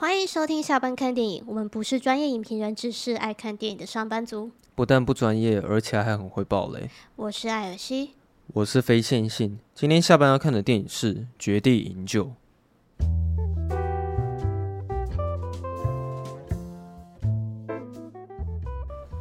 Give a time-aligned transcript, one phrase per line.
[0.00, 1.42] 欢迎收听下班看电影。
[1.44, 4.52] 我们不是专业影评人，只是爱看电影的上班族。
[4.76, 6.88] 不但不专业，而且还很会爆雷。
[7.16, 8.12] 我是艾尔西，
[8.54, 9.58] 我是非线性。
[9.74, 12.26] 今天下班要看的电影是《绝地营救》。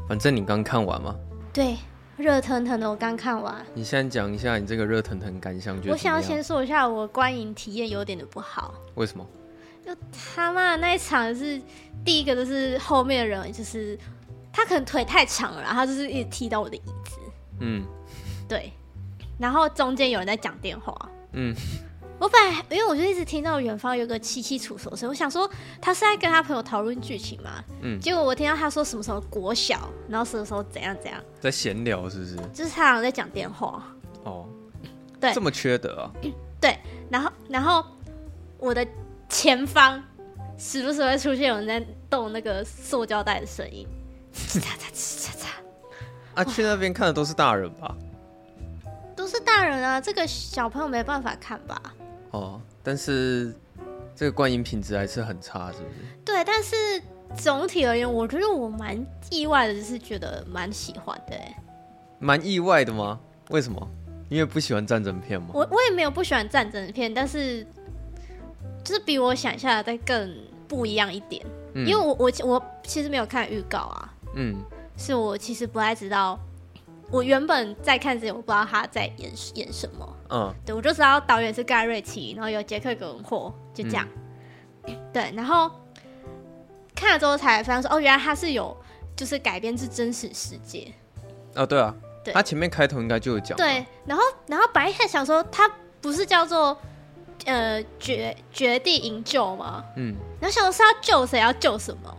[0.08, 1.16] 反正你刚看完吗？
[1.52, 1.76] 对，
[2.18, 3.66] 热腾腾的，我刚看完。
[3.74, 8.76] 你现在讲一下你这个热腾腾感想，我想要先说一下，我观影体验有点的不好。
[8.94, 9.26] 为什么？
[9.88, 11.62] 就他妈的那一场是
[12.04, 13.98] 第一个，就是后面的人，就是
[14.52, 17.20] 他可能腿太长了，然后他就是一直踢到我的椅子。
[17.62, 17.86] 嗯，
[18.50, 18.74] 对。
[19.40, 20.94] 然后中间有人在讲电话。
[21.32, 21.56] 嗯，
[22.20, 25.50] 我本来因为我就一直听到远方有个凄凄楚楚声，我想说
[25.82, 27.64] 他是在跟他朋友讨论剧情嘛。
[27.82, 27.98] 嗯。
[27.98, 32.36] 结果我听到他说什么什么国小，然后什么时候怎样怎样，在闲聊是不是？
[32.54, 33.82] 就是他好像在讲电话。
[34.26, 34.50] 哦。
[35.18, 35.34] 对。
[35.34, 36.12] 这么缺德啊？
[36.60, 36.78] 对。
[37.10, 37.86] 然后，然后
[38.58, 38.86] 我的。
[39.30, 40.04] 前方
[40.58, 43.88] 时不时会出现有人在动那个塑胶袋的声音，
[44.34, 45.48] 呲嚓嚓呲嚓嚓。
[46.34, 47.96] 啊，去那边看的都是大人吧？
[49.16, 51.82] 都是大人啊，这个小朋友没办法看吧？
[52.32, 53.54] 哦，但是
[54.16, 55.96] 这个观影品质还是很差，是不是？
[56.24, 56.76] 对，但是
[57.36, 58.98] 总体而言，我觉得我蛮
[59.30, 61.36] 意外的，就是觉得蛮喜欢的。
[62.20, 63.20] 蛮意外的吗？
[63.50, 63.88] 为什么？
[64.30, 65.50] 因为不喜欢战争片吗？
[65.54, 67.66] 我我也没有不喜欢战争片，但是。
[68.88, 70.34] 就是比我想象的再更
[70.66, 74.56] 不一样一点，嗯、因为我我我其实没有看预告啊，嗯，
[74.96, 76.40] 是我其实不太知道，
[77.12, 84.08] 我原本在看之前我不知道他在演演什么，嗯，对，我就知道导演是盖瑞奇，然后有杰克·葛伦霍，就这样，
[84.86, 85.70] 嗯、 对，然后
[86.96, 88.74] 看了之后才发现说，哦，原来他是有
[89.18, 90.94] 就是改编自真实世界，
[91.56, 96.78] 哦，对啊，对，他前面开头应该就有讲，对，然后然后本来还想说他不是叫做。
[97.46, 99.84] 呃，绝绝地营救吗？
[99.96, 102.18] 嗯，然后想说是要救谁，要救什么？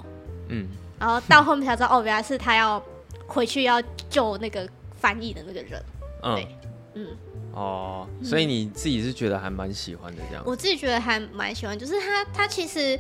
[0.49, 0.67] 嗯，
[0.99, 2.83] 然后到后面才知道，哦，原来是他要
[3.27, 4.67] 回去要救那个
[4.97, 5.83] 翻译的那个人。
[6.23, 6.57] 嗯，对，
[6.95, 7.07] 嗯，
[7.53, 10.43] 哦，所以你自己是觉得还蛮喜欢的这样？
[10.47, 12.99] 我自己觉得还蛮喜欢，就是他他其实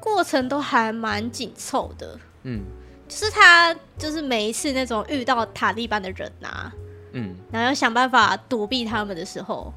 [0.00, 2.18] 过程都还蛮紧凑的。
[2.42, 2.64] 嗯，
[3.06, 6.72] 就是他就是每一次那种遇到塔利班的人啊，
[7.12, 9.72] 嗯，然后要想办法躲避他们的时候，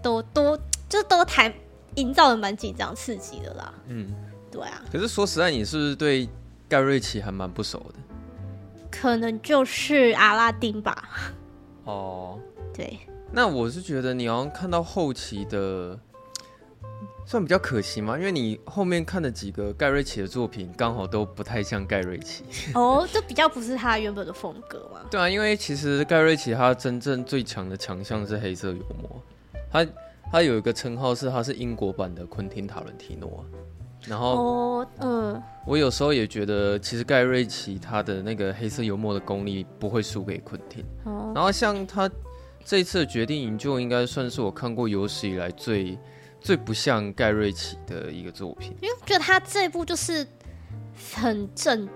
[0.00, 0.56] 都都。
[0.88, 1.52] 就都台
[1.96, 4.14] 营造的蛮紧张刺激的啦，嗯，
[4.50, 4.82] 对啊。
[4.92, 6.28] 可是说实在，你是不是对
[6.68, 7.94] 盖瑞奇还蛮不熟的？
[8.90, 11.08] 可能就是阿拉丁吧。
[11.84, 12.38] 哦，
[12.72, 12.98] 对。
[13.32, 15.98] 那我是觉得你好像看到后期的，
[17.26, 22.44] 算比较可惜嘛，因为你后面看的几个盖瑞奇的作品，刚好都不太像盖瑞奇。
[22.74, 25.00] 哦，就比较不是他原本的风格嘛。
[25.10, 29.20] 对啊，因为其实盖瑞奇他真正最强的强项是黑色幽默，
[29.70, 29.86] 他。
[30.30, 33.44] 他有一个称号是他是英国版的昆汀塔伦提诺，
[34.06, 42.10] 然后，哦，嗯，我有时候也觉得其实盖瑞奇他的那个黑色幽默的功力不会输给昆汀，哦，然后像他
[42.64, 45.98] 这一次的决定营救应该算是我看过有史以来最
[46.40, 50.26] 最不像盖瑞奇的一个作品，因为我觉得他这一部就是
[51.14, 51.88] 很正，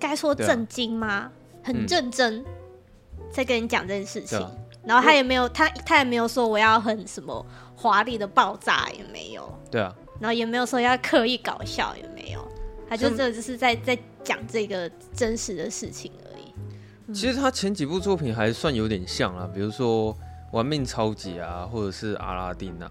[0.00, 1.06] 该说震惊吗？
[1.08, 1.32] 啊、
[1.62, 2.44] 很认真
[3.30, 4.50] 在跟你讲这件事情，啊、
[4.86, 7.44] 然后他也没有他他也没有说我要很什么。
[7.78, 12.40] 华丽的爆炸也没有，对啊，然后也没有说要刻意搞笑也没有，
[12.88, 16.54] 他就这就是在在讲这个真实的事情而已。
[17.06, 20.14] 嗯、其实他前几部作品还算有点像啊，比如说
[20.52, 22.90] 《玩命超级》啊，或者是《阿拉丁》啊，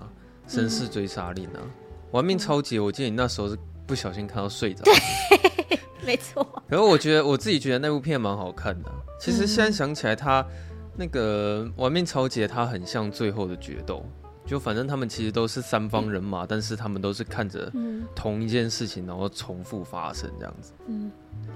[0.55, 1.67] 《绅士追杀令》啊，嗯
[2.11, 3.57] 《玩命超级》我记得你那时候是
[3.87, 6.43] 不小心看到睡着，对，没错。
[6.69, 8.91] 可是我觉得我自己觉得那部片蛮好看的。
[9.19, 10.45] 其实现在想起来，他
[10.95, 14.05] 那个《玩命超级》他很像最后的决斗。
[14.45, 17.71] 就反正他们其实都是三方人马，嗯、但是他们都是看着
[18.13, 20.71] 同一件事情，然后重复发生这样子。
[20.85, 21.11] 嗯，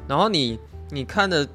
[0.08, 1.48] 然后你你看的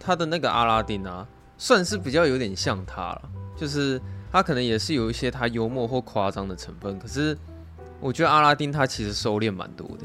[0.00, 1.24] 他的那个阿拉丁啊，
[1.56, 4.00] 算是比较有点像他了，就是
[4.32, 7.38] 他可能也是有一些他幽默或夸张的成分，可是
[8.00, 10.04] 我觉得阿拉丁他其实收敛蛮多的。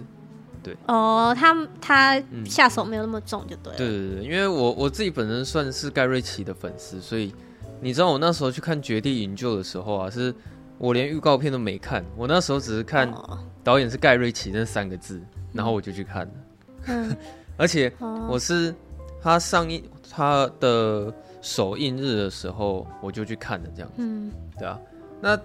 [0.68, 3.78] 对哦，他他下手没有那么重就对了。
[3.78, 7.34] 对对对，因为我我自己本身算是盖瑞奇的粉丝，所以
[7.82, 10.34] 你知道我那时候去看《绝地营救》的时候啊，是。
[10.80, 13.12] 我连预告片都没看，我那时候只是看
[13.64, 15.20] 导演是盖瑞奇那三个字，
[15.52, 16.32] 然后我就去看了。
[16.86, 17.18] 嗯，
[17.58, 17.92] 而且
[18.30, 18.76] 我是
[19.20, 21.12] 他上映他的
[21.42, 23.96] 首映日的时候，我就去看了这样子。
[23.98, 24.80] 嗯，对啊。
[25.20, 25.36] 那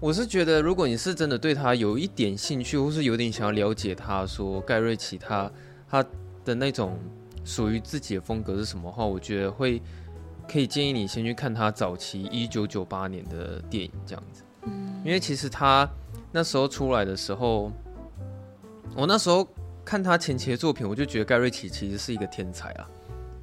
[0.00, 5.50] 我是觉得，如果你是真的对他有一点兴趣，或是有点想要了解他说盖瑞奇他
[5.88, 6.04] 他
[6.44, 6.98] 的那种
[7.44, 9.80] 属于自己的风格是什么的话，我觉得会
[10.50, 14.42] 可以建议你先去看他早期一九九八年的电影这样子。
[15.04, 15.88] 因为其实他
[16.30, 17.72] 那时候出来的时候，
[18.96, 19.46] 我那时候
[19.84, 22.88] 看他前期的作品，我就觉得盖瑞奇其实是一个天才啊，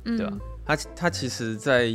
[0.06, 0.40] 嗯、对吧、啊？
[0.66, 1.94] 他他其实在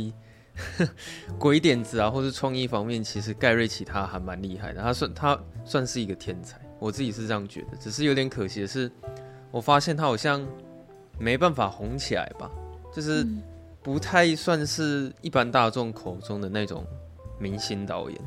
[1.37, 4.81] 鬼点子啊，或是创意方面，其实盖瑞奇他还蛮厉害的。
[4.81, 7.77] 他算他算是一个天才，我自己是这样觉得。
[7.79, 8.91] 只是有点可惜的是，
[9.51, 10.45] 我发现他好像
[11.19, 12.49] 没办法红起来吧，
[12.93, 13.25] 就是
[13.83, 16.85] 不太算是一般大众口中的那种
[17.39, 18.19] 明星导演。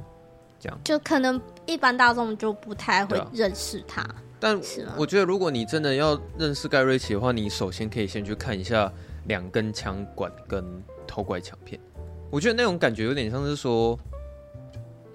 [0.61, 4.05] 这样就可能一般大众就不太会认识他。
[4.41, 4.61] 但
[4.97, 8.87] 我觉得，如果你真的要认识盖瑞奇的话，你首先可以先去看一下
[9.27, 10.65] 《两根枪管》跟
[11.07, 11.81] 《偷拐抢骗》。
[12.31, 13.99] 我觉得那种感觉有点像是说，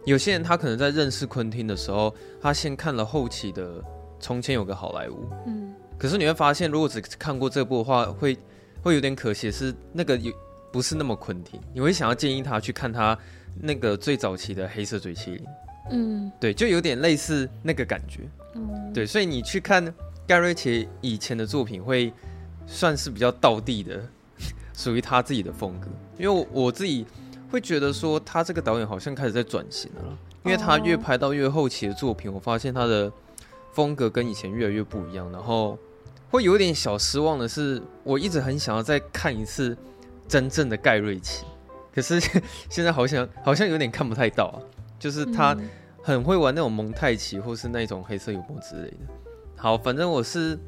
[0.05, 3.79] 有些人他可能在认识昆汀的时候，他先看了后期的
[4.19, 5.13] 《从前有个好莱坞》。
[5.45, 5.73] 嗯。
[5.97, 8.37] 可是你会发现，如果只看过这部的话，会
[8.81, 10.33] 会有点可惜，是那个有
[10.71, 11.61] 不是那么昆汀。
[11.73, 13.17] 你会想要建议他去看他
[13.61, 15.37] 那个最早期的《黑色嘴麒麟》。
[15.91, 16.31] 嗯。
[16.39, 18.21] 对，就有点类似那个感觉。
[18.55, 19.93] 嗯，对，所以你去看
[20.27, 22.11] 盖瑞奇以前的作品，会
[22.65, 24.01] 算是比较道地的，
[24.73, 25.87] 属于他自己的风格。
[26.17, 27.05] 因为我，自己
[27.49, 33.11] 会觉得说，他这个导演好像开始在转型了，因为他越拍到越后期的作品，我发现他的
[33.73, 35.77] 风格跟以前越来越不一样，然后
[36.29, 39.77] 会有点小失望的是，我一直很想要再看一次
[40.27, 41.45] 真正的盖瑞奇，
[41.93, 42.19] 可是
[42.69, 44.57] 现在好像好像有点看不太到啊，
[44.99, 45.57] 就是他。
[46.05, 48.97] 很会玩那种蒙太奇，或是那种黑色幽默之类的。
[49.55, 50.59] 好，反正我是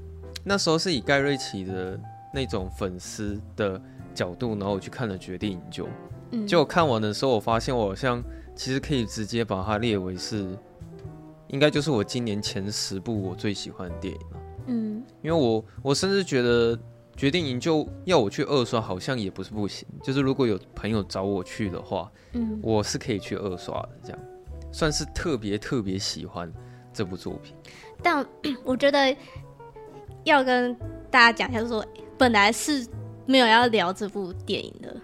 [0.46, 2.00] 那时候是以盖瑞奇的
[2.34, 3.78] 那种粉丝的
[4.16, 5.86] 角度，然后我去看了《绝地营救》。
[6.32, 8.24] 嗯，结果看完的时候，我发现我好像
[8.56, 10.58] 其实可以直接把它列为是，
[11.48, 14.38] 应该就是我今年前十部我最喜欢的电影了。
[14.68, 16.76] 嗯，因为我我甚至觉得
[17.16, 19.88] 《决定营救》要我去二刷，好像也不是不行。
[20.02, 24.20] 就是如果有朋友找我去的话，嗯，我是可以去二刷的，这样。
[24.72, 26.52] 算是特别特别喜欢
[26.92, 27.56] 这部作品，
[28.04, 28.26] 但
[28.66, 29.16] 我觉得
[30.26, 30.76] 要跟
[31.10, 31.86] 大家讲一下，就是说
[32.18, 32.86] 本来是
[33.25, 34.95] 没有要聊这部电影的。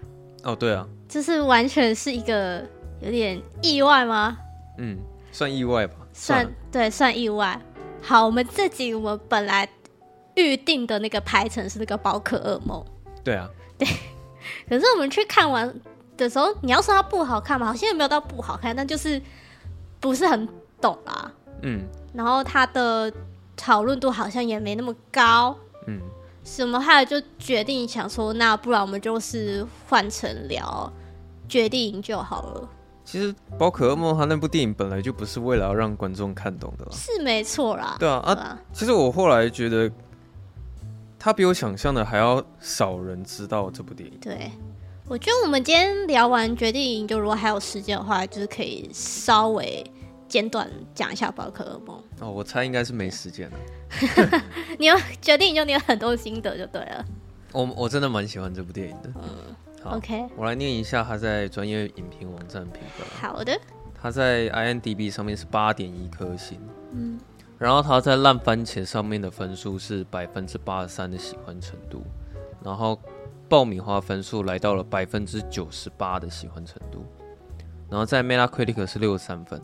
[0.44, 2.64] 哦，对啊，就是完全是一个
[3.00, 4.38] 有点意外吗？
[4.78, 4.98] 嗯，
[5.30, 5.94] 算意外吧。
[6.12, 7.60] 算，对，算意外。
[8.00, 9.68] 好，我们这集我们本来
[10.34, 12.84] 预定的那个排程是那个宝可噩梦。
[13.22, 13.48] 对啊，
[13.78, 13.86] 对。
[14.68, 15.72] 可是我们去看完
[16.16, 17.66] 的时候，你要说它不好看吗？
[17.66, 19.20] 好像也没有到不好看，但就是。
[20.02, 20.48] 不是很
[20.80, 21.32] 懂啊，
[21.62, 23.12] 嗯，然后它的
[23.56, 26.00] 讨论度好像也没那么高，嗯，
[26.44, 30.92] 什么后来就决定想说，那不然我们就是换成聊
[31.48, 32.68] 决定营救好了。
[33.04, 39.90] 其实《宝可梦》它那部电影本来就不是为了要让观众看懂的啦，是没错啦，对啊啊，啊，其实我后来觉得
[41.18, 44.18] 它比我想象的还要少人知道这部电影。
[44.20, 44.50] 对，
[45.08, 49.84] 我觉得我们今天聊完决定营救，如果还有时间的话，就是可以稍微。
[50.28, 51.94] 简短讲一下《宝可梦》
[52.24, 53.56] 哦，我猜应该是没时间了。
[54.78, 57.04] 你有决定就你有很多心得就对了。
[57.52, 59.10] 我我真的蛮喜欢这部电影的。
[59.16, 63.06] 嗯，好，OK，我来念一下他在专业影评网站评分。
[63.20, 63.58] 好的。
[64.00, 66.58] 他在 IMDB 上面是八点一颗星。
[66.92, 67.18] 嗯。
[67.58, 72.02] 然后他在烂番茄上面的分数是百分之八十三的喜欢程度，
[72.64, 72.98] 然后
[73.48, 77.04] 爆米花分数来到了百分之九十八的喜欢程度，
[77.88, 79.62] 然后在 Metacritic 是六十三分。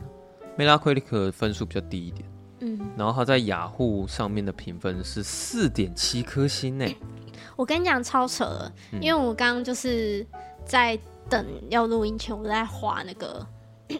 [0.57, 2.25] Metacritic 分数比较低一点，
[2.61, 6.87] 嗯，然后他在雅虎上面的评分是四点七颗星呢。
[7.57, 10.27] 我跟你讲超扯了，嗯，因为我刚刚就是
[10.65, 10.99] 在
[11.29, 13.47] 等要录音前，我在划那个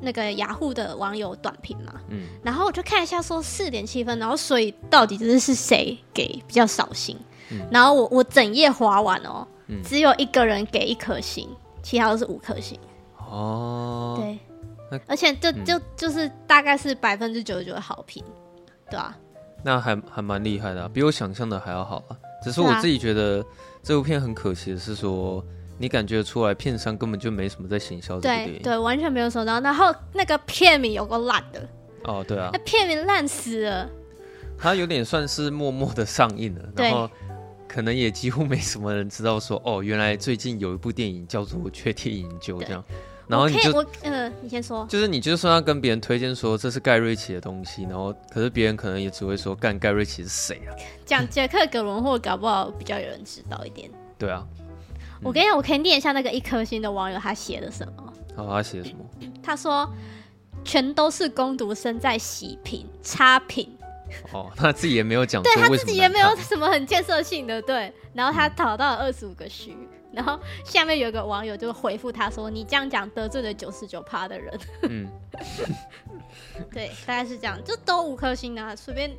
[0.00, 7.16] 那个雅虎的网友短评嘛，嗯，然后我就看一下说四点七分，然后所以到底这是谁给比较少星？
[7.50, 11.48] 嗯，然后我我整页划完哦，嗯，只有一个人给一颗星，
[11.82, 12.78] 其他都是五颗星。
[13.16, 14.38] 哦，对。
[15.06, 18.24] 而且就就、嗯、就是大概是百分之九十九的好评，
[18.90, 19.16] 对啊，
[19.62, 22.16] 那还还蛮厉害的、啊，比我想象的还要好啊。
[22.42, 23.44] 只是我自己觉得
[23.82, 25.44] 这部片很可惜的是说，
[25.78, 29.60] 你感觉出来片商根本就没什么在行销这部电影，对对，完全没有收到。
[29.60, 31.68] 然后那个片名有个烂的，
[32.04, 33.88] 哦对啊，那片名烂死了。
[34.58, 37.10] 它有点算是默默的上映了，然后
[37.68, 42.84] 可能也几乎没什么人知道说，哦，原来最近有一部电影叫做《缺铁营救》这样。
[43.30, 50.74] 然后你就我呃，你先说，就是你就算要跟别人推荐说这是盖瑞奇的东西，然后可是别人可能也只会说干盖瑞奇是谁啊？
[51.06, 53.88] 讲杰克·葛伦霍搞不好比较有人知道一点。
[54.18, 54.44] 对啊，
[55.22, 58.12] 我跟你讲，我可以念一下那个一颗星的网友他写的什么。
[58.34, 59.04] 好，他写的什么？
[59.40, 59.88] 他说
[60.64, 63.70] 全都是攻读生在洗屏差评。
[64.32, 69.76] 哦，他自己也没有讲，对他自己也没有什么很建设性的对，然后他讨到了二十五个虚。
[70.12, 75.08] 然后下面有一个网友就回复他说：“你这样讲得罪了九十九趴的人。”嗯，
[76.72, 79.10] 对，大概是这样，就都五颗星啊，随便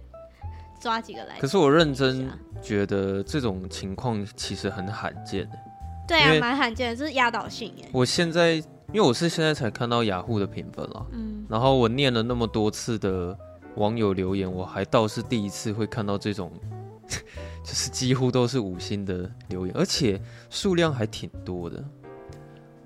[0.79, 1.39] 抓几个来。
[1.39, 2.29] 可是我认真
[2.61, 5.57] 觉得这种情况其实很罕见的。
[6.07, 7.89] 对啊，蛮罕见的，这是压倒性哎。
[7.93, 8.55] 我现在
[8.91, 13.37] 因为我是现在才看到雅虎的评分了，嗯，然后我念了那么多次的
[13.75, 16.51] 网友留言，我还倒是第一次会看到这种，
[17.63, 21.83] 就是几乎都是五星的留言，而且数量还挺多的。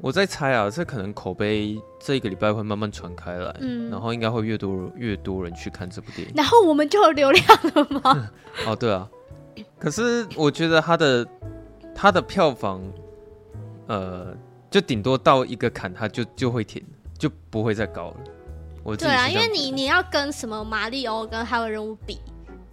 [0.01, 8.31] 我在猜啊，这可能口碑这一个礼拜会慢慢传开来，嗯，然后应该会越多越多人去看这部电影，然后我们就有流量了吗？
[8.67, 9.09] 哦，对啊，
[9.79, 11.27] 可是我觉得它的
[11.93, 12.81] 它的票房。
[13.87, 14.35] 呃，
[14.71, 16.83] 就顶多到一个坎，它就就会停，
[17.19, 18.17] 就不会再高了。
[18.83, 22.19] 我对啊，因为你你要跟什么马里欧跟还有人物比，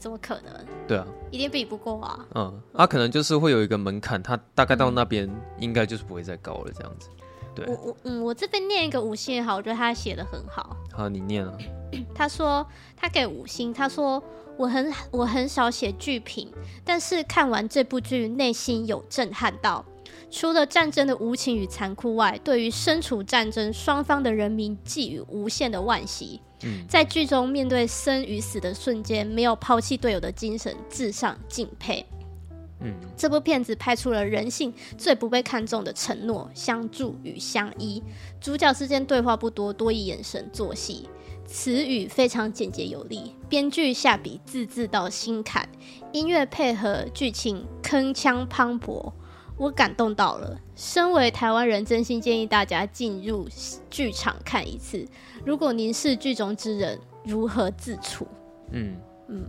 [0.03, 0.53] 怎么可能？
[0.89, 2.27] 对啊，一定比不过啊。
[2.35, 5.31] 嗯，他、啊、可能就是会有一个门槛，他大概到那边
[5.61, 7.09] 应该就是不会再高了，这样子。
[7.55, 10.77] 对，我我嗯，我这边念一个五星也好，我觉得他写的很好。
[10.93, 11.57] 好，你念啊。
[12.13, 12.67] 他说
[12.97, 14.21] 他给五星，他说
[14.57, 16.53] 我很我很少写剧评，
[16.85, 19.85] 但是看完这部剧，内心有震撼到。
[20.33, 26.41] 除了战争的无情与残酷外，对于身处战争双方的人民寄予无限的惋惜。
[26.65, 32.05] 嗯，在剧中面对生与死的瞬间，没有抛弃队友的精神，至上敬佩。
[32.85, 38.03] 嗯，这部片子拍出了人性最不被看重的承诺、相助与相依。
[38.41, 41.09] 主角之间对话不多，多以眼神作戏，
[41.47, 45.69] 词语非常简洁有力，编剧下笔字字到心坎，
[46.13, 49.13] 音乐配合剧情铿锵磅礴。
[49.63, 50.59] 我感动到了。
[50.75, 53.47] 身为台湾人，真心建议大家进入
[53.89, 55.07] 剧场看一次。
[55.45, 58.27] 如果您是剧中之人，如何自处？
[58.73, 58.97] 嗯
[59.29, 59.45] 嗯，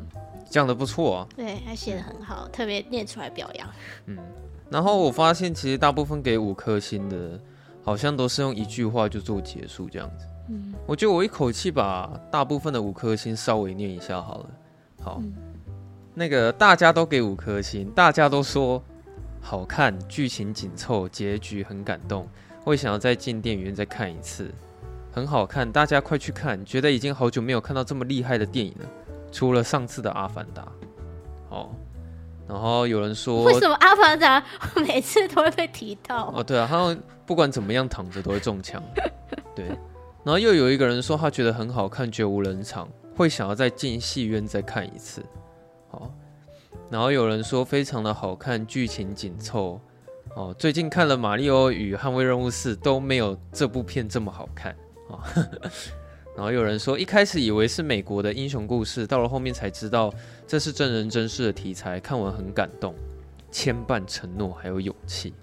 [0.47, 1.27] 讲的不错啊。
[1.35, 3.67] 对，他写的很好，特别念出来表扬。
[4.05, 4.15] 嗯，
[4.69, 7.39] 然后我发现，其实大部分给五颗星的，
[7.83, 10.27] 好像都是用一句话就做结束这样子。
[10.49, 14.49] 嗯，我觉得我一口气把大部分的五颗星稍微念一下好了。
[15.01, 15.33] 好，嗯、
[16.13, 18.79] 那个大家都给五颗星，大家都说。
[19.45, 22.27] 好看，剧情紧凑，结局很感动，
[22.63, 24.49] 会想要再进电影院再看一次。
[25.11, 26.65] 很好看，大家快去看！
[26.65, 28.85] 觉得已经好久没有看到这么厉害的电影了，
[29.31, 30.63] 除了上次的《阿凡达》。
[31.49, 31.69] 哦，
[32.47, 34.41] 然后有人说，为什么《阿凡达》
[34.87, 36.33] 每次都会被提到？
[36.33, 38.81] 哦，对啊，他不管怎么样躺着都会中枪。
[39.53, 39.67] 对，
[40.23, 45.23] 然后又有一个人说他觉得很好看，绝无人场，会想要再进戏院再看一次。
[45.91, 46.09] 好。
[46.93, 49.81] 然后有人说非常的好看，剧情紧凑
[50.35, 50.55] 哦。
[50.59, 54.75] 最近看了《马里奥与捍卫任务四》，都没有这部片这么好看
[55.07, 55.19] 哦。
[56.37, 60.13] 然后有人说一开始以为是美国的英雄故事，到了后面才知道
[60.45, 62.93] 这是真人真事的题材，看完很感动，
[63.49, 65.33] 牵绊承诺还有勇气。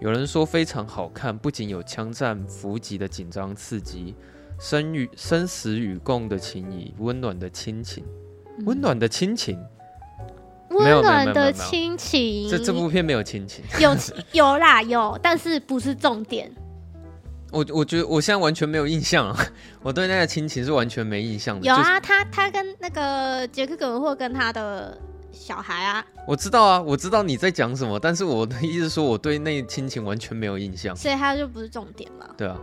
[0.00, 4.16] 有人说非常好看，不仅有枪战、伏击的紧张刺激，
[4.58, 8.04] 生与生死与共的情谊，温暖的亲情，
[8.66, 9.56] 温暖的亲情。
[10.74, 13.96] 温暖的亲情，这这部片没有亲情，有
[14.32, 16.50] 有啦有，但是不是重点。
[17.50, 19.46] 我我觉得我现在完全没有印象啊，
[19.80, 21.66] 我对那个亲情是完全没印象的。
[21.66, 24.98] 有啊，他他跟那个杰克·葛文霍跟他的
[25.30, 32.34] 小孩啊，我知道啊，我知道你在讲什么，但是我的意思说我对那个亲情完全没有印象，所以他就不是重点了。
[32.36, 32.56] 对啊，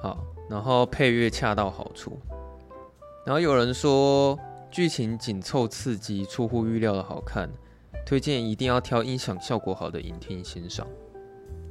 [0.00, 0.18] 好，
[0.48, 2.16] 然后配乐恰到好处，
[3.26, 4.38] 然后有人说。
[4.72, 7.46] 剧情紧凑刺激，出乎预料的好看，
[8.06, 10.86] 推荐一定要挑音响效果好的影厅欣赏。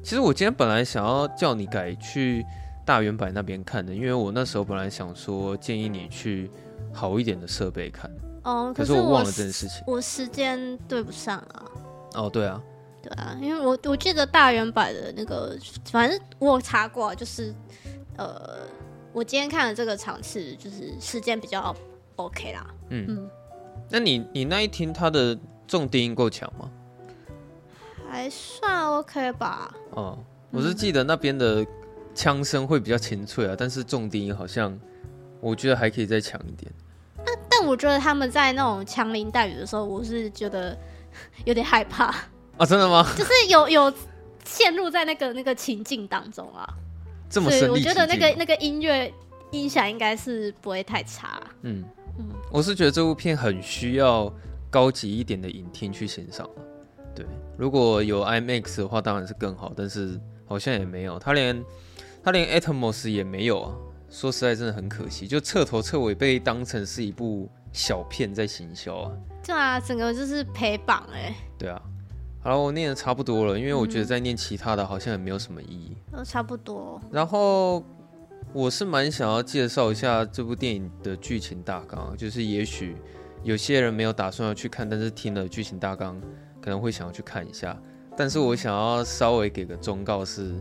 [0.04, 2.46] 其实我今天本来想要叫你改去
[2.86, 6.50] 大远百那边看的，因为我那时候本来想说建议你去
[6.94, 8.10] 好一点的设备看。
[8.44, 9.84] 哦，可是我忘了这件事情。
[9.88, 11.66] 我时间对不上啊。
[12.14, 12.62] 哦，对啊，
[13.02, 17.52] 对啊，因为我我记得大远百的那个，反正我有查过，就是
[18.18, 18.60] 呃，
[19.12, 21.76] 我今天看的这个场次，就是时间比较。
[22.26, 23.30] OK 啦，嗯嗯，
[23.90, 25.38] 那你你那一天他的
[25.68, 26.70] 重低音够强吗？
[28.10, 29.74] 还算 OK 吧。
[29.92, 30.18] 哦，
[30.52, 31.66] 我是记得那边的
[32.14, 34.78] 枪声会比较清脆啊，但是重低音好像
[35.40, 36.72] 我觉得还可以再强一点。
[37.24, 40.78] 但但我觉得他们在那种枪林弹雨的时候，我是觉得
[41.46, 42.06] 有点害怕
[42.58, 42.66] 啊。
[42.66, 43.06] 真的吗？
[43.18, 43.94] 就是有有
[44.44, 46.68] 陷入在那个那个情境当中啊。
[47.30, 49.14] 这么深，我觉得那个那个音乐
[49.52, 51.42] 音响应该是不会太差。
[51.62, 51.82] 嗯。
[52.52, 54.32] 我是觉得这部片很需要
[54.70, 56.50] 高级一点的影厅去欣赏。
[57.16, 57.26] 对，
[57.58, 61.64] 如果有 IMAX 的话，当然是更好，但是好像也没有，他连
[62.24, 63.76] 他连 Atmos 也没有啊。
[64.10, 69.12] 说实在，真的很可惜，就彻头彻尾被当成是一部小片在行销啊。
[69.46, 71.34] 对啊，整个就是陪榜哎。
[71.58, 71.82] 对啊，
[72.42, 75.96] 好了，我念的差不多了，因为我觉得再念其他的好像也没有什么意义。
[76.12, 77.02] 都差不多。
[77.12, 77.84] 然后。
[78.54, 82.96] 我是蛮想要介绍一下这部电影的剧情大纲，就是也许
[83.44, 86.20] 有些人没有打算要去看，但是听了剧情大纲
[86.62, 87.80] 可能会想要去看一下。
[88.18, 90.54] 但是我想要稍微给个忠告是，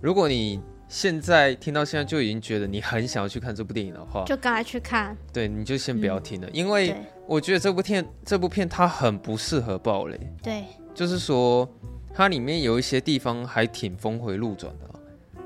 [0.00, 5.14] 如果你现在听到现在就已经觉得你很想要去看这部电影的话，就赶快去看。
[5.30, 6.96] 对，你就先不要听了，嗯、因为
[7.26, 10.18] 我觉得这部片这部片它很不适合暴雷。
[10.42, 11.68] 对，就是说
[12.14, 14.99] 它里面有一些地方还挺峰回路转的，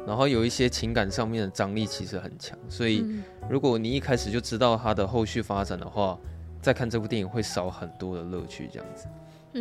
[0.06, 3.04] 然后有一些情感上面的张力其实很强，所以
[3.48, 6.18] 如果你一开始就知道它的后续发展的话，
[6.60, 8.68] 再看这部电影会少很多的乐趣。
[8.72, 9.06] 这样子，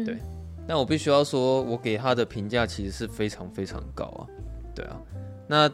[0.05, 0.17] 对。
[0.65, 4.27] 那我必须要说，我给他的评价其实是非常非常高啊。
[4.73, 4.95] 对啊。
[5.47, 5.69] 那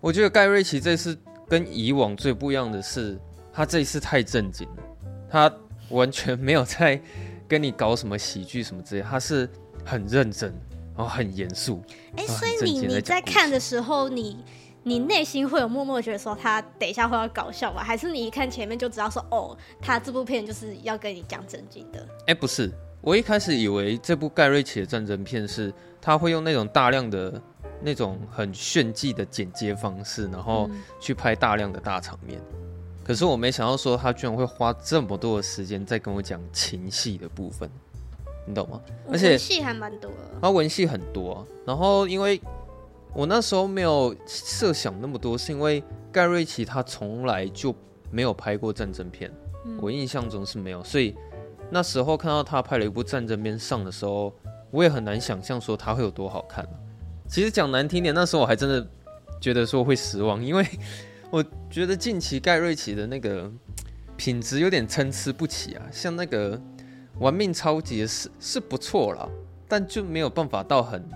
[0.00, 1.16] 我觉得盖瑞奇这次
[1.48, 3.16] 跟以往最不一样的是，
[3.52, 4.82] 他这一次太正经了，
[5.30, 5.52] 他
[5.90, 7.00] 完全没有在
[7.46, 9.48] 跟你搞什么喜剧什么之类，他是
[9.84, 10.52] 很认真，
[10.98, 11.82] 然后很严肃。
[12.16, 14.44] 哎、欸，所以你你在看的时候，你
[14.82, 17.82] 你内心会有默默觉得说他等一下会要搞笑吧？
[17.82, 22.00] 还是你一看前面就知道说哦，他这部片就是要跟你讲正经的？
[22.22, 27.40] 哎、欸，不是，我一开始以为这部盖瑞奇的战争片是他会用那种大量的。
[27.80, 32.36] 那种很炫技的剪接方式，然后去拍大量的大场面。
[32.50, 32.68] 嗯、
[33.04, 37.70] 可是我没想到说他居然会花这么多的时间在跟我讲情戏的部分，
[38.48, 38.80] 你懂吗？
[39.10, 41.44] 而且文戏还蛮多的，他文戏很多、啊。
[41.66, 42.40] 然后因为
[43.12, 47.74] 我那时候没有设想那么多，是因为盖瑞奇他从来就
[48.10, 49.30] 没有拍过战争片，
[49.66, 50.82] 嗯、我印象中是没有。
[50.82, 51.14] 所以
[51.70, 54.32] 那时候看到他拍了一部战争片上的时候，
[54.70, 56.70] 我也很难想象说他会有多好看、啊。
[57.28, 58.86] 其实讲难听点，那时候我还真的
[59.38, 60.66] 觉得说会失望，因为
[61.30, 63.50] 我觉得近期盖瑞奇的那个
[64.16, 65.82] 品质有点参差不齐啊。
[65.92, 66.56] 像那个
[67.20, 69.28] 《玩命超级》是是不错了，
[69.66, 71.08] 但就没有办法到很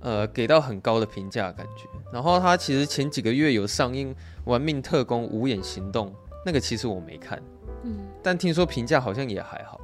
[0.00, 1.84] 呃给到很高的评价感觉。
[2.12, 4.14] 然后他其实前几个月有上映
[4.44, 6.08] 《玩命特工：无眼行动》，
[6.44, 7.40] 那个其实我没看，
[7.82, 9.80] 嗯，但听说评价好像也还好。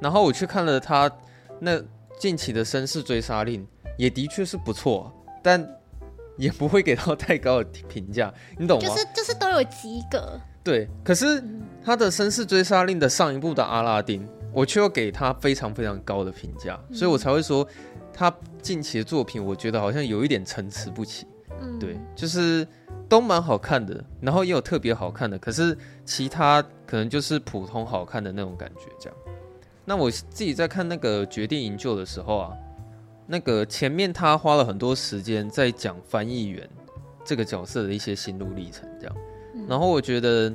[0.00, 1.10] 然后我去看了他
[1.60, 1.80] 那
[2.18, 3.62] 近期的《绅士追杀令》。
[3.98, 5.64] 也的确是不错，但
[6.38, 8.88] 也不会给到太高的评价，你懂吗？
[8.88, 10.40] 就是就是都有及格。
[10.64, 11.44] 对，可是
[11.84, 17.66] 他的《绅士追杀令》的上一部的《阿拉丁》，我却又给他非常非常高的评价，嗯、所以我才会说
[18.12, 21.26] 他近期的作品，我觉得好像有一点参差不齐。
[21.60, 22.66] 嗯，对，就是
[23.08, 29.18] 都蛮好看的，然后也有特别好看的，可是其他可能就是普通好看的那种感觉这样。
[29.84, 32.52] 那我自己在看那个《决定营救》的时候啊。
[33.24, 36.68] 那个前面他花了很多时间在讲翻译员
[37.24, 39.16] 这个角色的一些心路历程，这样。
[39.68, 40.52] 然后我觉得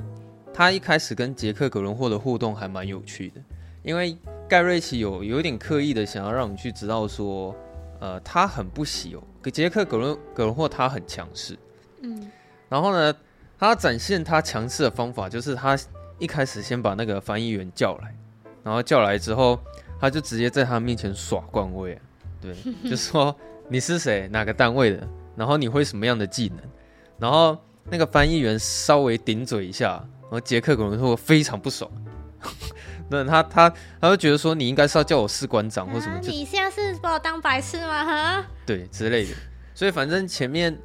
[0.52, 3.40] 他一开始跟杰克·格伦霍的互动还蛮有趣的，
[3.82, 4.16] 因为
[4.48, 7.54] 盖瑞奇有有点刻意的想要让你去知道说，
[8.00, 11.56] 呃，他很不喜哦，杰克·葛伦葛伦霍他很强势，
[12.02, 12.30] 嗯。
[12.68, 13.14] 然后呢，
[13.58, 15.78] 他展现他强势的方法就是他
[16.18, 18.14] 一开始先把那个翻译员叫来，
[18.62, 19.58] 然后叫来之后，
[19.98, 21.98] 他就直接在他面前耍官威。
[22.40, 22.54] 对，
[22.88, 23.34] 就说
[23.68, 26.58] 你是谁，哪个单位的，然后你会什么样的技能，
[27.18, 27.56] 然后
[27.90, 31.90] 那个翻译员稍微顶嘴一下，然后杰克可能会非常不爽，
[33.10, 38.04] 那他他他会觉得说你应该是要叫我士官长或什么，啊、你现在是把我当白痴吗？
[38.04, 39.34] 哈，对之类的，
[39.74, 40.76] 所以反正前面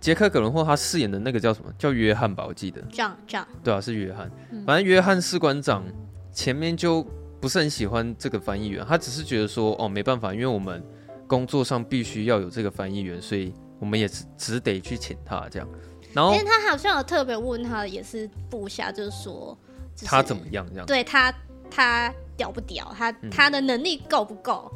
[0.00, 4.30] 杰克葛伦霍他饰演的那个叫什么叫约翰吧，我记得，John John，对啊，是约翰，
[4.66, 5.84] 反正约翰士官长
[6.32, 7.02] 前面就
[7.40, 10.82] 不是很喜欢这个翻译员，他只是觉得说哦没办法，因为我们。
[11.28, 15.66] 工作上必须要有这个翻译员，所以我们也只只得去请他这样。
[16.12, 19.56] 然后，因为他好像有特别问他，也是部下，就是说
[19.94, 20.84] 就是他怎么样这样？
[20.84, 21.32] 对他，
[21.74, 22.92] 他屌不屌？
[22.96, 24.70] 他、嗯、他的能力够不够？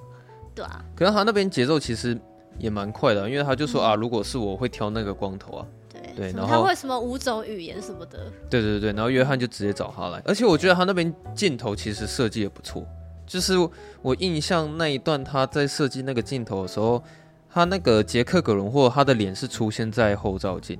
[0.54, 0.84] 对啊。
[0.96, 2.18] 可能他那边节奏其实
[2.58, 5.66] 也蛮快的，因为他就说、嗯、啊，如果是我会挑那个光头啊。
[5.92, 8.32] 对对，然后他会什么五种语言什么的。
[8.48, 12.86] 对对对，然后约翰就直接找他来，而且我觉得他那边镜头其实设计也不错。
[13.26, 13.54] 就是
[14.02, 17.02] 我印象那一段，他在设计那个镜头的时候，
[17.50, 20.78] 他那个杰克·葛伦霍他的脸是出现在后照镜，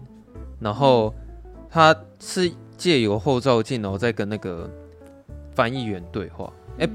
[0.61, 1.13] 然后
[1.69, 4.71] 他是借由后照镜，然后再跟那个
[5.57, 6.53] 翻译员对话。
[6.79, 6.89] 哎，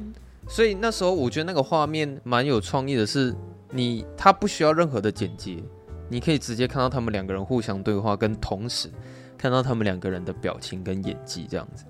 [0.47, 3.35] 所以那时候我觉得那个画面蛮有创意的，是
[3.71, 5.61] 你他不需要任何的剪接，
[6.07, 8.89] 你可以直接看到他们两个人互相对话，跟同时
[9.37, 11.83] 看到他们两个人的表情跟演技这样子，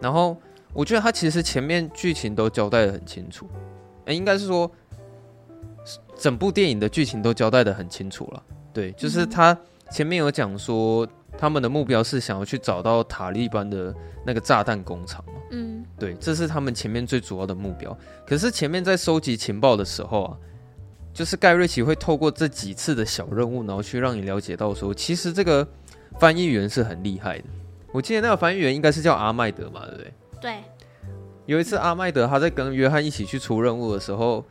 [0.00, 0.36] 然后。
[0.74, 3.48] 我觉得他其实前面剧情都交代的很清楚，
[4.04, 4.70] 哎，应该是说
[6.18, 8.42] 整部电影的剧情都交代的很清楚了。
[8.74, 9.58] 对，就是他
[9.90, 13.94] 前面有讲说他们的目标是想要去找到塔利班的
[14.24, 15.32] 那个炸弹工厂嘛。
[15.50, 17.96] 嗯，对，这是他们前面最主要的目标。
[18.26, 20.36] 可是前面在收集情报的时候啊，
[21.12, 25.66] 就是盖瑞奇会透过这几次的小任务，然后去让你了解到说，其实这个
[26.18, 27.44] 翻译员是很厉害的。
[27.92, 30.12] 我记得那个翻译员应该是叫阿麦德嘛，对不对？
[30.40, 30.56] 对，
[31.46, 34.44] 有一次阿麦德他在跟约翰一起去出任务的时候，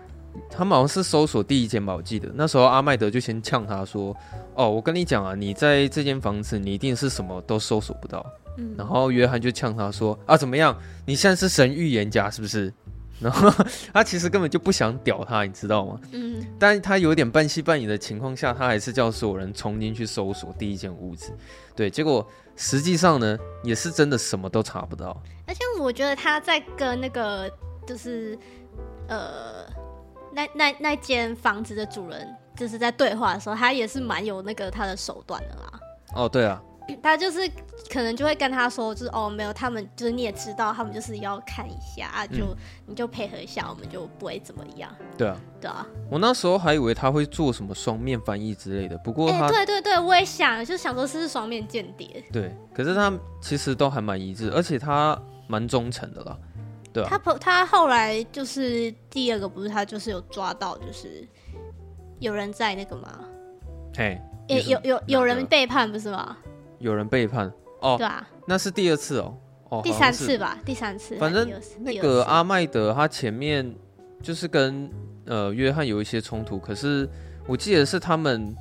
[0.50, 4.16] 他们好像是搜索第一间吧，我记得那时候阿麦德就先呛他说
[4.56, 8.26] ：“哦，我跟你讲啊，你在这间房子，你一定是什么都搜索不到。”
[8.58, 10.78] 嗯，然后约翰就呛他说：“啊，怎么样？
[11.06, 12.74] 你现在是神预言家是不是？”
[13.18, 13.50] 然后
[13.94, 15.98] 他其实根本就不想屌他，你知道吗？
[16.12, 21.32] 嗯，但他有点半信半疑的情况下，他还是叫所有人冲进去搜索第一间屋子。
[21.74, 25.16] 对，结果实际上呢，也是真的什么都查不到。
[25.48, 27.50] 而且我觉得他在跟那个
[27.88, 28.38] 就是
[29.08, 29.66] 呃，
[30.36, 35.80] 那那那间房子的主人就是在对话的时候，他也是蛮有那个他的手段的啦。
[36.14, 36.62] 哦，对啊。
[37.02, 37.50] 他就是
[37.90, 44.96] 可能就会跟他说，就是哦，没有，他们就是你也知道，他们就是要看一下啊，就、嗯、你就配合一下，我们就不会怎么样。
[45.18, 45.84] 对啊，对啊。
[46.12, 52.24] 我那时候还以为他会做什么双面翻译之类的，不过他、欸、对对对，我也想，就想说是双面间谍。
[52.32, 56.38] 对，可是他其实都还蛮一致，而且他蛮忠诚的啦。
[56.96, 57.10] 对啊。
[57.10, 61.28] 他他后来就是第二个，不是他就是有抓到，就是
[62.20, 63.20] 有人在那个吗？
[63.94, 66.38] 嘿，欸、有有有人背叛，不是吗？
[66.80, 69.38] 有人背叛哦，对啊，那是第二次哦，
[69.70, 71.18] 哦，第三次吧，第三次。
[71.18, 73.76] 反正那个阿麦德他前面
[74.22, 74.90] 就是跟
[75.26, 77.10] 呃约翰有一些冲突，可是
[77.48, 78.56] 我记得是他们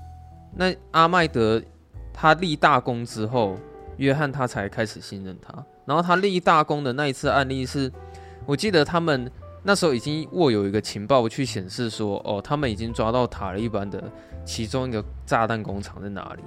[0.57, 1.63] 那阿麦德
[2.13, 3.57] 他立大功之后，
[3.97, 5.53] 约翰他才开始信任他。
[5.85, 7.93] 然后他立大功的那一次案例是，
[8.47, 9.31] 我记得他们
[9.63, 14.03] 那时候已经握有一个情报去显示说，哦，他们已经抓到塔利班的
[14.45, 16.43] 其中一个炸弹工厂在哪里，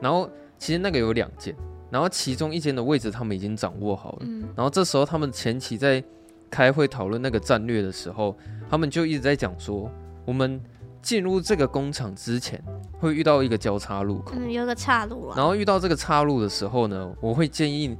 [0.00, 0.28] 然后。
[0.58, 1.52] 其实那个有两间，
[1.90, 4.18] 然后其中一间的位置他们已经掌握好了。
[4.20, 6.00] 嗯，然后这时候他们前期在
[6.48, 8.38] 开会讨论那个战略的时候，
[8.70, 9.90] 他们就一直在讲说，
[10.24, 10.62] 我们
[11.02, 12.62] 进入这个工厂之前
[13.00, 15.34] 会遇到一个交叉路口，嗯，有个岔路啊。
[15.36, 17.98] 然后遇到这个岔路的时候呢，我会建议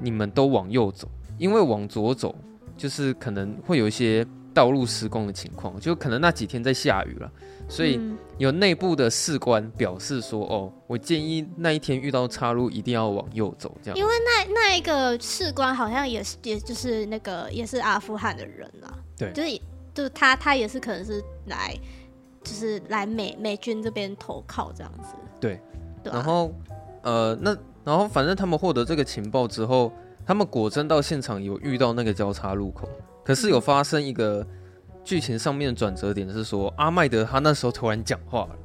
[0.00, 1.06] 你们都往右走，
[1.38, 2.34] 因为往左走
[2.76, 7.30] 就是可能会有一些道路施工的情况，就可能那几天在下雨了。
[7.66, 7.98] 所以
[8.36, 18.98] 有内部的士官表示说：“哦，我建议那一天遇到岔路一定要往右走，这样。”因为那那一个士官好像也是，也就是那个也是阿富汗的人啦。
[19.16, 19.60] 对，就是
[19.94, 21.74] 就是他他也是可能是来
[22.42, 25.14] 就是来美美军这边投靠这样子。
[25.40, 25.58] 对，
[26.02, 26.16] 对啊。
[26.16, 26.52] 然后
[27.02, 29.90] 呃，那然后反正他们获得这个情报之后，
[30.26, 32.88] 他们果真到现场有遇到那个交叉路口，
[33.24, 34.46] 可是有发生一个。
[35.04, 38.56] 剧情上面的转折点是说，阿麦德他那时候突然讲话了，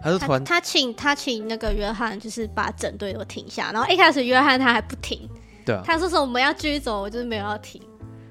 [0.00, 5.28] 他就突然他，他请他请那个约翰，就是把整队都停下，然后一开始约翰他还不停，
[5.66, 7.78] 对啊，他说说我们要继续走，我就是没有要停，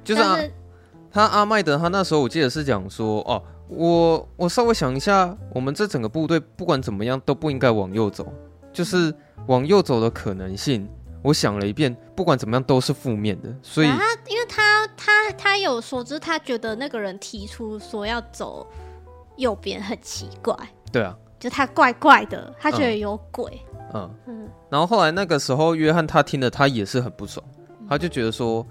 [0.04, 0.52] 就是，啊、是
[1.12, 8.34] 他阿麦德他那时候我记得是讲说，哦，我我稍微想一下，我们这整个部队不管怎么样都不应该往右走，
[8.74, 9.13] 就是
[9.46, 10.89] 往右走的可能性。
[11.23, 18.65] 我想了一遍，不管怎么样都是负面的，所以他因为他他他有说，就是他觉得那个人提出说要走
[19.38, 20.55] 右边很奇怪，
[20.91, 23.62] 对啊，就他怪怪的，他觉得有鬼，
[23.93, 24.10] 嗯。
[24.25, 27.45] 嗯，然后后来那个时候约翰他听了他也是很不爽，
[27.88, 28.65] 他就觉得说，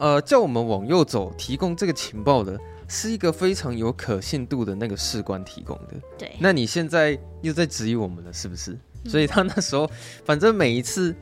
[0.00, 8.76] 呃，叫我们往右走，提供这个情报的是一个非常有可信度的那个士官提供的，对，那你现在又在质疑我们了，是不是？
[9.04, 9.88] 所以他那时候
[10.24, 11.14] 反正每一次。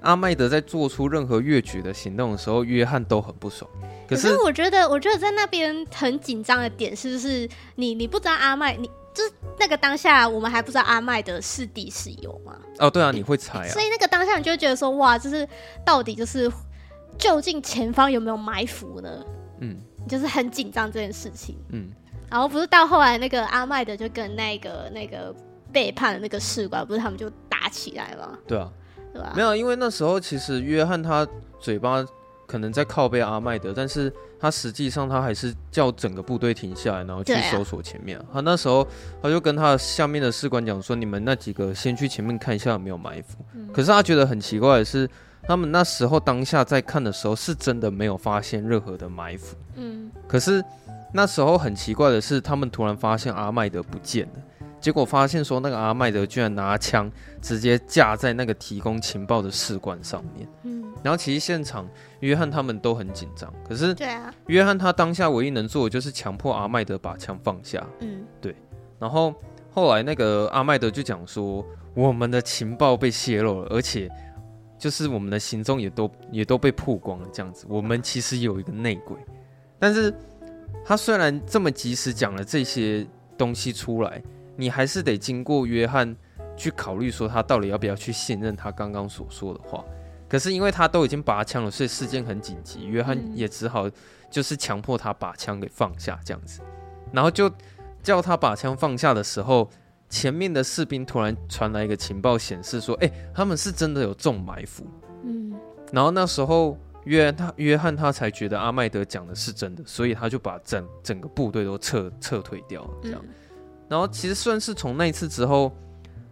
[0.00, 3.68] 阿麦德在做出任何越矩的行动的时候，约翰都很不爽。
[4.08, 7.94] 可是，我觉得，我觉得在那边很紧张的点是不是你？
[7.94, 12.56] 你不知道阿麦，你就是那个当下，我们还不知道阿麦德是敌是友吗？
[12.78, 13.68] 哦，对啊，你会猜啊。
[13.68, 15.46] 所以那个当下，你就会觉得说，哇，就是
[15.84, 16.50] 到底就是
[17.18, 19.24] 究竟前方有没有埋伏呢？
[19.60, 19.76] 嗯，
[20.08, 21.58] 就是很紧张这件事情。
[21.70, 21.90] 嗯，
[22.30, 25.34] 然后不是到后来那个阿麦德就跟那个那个
[25.70, 28.38] 背叛的那个士官，不是他们就打起来了？
[28.46, 28.72] 对啊。
[29.34, 31.26] 没有，因为那时候其实约翰他
[31.58, 32.04] 嘴巴
[32.46, 38.18] 可能在靠背阿麦德，但是他实际上他还是叫整个部队停下来，然后去搜索前面。
[38.18, 38.86] 啊、他那时候
[39.22, 43.38] 他就跟他下面的士官讲说：“你们那几个先去前面看一下有没有埋伏。
[43.54, 45.08] 嗯”可是他觉得很奇怪的是，
[45.42, 49.56] 他们那时候当下在看的时候是真的没有发现任何的埋伏。
[49.74, 50.64] 嗯，可是
[51.12, 54.32] 那时候很奇怪的是，他们突然发现阿麦德不见了。
[54.80, 57.10] 结果发现说，那个阿麦德居然拿枪
[57.42, 60.48] 直接架在那个提供情报的士官上面。
[60.62, 61.88] 嗯，然后其实现场
[62.20, 67.84] 约翰他们都很紧张，可是对啊，约翰他当下唯一能做的就是强迫阿麦德把枪放下。
[68.00, 68.54] 嗯，对。
[69.00, 69.34] 然后
[69.72, 71.64] 后来那个阿麦德就讲说，
[71.94, 74.08] 我们的情报被泄露了，而且
[74.78, 79.16] 就是我们的行踪也都也都被曝光了，这样子，我们其实有一个内鬼。
[79.78, 80.14] 但是
[80.84, 83.04] 他虽然这么及时讲了这些
[83.36, 84.22] 东西出来。
[84.60, 86.16] 你还是得经过约翰
[86.56, 89.84] 去考虑，说他到底要不要去信任他刚刚所说的话。
[90.28, 93.88] 可是因为他都已经拔枪了，所以事件很紧急，约翰也只好
[94.28, 96.60] 就是强迫他把枪给放下这样子，
[97.12, 97.48] 然后就
[98.02, 99.70] 叫他把枪放下的时候，
[100.08, 104.84] 前面的士兵突然传来一个情报，显示说，哎，他们是真的有中埋伏。
[105.22, 105.54] 嗯，
[105.92, 113.24] 然后那时候约他约翰他才觉得阿麦德讲的是真的，所以他就把整整个部队都撤撤退掉了这样。
[113.88, 115.72] 然后其实算是从那一次之后，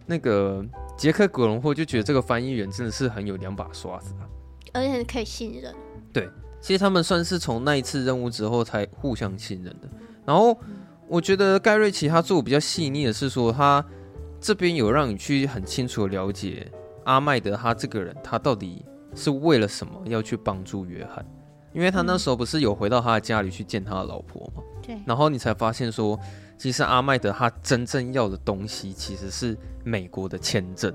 [0.05, 0.65] 那个。
[0.97, 4.25] 杰克·葛隆霍就觉得这个翻译员真的是很有两把刷子啊，
[4.73, 5.71] 而且可以信任。
[6.11, 6.27] 对，
[6.59, 9.87] 其实他们算是从那一次任务之后才互相信任的。
[10.25, 10.57] 然后
[11.07, 13.85] 我觉得盖瑞奇他做的比较细腻的是说，他
[14.41, 16.67] 这边有让你去很清楚的了解
[17.03, 21.23] 阿麦德他这个人，他到底是为了什么要去帮助约翰，
[21.73, 24.63] 因为他那时候不是有回到他的家里去见他的老婆吗？
[24.81, 24.97] 对。
[25.05, 26.19] 然后你才发现说。
[26.57, 30.93] 其实阿麦德他真正要的东西其实是美国的签证，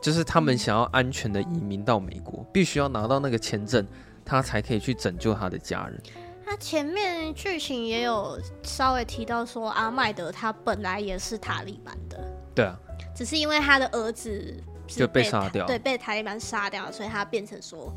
[0.00, 3.84] 就是他们想要安全的移民到美国，必须要拿到那个签证，
[4.24, 6.00] 他才可以去拯救他的家人。
[6.46, 12.18] 他前面剧情也有稍微提到说，阿麦德他本来也是塔利班的，
[12.54, 12.78] 对啊，
[13.16, 14.54] 只是因为他的儿子
[14.86, 17.92] 就被杀掉，对，被塔利班杀掉，所以他变成说，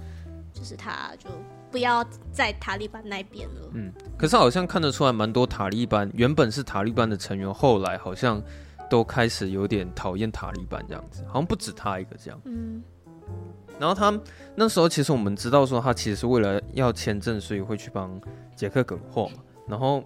[0.51, 1.29] 就是他就。
[1.71, 3.69] 不要在塔利班那边了。
[3.73, 8.41] 嗯，可是好像看得出来，蛮多塔利班原本是塔利班的成员，后来好像
[8.89, 12.39] 都开始有点讨厌塔利班这样子，好像不止他一个这样。
[12.45, 12.81] 嗯。
[13.79, 14.19] 然后他
[14.55, 18.19] 那时候其实我们知道说，他其实是为了要签证，所以会去帮
[18.55, 19.43] 杰克·梗货嘛。
[19.67, 20.03] 然后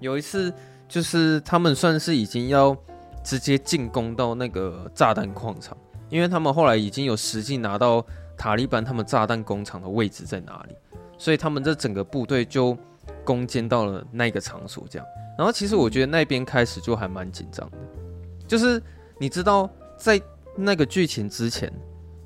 [0.00, 0.52] 有一次，
[0.86, 2.76] 就是他们算是已经要
[3.24, 5.74] 直接进攻到那个炸弹矿场，
[6.10, 8.04] 因为他们后来已经有实际拿到
[8.36, 10.74] 塔利班他们炸弹工厂的位置在哪里。
[11.18, 12.76] 所以他们这整个部队就
[13.24, 15.06] 攻坚到了那个场所，这样。
[15.36, 17.76] 然后其实我觉得那边开始就还蛮紧张的，
[18.46, 18.82] 就是
[19.18, 20.20] 你知道，在
[20.56, 21.72] 那个剧情之前，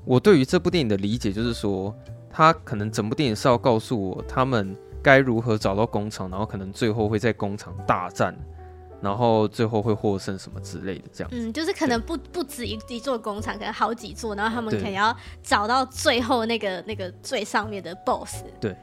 [0.05, 1.93] 我对于这部电影的理解就是说，
[2.29, 8.35] 他可能整部电影是要告诉我他们该如何找到工厂，然后可能最后会在工厂大战，
[9.03, 11.29] 然后最后会获胜什么之类的，这样。
[11.33, 18.45] 嗯，就是可能不不止一一座工厂，可能好几座，然后他们可能要找到最后那个那个最上面的 BOSS。
[18.61, 18.75] 对。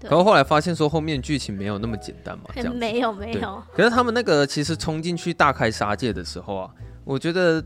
[0.00, 3.62] 可是后来发现说后面剧情没有那么简单嘛，这样没有没有。
[3.72, 6.70] 可是他们那个其实冲进去大开杀戒的时候啊，
[7.04, 7.64] 我觉得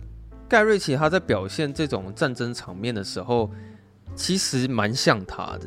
[0.48, 3.50] 盖瑞奇他在表现这种战争场面的时候，
[4.14, 5.66] 其实蛮像他的。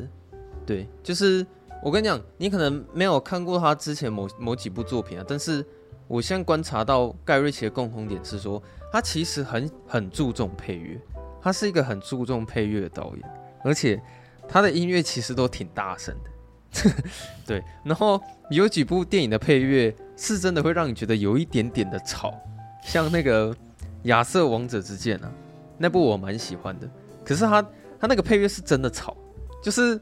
[0.64, 1.46] 对，就是
[1.82, 5.62] 我跟你讲，你可能没有看过他之前某某几部作品啊，但是
[6.08, 8.62] 我现在观察到盖瑞奇的共同点是说，
[8.92, 11.00] 他其实很很注重配乐，
[11.40, 13.30] 他是一个很注重配乐的导演，
[13.64, 14.00] 而且
[14.48, 16.30] 他的音乐其实都挺大声的。
[17.46, 22.34] 对，然后有几部电影的配乐是真的会让你觉得有一点点的吵，
[22.82, 23.52] 像那个
[24.04, 25.30] 《亚瑟王者之剑》啊，
[25.76, 26.88] 那部我蛮喜欢的。
[27.24, 27.62] 可是他
[28.00, 29.14] 他那个配乐是真的吵，
[29.62, 30.00] 就是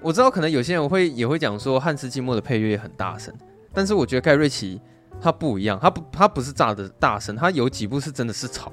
[0.00, 3.32] 我知道可能有些人会也会讲说汉斯季默的配乐也很大声，
[3.72, 4.80] 但是我觉得盖瑞奇
[5.22, 8.72] 他不一样，他不他不是炸的大声，他有几部是真的是吵。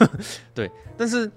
[0.54, 1.30] 对，但是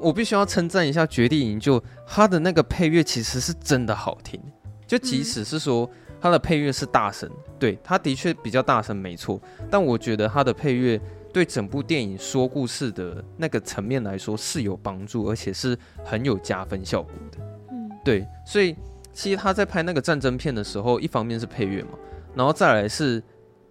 [0.00, 4.40] 我必须要称赞一下《绝地营救》，他的那个配乐其实是真的好听。
[4.86, 5.88] 就即使是说
[6.20, 9.40] 他的配乐是大声，对，他的确比较大声，没错。
[9.70, 11.00] 但我觉得他的配乐
[11.32, 17.38] 对整部电影说故事的那个层面来说是有帮助，而且是很有加分效果的。
[17.72, 18.26] 嗯，对。
[18.46, 18.76] 所以
[19.12, 21.90] 其实他在拍那个战争片的时候，一方面是配乐嘛，
[22.34, 23.20] 然后再来是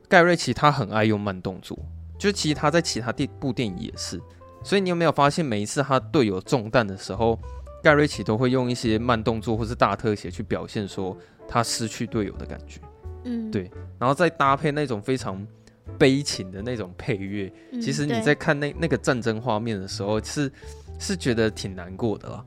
[0.06, 1.78] 盖瑞奇他很爱用慢动作，
[2.18, 4.22] 就其实他在其他电部电影也是。
[4.64, 7.40] 所以你有没有发现，每一次他队友中弹的时候，
[7.84, 11.16] 盖瑞奇都会用一些慢动作或是大特写去表现说
[11.48, 12.82] 他失去队友的感觉，
[13.26, 15.46] 嗯，对，然后再搭配那种非常
[16.00, 20.52] 悲情的那种配乐，嗯，其实你在看那那个战争画面的时候是
[20.98, 22.44] 是觉得挺难过的啦。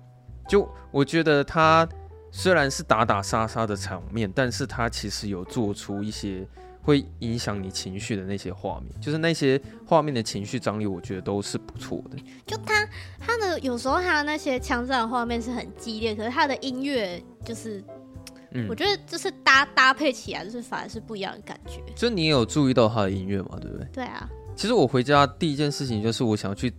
[0.48, 1.88] 就我觉得他
[2.32, 6.44] 虽然是打打杀杀的场面，但是他其实有做出一些。
[6.82, 12.16] 会影响你情绪的那些画面，就是那些画面的情绪张力，我觉得都是不错的。
[12.46, 12.88] 就他
[13.18, 17.84] 他的有时候他的那些枪战画面是很激烈，可是他的音乐就是，
[18.52, 21.82] 嗯，我觉得就是搭搭配起来就是反而是不一样的感觉。
[21.94, 23.58] 就你也有注意到他的音乐嘛？
[23.60, 23.86] 对不对？
[23.92, 24.28] 对啊。
[24.56, 26.72] 其实我回家第一件事情就是我想要去，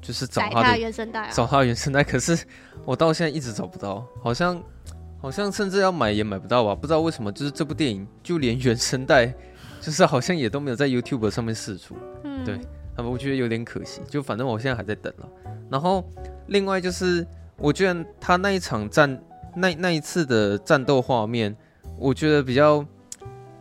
[0.00, 2.38] 就是找他的，他的原声带啊，找他的原声带，可是
[2.84, 4.62] 我到现在一直找不到，好像。
[5.22, 6.74] 好像甚至要买也买不到吧？
[6.74, 9.32] 不知道为什么，就是这部电影就连原声带，
[9.80, 11.94] 就是好像也都没有在 YouTube 上面试出。
[12.24, 12.58] 嗯，对，
[12.96, 14.00] 那么我觉得有点可惜。
[14.10, 15.28] 就反正我现在还在等了。
[15.70, 16.04] 然后
[16.48, 17.24] 另外就是，
[17.56, 19.16] 我觉得他那一场战，
[19.54, 21.56] 那那一次的战斗画面，
[21.96, 22.84] 我觉得比较，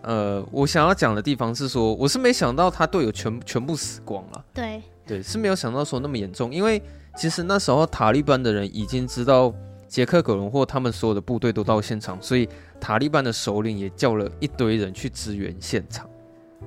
[0.01, 4.45] 呃，我想要讲的地方是说，我是没想到他队友全全部死光了。
[4.51, 6.81] 对，对，是没有想到说那么严重，因为
[7.15, 9.53] 其实那时候塔利班的人已经知道。
[9.91, 12.47] 杰克·葛伦霍他们所有的部队都到现场，所以
[12.79, 16.09] 塔利班的首领也叫了一堆人去支援现场。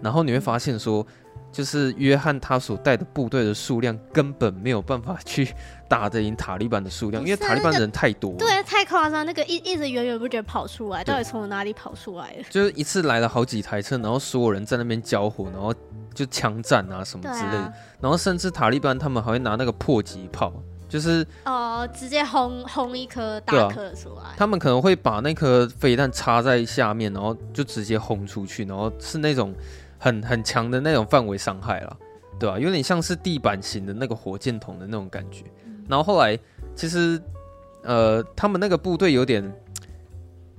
[0.02, 1.06] 然后你会发现说，
[1.50, 5.54] 就是约翰他所带的部队的数量根本没有办法去
[5.88, 12.42] 打得赢塔利班的数量，因为塔利班人太多了，对，太夸张，那个一一直源源不绝跑出来，到底从哪里跑出来的？
[12.50, 15.72] 就是一次来了好几台车，然后所有人在那边交火，然后
[16.12, 20.52] 就枪战啊什么之类的，然后甚至塔利班他们还会拿那个迫击炮。
[20.88, 24.34] 就是哦，直接轰轰一颗大颗出来，啊。
[24.36, 29.52] 他们可能会把那颗飞弹插在下面，然后就直接轰出去，然后是那种
[29.98, 31.96] 很很强的那种范围伤害了，
[32.38, 32.58] 对吧，啊？
[32.58, 35.44] 有点像是地板型的那个火箭筒的那种感觉。
[35.88, 36.38] 然后后来
[36.76, 37.20] 其实
[37.82, 39.52] 呃，他们那个部队有点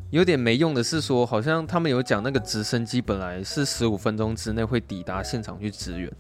[0.10, 6.12] 有点没用的是说，好像他们有讲那个直升机本来是十五分钟之内会抵达现场去支援。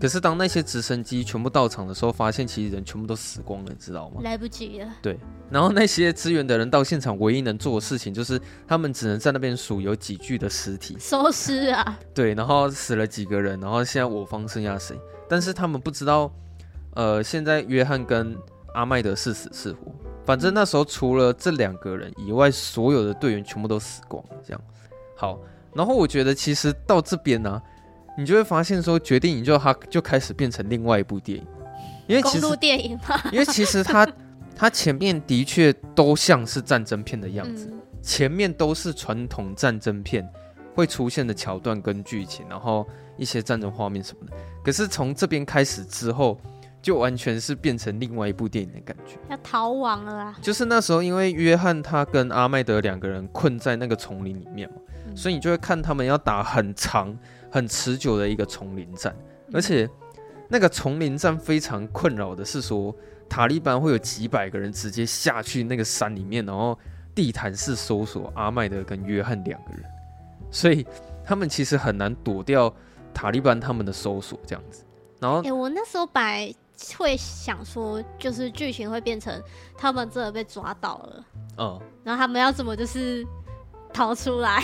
[0.00, 4.20] 可是当那些直升机全部到场的时候，发现其实人全部都死光了，你知道吗？
[4.22, 4.88] 来不及了。
[5.02, 5.18] 对，
[5.50, 11.98] 然后那些支援的人到现场，唯一能做的事情就是他们只能在那边数有几具的尸体，收尸啊。
[12.14, 14.96] 对，然后死了几个人，然后现在我方剩下谁？
[15.28, 16.32] 但是他们不知道，
[16.94, 18.36] 呃，现在约翰跟
[18.74, 19.92] 阿麦德是死是活。
[20.24, 24.36] 反正那时候除了这两个人以外，所有的队员全部都死光了。
[24.44, 24.60] 这样，
[25.16, 25.40] 好，
[25.74, 27.62] 然后我觉得其实到这边呢、啊。
[28.18, 31.46] 你就会发现，说决定营救他就开始变成另外一部电影，
[32.08, 34.04] 因为其实电影嘛， 因为其实它
[34.56, 40.28] 它前面的确都像是战争片的样子，嗯、前面都是传统战争片
[40.74, 42.84] 会出现的桥段跟剧情，然后
[43.16, 44.32] 一些战争画面什么的。
[44.64, 46.40] 可是从这边开始之后，
[46.82, 50.36] 就完全是变成另外一部电影的感觉，要逃亡了啦。
[50.42, 54.76] 就是那时候，因为约翰他跟阿麦德两个人困在那个丛林里面嘛，
[55.06, 57.16] 嗯、所以你就会看他们要打很长。
[57.50, 59.14] 很持久的一个丛林战，
[59.52, 59.88] 而且
[60.48, 62.94] 那个丛林战非常困扰的是说，
[63.28, 66.78] 塔利班会有几百个人直接下去那个山里面，然后
[67.14, 69.84] 地毯式搜索阿麦德跟约翰两个人，
[70.50, 70.86] 所以
[71.24, 72.72] 他们其实很难躲掉
[73.12, 74.84] 塔利班他们的搜索这样子。
[75.20, 76.54] 然后，哎、欸，我那时候本来
[76.96, 79.42] 会想说，就是剧情会变成
[79.76, 81.24] 他们真的被抓到了，
[81.58, 83.26] 嗯，然后他们要怎么就是
[83.92, 84.62] 逃出来？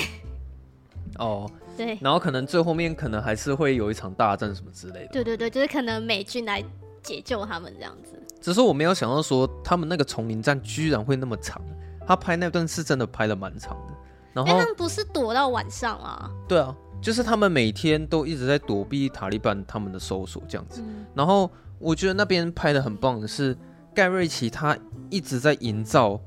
[1.18, 1.50] 哦。
[1.76, 5.08] 对，然后可能最后面可能还是会有一场大战什么之类的。
[5.12, 6.64] 对对对，就是可能美军来
[7.02, 8.20] 解救他们这样子。
[8.40, 11.60] 只是我没有想到说他们那个丛林战居然会那么长，
[12.06, 13.94] 他拍那段是真的拍的蛮长的。
[14.32, 16.30] 然后他们不是躲到晚上啊？
[16.48, 20.82] 对啊，就是他们每天都一直在躲避塔利班他们的搜索这样子。
[20.84, 23.56] 嗯、然后我觉得那边拍的很棒的是
[23.94, 24.76] 盖瑞奇他
[25.08, 26.20] 一直在营造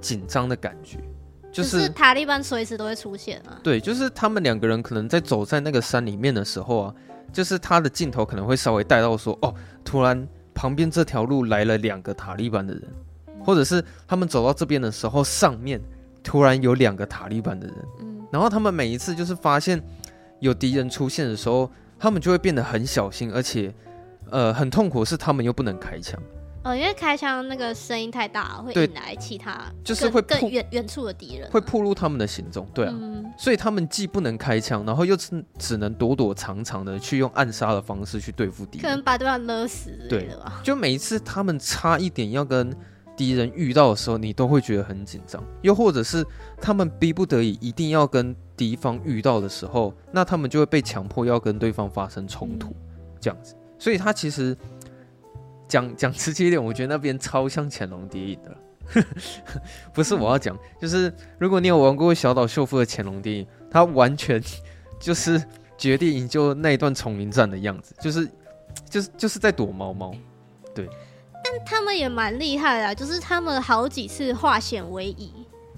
[0.00, 0.98] 紧张的感觉。
[1.52, 3.60] 就是塔利班随时都会出现啊！
[3.62, 6.94] 对，就是他们两个人可能在走在那个山里面的时候啊，
[7.30, 12.82] 就是他的镜头可能会稍微带到说，哦，突然旁边这条路来了两个塔利班的人，
[13.44, 15.78] 或者是他们走到这边的时候，上面
[16.22, 19.78] 突然有两个塔利班的人，嗯，然后他们每一次就是发现
[20.40, 23.72] 有敌人出现的时候，他们就会变得很小心，而且
[24.30, 26.18] 呃很痛苦，是他们又不能开枪。
[26.64, 32.64] 哦，因为开枪那个声音太大，会引来其他就是会更远远处的敌人，会暴露他们的行踪。
[32.72, 39.90] 对啊，嗯、所以他们既不能开枪，然后又只只能躲躲藏藏的去用暗杀的方式去对付敌人，可能把对方勒死。
[40.08, 40.60] 对吧？
[40.62, 42.72] 就每一次他们差一点要跟
[43.16, 45.42] 敌人遇到的时候，你都会觉得很紧张。
[45.62, 46.24] 又或者是
[46.60, 53.56] 他们逼不得已一定要跟敌方遇到的时候，那他们就会被强迫要跟对方发生冲突，嗯、这样子。
[53.80, 54.56] 所以他其实。
[55.72, 59.02] 讲讲直接一点，我觉得那边超像潜龙谍影的，
[59.94, 64.38] 不是我要讲，就是如果你有玩过小岛秀夫的潜龙谍影，他完全
[65.00, 65.42] 就是
[65.78, 68.28] 决定营救那一段丛林战的样子，就是
[68.90, 70.14] 就是就是在躲猫猫，
[70.74, 70.86] 对。
[71.42, 75.32] 但他们也蛮厉害的，就是他们好几次化险为夷，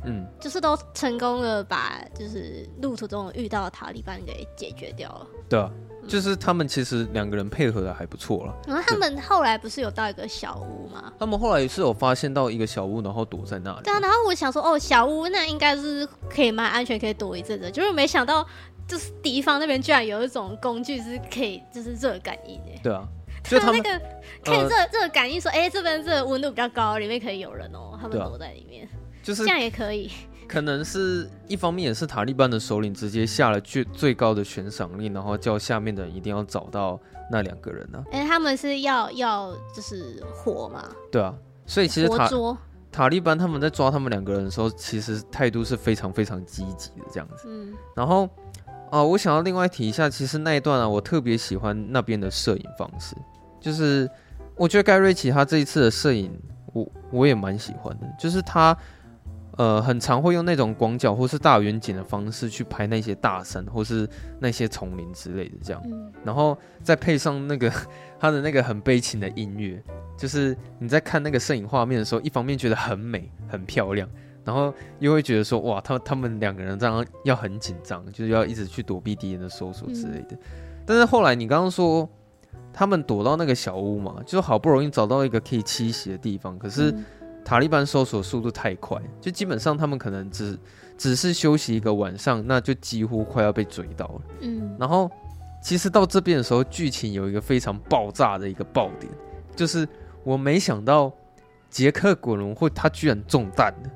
[0.04, 5.70] 嗯，就是都成功的把就是路途中遇到的塔利班给解决掉了，对啊。
[6.06, 8.54] 就是他们其实两个人配合的还不错了。
[8.66, 11.12] 然后他们后来不是有到一个小屋吗？
[11.18, 13.82] 他们后来是有发现到一个小屋，然后躲在那里。
[13.82, 17.70] 对啊，然后我想说，哦，小屋那应该是可以蛮安全，可以躲一阵子。
[17.70, 18.46] 就是没想到，
[18.86, 22.80] 就是敌方那边居然有一种工具是可以，就是热感应的。
[22.82, 23.06] 对啊，
[23.42, 24.04] 就他们那个
[24.44, 28.88] 可以热热感应说，哎、欸，这边这温度比较高，里面可以有人哦，他们躲在里面，
[29.22, 30.10] 就是这样也可以。
[30.48, 38.12] 可能是一方面，也是塔利班的首领直接下了最最高的悬赏令，然后叫下面的人一定要找到那两个人呢、啊。
[38.12, 40.84] 哎、欸，他们是要要就是活吗？
[41.10, 41.34] 对啊，
[41.66, 42.56] 所以其实塔捉
[42.92, 47.46] 塔利班他们在抓他们两个人的时候，其实态度是非常非常积极的这样子。
[47.48, 48.24] 嗯，然后
[48.90, 53.16] 啊、呃，我想要另外提一下，其实那一段啊，我特别喜欢那边的摄影方式，
[53.60, 54.08] 就是
[54.56, 56.30] 我觉得盖瑞奇他这一次的摄影。
[56.72, 58.76] 我我也蛮喜欢的，就是他
[59.56, 67.70] 呃很常会用那种广角或是大远景的方式去拍那些大山或是那些丛林之类的这样，嗯、然后再配上那个
[68.18, 69.82] 他的那个很悲情的音乐，
[70.16, 74.08] 就是你在看那个摄影画面的时候，一方面觉得很美很漂亮。
[74.46, 80.32] 然后又会觉得说，哇，他他们两个人这样要很紧张，就是要一直去躲避敌人的搜索之类的。
[80.32, 80.38] 嗯、
[80.84, 82.06] 但是后来你刚刚说，
[82.70, 86.94] 他们躲到那个小屋嘛，就好不容易找到一个可以栖息的地方，可是
[87.44, 90.58] 塔利班搜索速度太快，就基本上他们可能只
[90.96, 94.20] 只是休息一个晚上，那就几乎快要被追到了。
[94.40, 95.10] 嗯，然后
[95.62, 99.12] 其实到这边的时候，剧情有一个非常爆炸的一个爆点，
[99.54, 99.86] 就是
[100.22, 101.12] 我没想到
[101.68, 103.90] 杰克·果伦会他居然中弹了。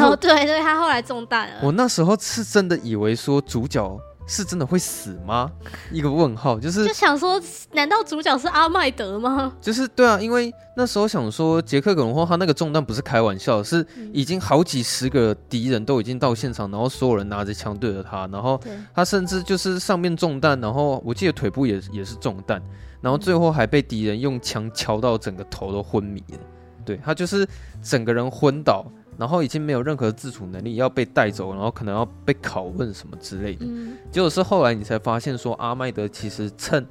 [0.00, 1.60] 哦，对对，他后来中弹了。
[1.62, 3.96] 我那时候是真的以为说主角
[4.26, 5.50] 是真的会死吗？
[5.90, 7.40] 一个问号，就是就想说，
[7.72, 9.52] 难道主角是阿麦德吗？
[9.60, 18.58] 就是对啊，因为那时候想说，杰克·葛伦霍他那个中弹不是开玩笑，是已经好几十个敌人都已经到现场，然后所有人拿着枪对着他，然后
[18.94, 22.62] 他甚至就是上面中弹，然后我记得腿部也也是中弹，
[23.00, 26.38] 然后最后还被敌人用枪敲到整个头都昏迷了。
[26.84, 27.46] 对，他就是
[27.82, 28.86] 整个人昏倒。
[29.16, 33.64] 然后已经没有任何自主能力，要被带走，然后可能要被拷问什么之类的。
[33.68, 36.86] 嗯、结果是后来你才发现，说阿麦德其实趁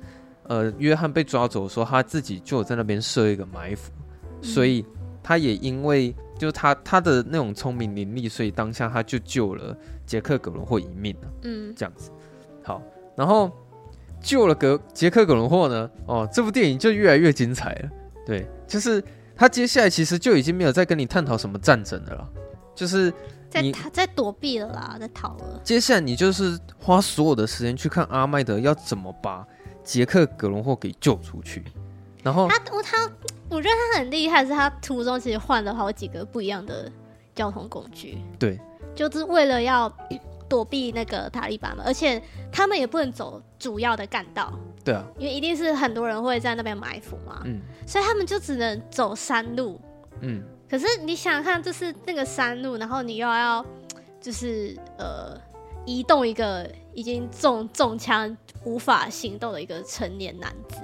[0.48, 3.92] 呃约翰被抓走的时候，他自己就有在那边设一个埋伏，
[4.42, 4.86] 嗯、所以
[5.22, 11.28] 他也因为就是他他的那种聪明伶俐，所以当下他就救了杰克·葛伦霍一命了。
[11.44, 12.10] 嗯，这样子。
[12.64, 12.82] 好，
[13.16, 13.52] 然后
[14.22, 17.90] 救了格杰克·葛伦霍呢，哦，这部电影就越来越精彩了。
[18.26, 19.04] 对，就是。
[19.36, 22.30] 他接下来其实就已经没有再跟你探讨什么战争的了，
[22.76, 23.12] 就是
[23.50, 25.60] 在他在躲避了啦，在逃了。
[25.64, 29.46] 接下来你就是花所有的时间去看阿麦德要怎么把
[29.84, 31.64] 杰克·格伦霍给救出去。
[32.24, 33.12] 然后他我他
[33.50, 36.90] 我觉得他很厉害，是他途中其实换了好几个不一样的
[37.36, 38.18] 交通工具。
[38.40, 38.60] 对，
[38.96, 39.92] 就是为了要
[40.54, 44.54] 躲避那个塔利班嘛，而且他们也不能走主要的干道。
[44.84, 49.82] 对啊，因为一定是很多人会在那边埋伏嘛，嗯，所以他们就只能走山路，
[50.22, 50.44] 嗯。
[50.70, 53.66] 可是你想想看，就是那个山路，然后你又要
[54.22, 55.36] 就是呃
[55.86, 60.78] 移动一个已经中中枪无法行动的一个成年男子，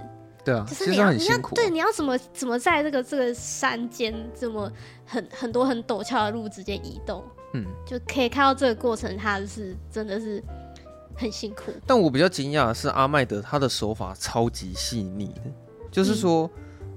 [0.43, 4.71] 对啊，就是你要你要对你要怎么怎么在这个这个山间这么
[5.05, 7.23] 很很多很陡峭的路之间移动，
[7.53, 10.43] 嗯，就可以看到这个过程，他是真的是。
[11.15, 15.41] 很辛苦，但我比较惊讶的是阿麦德他的手法超级细腻的，
[15.91, 16.49] 就是说，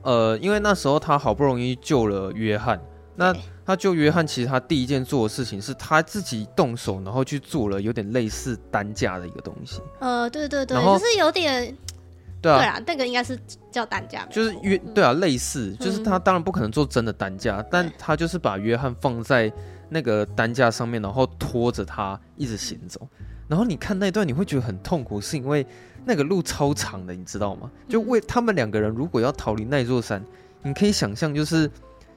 [0.04, 2.80] 嗯、呃，因为那时候他好不容易救了约翰，
[3.16, 3.34] 那
[3.66, 9.80] 他救约翰，其实他第一件做的事情是他自己动手，然后去做了有点类似担架的一个东西。
[9.98, 11.76] 呃，对对对，就是有点，
[12.40, 13.36] 对啊，对啊，那个应该是
[13.72, 19.52] 叫担架，就是约，对啊，类似，就是他当然不可能做真的担架，嗯、但他就是把约翰放在
[19.92, 23.06] 那个担架上面，然后拖着他一直行走。
[23.48, 25.66] 然后你看那段，你会觉得很痛苦，是因为
[26.04, 27.70] 那个路超长的，你知道吗？
[27.88, 30.24] 就为他们两个人如果要逃离那座山，
[30.62, 31.70] 你可以想象，就是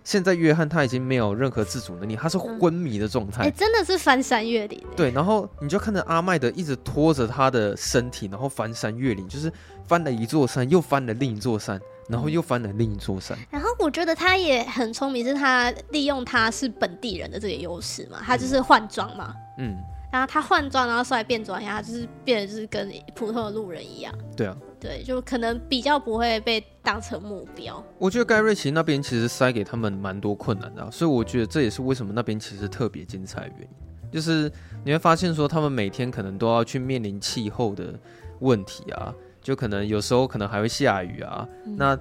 [0.03, 3.51] 现在约翰他已经没有任何自主能力，他是昏迷的状态。
[3.51, 4.81] 真的是翻山越岭。
[4.95, 9.51] 对，然后你就看着阿麦德一直拖着他的身体，然后翻山越岭，就是
[9.85, 13.37] 翻了一座山，又翻了另一座山，然后又翻了另一座山。
[13.49, 19.35] 然后我觉得他也很聪明，是他利用他是本地人的这个优势嘛，他就是换装嘛。
[19.57, 19.71] 嗯。
[19.71, 24.15] 嗯然后他换装，然后出来变装一下，就是变得就是跟普通的路人一样。
[24.33, 27.83] 对啊，对，就可能比较不会被当成目标。
[27.97, 34.09] 我觉得盖瑞奇那边其实塞给他们蛮多困难的啊，所以我觉得这也是为什么那边其实特别精彩的原因。
[34.09, 34.49] 就是
[34.85, 37.93] 你会发现说，他们每天可能都要去面临气候的
[38.39, 39.13] 问题啊，
[39.45, 41.47] 就可能有时候可能还会下雨啊。
[41.67, 41.75] 嗯。
[41.77, 41.97] 那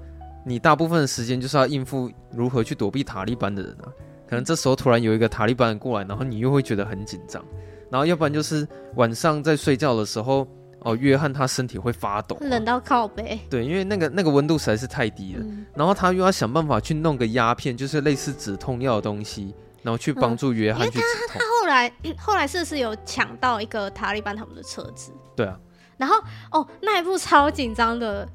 [0.47, 3.93] 你大部分的时间就是要应付如何去躲避塔利班的人啊。
[4.27, 7.45] 可能这时候突然有一个塔利班过来，然后你又会觉得很紧张。
[7.91, 8.67] 然后要不然就是
[8.97, 10.49] 晚上在睡觉的时候，
[10.81, 13.39] 哦，约翰他身体会发抖，冷到靠背。
[13.49, 15.41] 对，因为那个那个温度实在是太低了。
[15.43, 21.29] 嗯、然后他又要想办法去弄个鸦片，就是类似止痛药的东西，然后去帮助约翰去止痛。
[21.29, 25.13] 他他后来后来是不是有抢到一个塔利班他们的车子？
[25.37, 25.59] 对啊。
[25.97, 26.17] 然后
[26.51, 28.29] 哦，那一部超紧张的，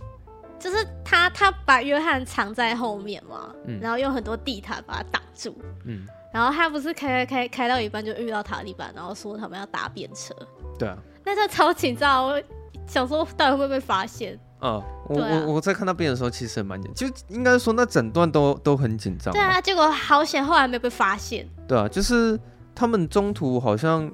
[0.60, 5.56] 就是他他把约翰藏在后面嘛，嗯、然后用很多地毯把他挡住。
[5.86, 6.06] 嗯。
[6.32, 10.32] 然后他不是开开开开到一半就遇到塔利班，然后说他们要搭便车。
[10.78, 10.96] 对啊，
[11.26, 12.40] 那他超紧张，我
[12.86, 14.40] 想说到底会不会被发现？
[14.60, 19.34] 啊，我、啊、我我在看那边的时候，其实蛮紧，就应该说那整段都都很紧张。
[19.34, 21.48] 对啊，结果好险，后来没被发现。
[21.68, 22.40] 对啊，就是
[22.76, 24.08] 他们中途好像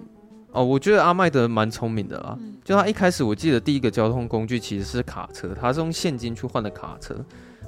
[0.55, 2.35] 哦，我觉得阿麦德蛮聪明的啦。
[2.39, 7.15] 嗯、就他一开始我记得第一个交通工具其实是卡车，他是用现金去换的卡车。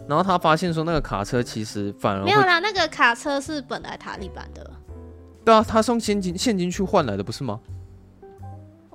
[0.07, 4.71] 然后他发现说那个卡车其实反而没有啦，那个卡车是本来塔利班的。
[5.43, 7.59] 对啊，他送现金现金去换来的不是吗？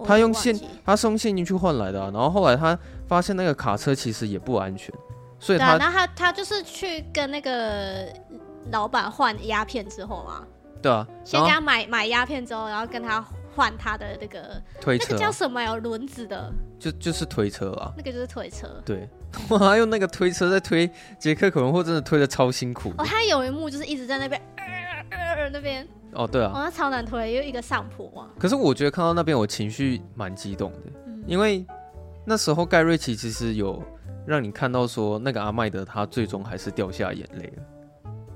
[0.04, 2.76] 他用现他送现金去换来的啊，然后后来他
[3.06, 4.92] 发现那个卡车其实也不安全，
[5.38, 8.08] 所以他，然后他他就是去跟那个
[8.72, 10.44] 老板换鸦片之后嘛，
[10.82, 13.24] 对啊，先给他买买鸦片之后，然后跟他
[13.54, 15.62] 换他的那个推车，那个叫什么？
[15.62, 19.08] 有轮子的，就就是推车啊，那个就是推车，对，
[19.58, 22.90] 他用那个推车在推杰克·可能会，真的推的超辛苦。
[22.98, 24.40] 哦，他有一幕就是一直在那边。
[25.52, 28.28] 那边哦，对啊，哦，那超难推，因为一个上坡嘛。
[28.38, 31.66] 可是我觉得看到那边，我情绪蛮激动的，嗯，因为
[32.24, 33.82] 那时候盖瑞奇其实有
[34.24, 37.62] 让你看到说，那个阿麦德他最终还是掉下眼泪了。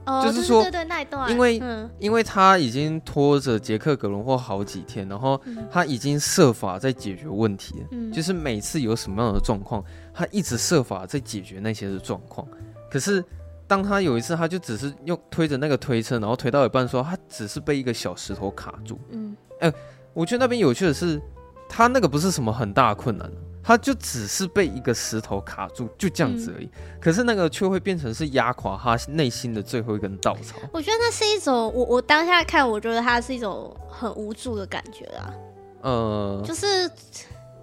[0.07, 5.41] 哦，就是说，对对对，那一段，因为，嗯，因为他已经拖着杰克·格伦霍好几天，然后
[5.71, 9.85] 他已经设法在解决问题了，嗯，就是每次有什么样的状况，
[10.15, 12.47] 他一直设法在解决那些的状况，
[12.91, 13.23] 可是。
[13.69, 18.97] 当他有一次，他就只是用推着那个推车，然后推到一半，说他只是被一个小石头卡住。
[19.11, 19.75] 嗯，哎、欸，
[20.15, 21.21] 我觉得那边有趣的是，
[21.69, 23.29] 他那个不是什么很大困难，
[23.67, 26.67] 他就只是被一个石头卡住，就这样子而已。
[26.67, 30.57] 嗯、可是那个却会变成是压垮他内心的最后一根稻草。
[30.73, 35.35] 我觉得那是一种，我我当下看，我觉得他是一种很无助的感觉啊。
[35.83, 36.89] 呃，就是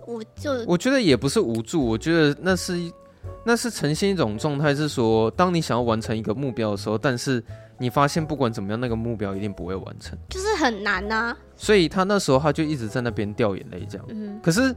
[0.06, 2.78] 我就我觉得也不是无助，我觉得那是。
[3.46, 7.44] 那是呈现一种状态，是说，当你想要完成一个目标的时候，但是
[7.78, 11.38] 你发现不管怎么样，那个目标一定不会完成，就是很难呐、啊。
[11.56, 14.06] 所以他那时候他就一直在那边掉眼泪，这样。
[14.10, 14.40] 嗯。
[14.42, 14.74] 可是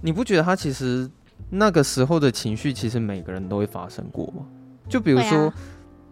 [0.00, 1.08] 你不觉得他其实
[1.48, 4.46] 那个时候的情绪，其实每个人都会发生过吗？
[4.88, 5.54] 就比如说，啊、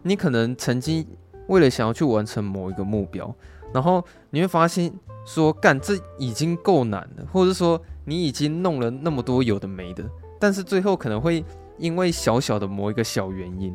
[0.02, 1.06] 你可能曾经
[1.48, 3.34] 为了想要去完成某一个目标，
[3.72, 4.92] 然后你会发现
[5.26, 10.04] 说，干这已经够难了，或者说你已经弄了那么多有的没的，
[10.38, 11.44] 但是最后可能会。
[11.80, 13.72] 因为小小的某一个小原因，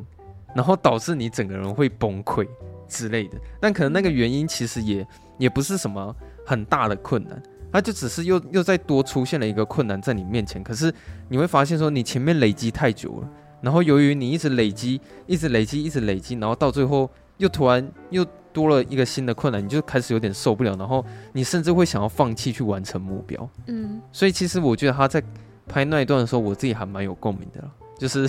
[0.53, 2.45] 然后导致你整个人会崩溃
[2.85, 5.07] 之类的，但可能那个原因其实也
[5.37, 6.13] 也不是什么
[6.45, 7.41] 很大的困难，
[7.73, 10.63] 它就只是又又再多出现了一个困难在你面前。
[10.63, 10.93] 可是
[11.27, 13.29] 你会发现说，你前面累积太久了，
[13.61, 21.03] 然后由于你一直累积，一直累积，一直累积，然后到最后又突然又多了一个新的困难，你就开始有点受不了，然后
[21.33, 23.49] 你甚至会想要放弃去完成目标。
[23.65, 25.21] 嗯，所以其实我觉得他在
[25.67, 27.63] 拍那一段的时候，我自己还蛮有共鸣的。
[27.95, 28.27] 就是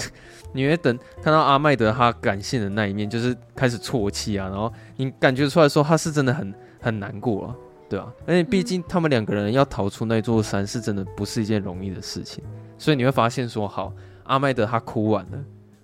[0.53, 7.57] 你会等看到阿麦德他感性的那一面，就是开始啜泣啊，然后你感觉出来说他是真的很很难过啊，
[7.95, 12.43] 对啊，而且毕竟他们两个人要逃出那座山是真的不是一件容易的事情，
[12.77, 13.93] 所以你会发现说，好，
[14.25, 15.39] 阿麦德他哭完了，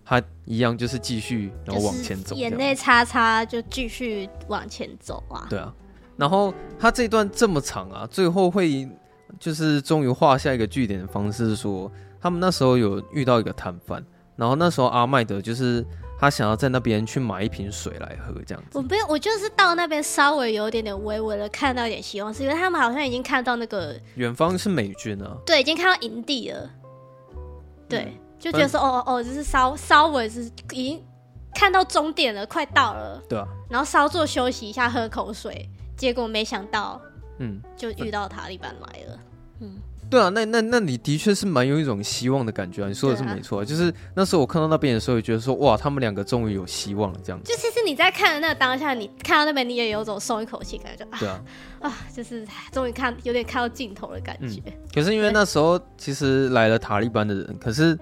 [0.04, 5.72] 他一样就是继续然后往前走，眼泪擦擦就继续往前走啊，对啊，
[6.16, 8.88] 然后他这段这么长啊，最后会
[9.38, 11.90] 就是终于画下一个句点的方式说。
[12.22, 14.04] 他们那时候有遇到一个摊贩，
[14.36, 15.82] 然后那时候阿麦德就是
[16.20, 18.76] 他想要在那边去买一瓶水来喝，这样子。
[18.76, 26.70] 我不用，我就是到那边稍微有一点点微微的看到一点希望，是因为他们好像已经看到那个远方是美军啊，对，已经看到营地了，
[27.88, 30.42] 对，嗯、就觉得说哦哦，就是稍稍微是
[30.72, 31.02] 已经
[31.54, 35.66] 看到终点了，快到了，对啊，然后稍作休息一下，喝口水，
[35.96, 37.00] 结果没想到，
[37.38, 39.18] 嗯，就遇到塔利班来了，
[39.60, 39.78] 嗯。
[40.10, 42.88] 对啊，那那那你的确是蛮有一种希望的感觉啊！
[42.88, 47.50] 你说的是没错，啊，就是那时候我看到那边的时候，也觉得说哇，他们两个终于有希望了这样子。
[47.50, 51.40] 就其实你在看的那个当下，你看到那边，你也有种松一口气感觉，对啊，
[51.80, 54.72] 啊，就是终于看有点看到尽头的感觉，嗯。
[54.92, 57.96] 可是因为那时候其实来了塔利班的人，可是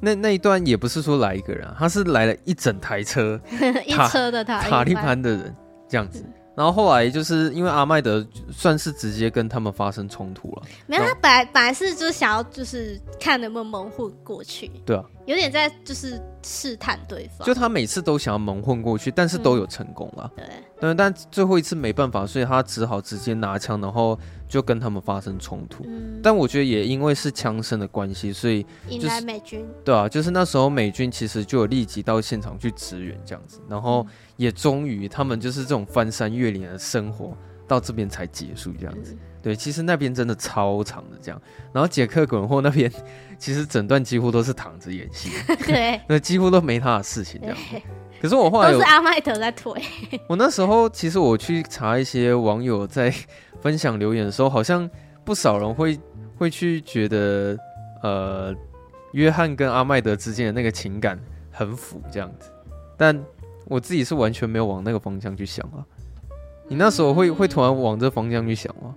[0.00, 3.40] 那那一段也不是说来一个人，啊，他是来了一整台车，
[3.86, 5.56] 一车的塔塔利班的人
[5.88, 6.24] 这样子。
[6.26, 6.32] 嗯
[6.62, 20.54] 然后后来就是因为阿麦德算是直接跟他们发生冲突了，没有，他本来本来是就是想要就是看能不能蒙混过去，对啊，有点在就是试探对方，就他每次都想要蒙混过去，但是都有成功了，嗯，对。
[20.80, 24.16] 但但最后一次没办法，所以他只好直接拿枪，然后
[24.48, 25.84] 就跟他们发生冲突。
[25.86, 29.66] 嗯，但我觉得也因为是枪声的关系，所以引来美军。
[29.84, 34.06] 对啊，就是那时候美军其实就有立即到现场去支援这样子，然后
[34.42, 37.36] 也终于他们就是这种翻山越岭的生活
[37.68, 39.12] 到这边才结束这样子。
[39.12, 41.40] 嗯，对，其实那边真的超长的这样，
[41.72, 42.90] 然后杰克·滚货那边
[43.38, 45.30] 其实整段几乎都是躺着演戏，
[45.64, 47.56] 对，那几乎都没他的事情这样。
[48.20, 49.80] 可是我后来有都是阿麦德在推。
[50.28, 53.14] 我那时候其实我去查一些网友在
[53.60, 54.88] 分享留言的时候，好像
[55.24, 55.98] 不少人会
[56.36, 57.56] 会去觉得，
[58.02, 58.52] 呃，
[59.12, 61.16] 约翰跟阿麦德之间的那个情感
[61.52, 62.50] 很腐这样子。
[62.96, 63.24] 但
[63.66, 65.84] 我自己是完全没有往那个方向去想啊。
[66.68, 68.94] 你那时候会会突然往这方向去想吗？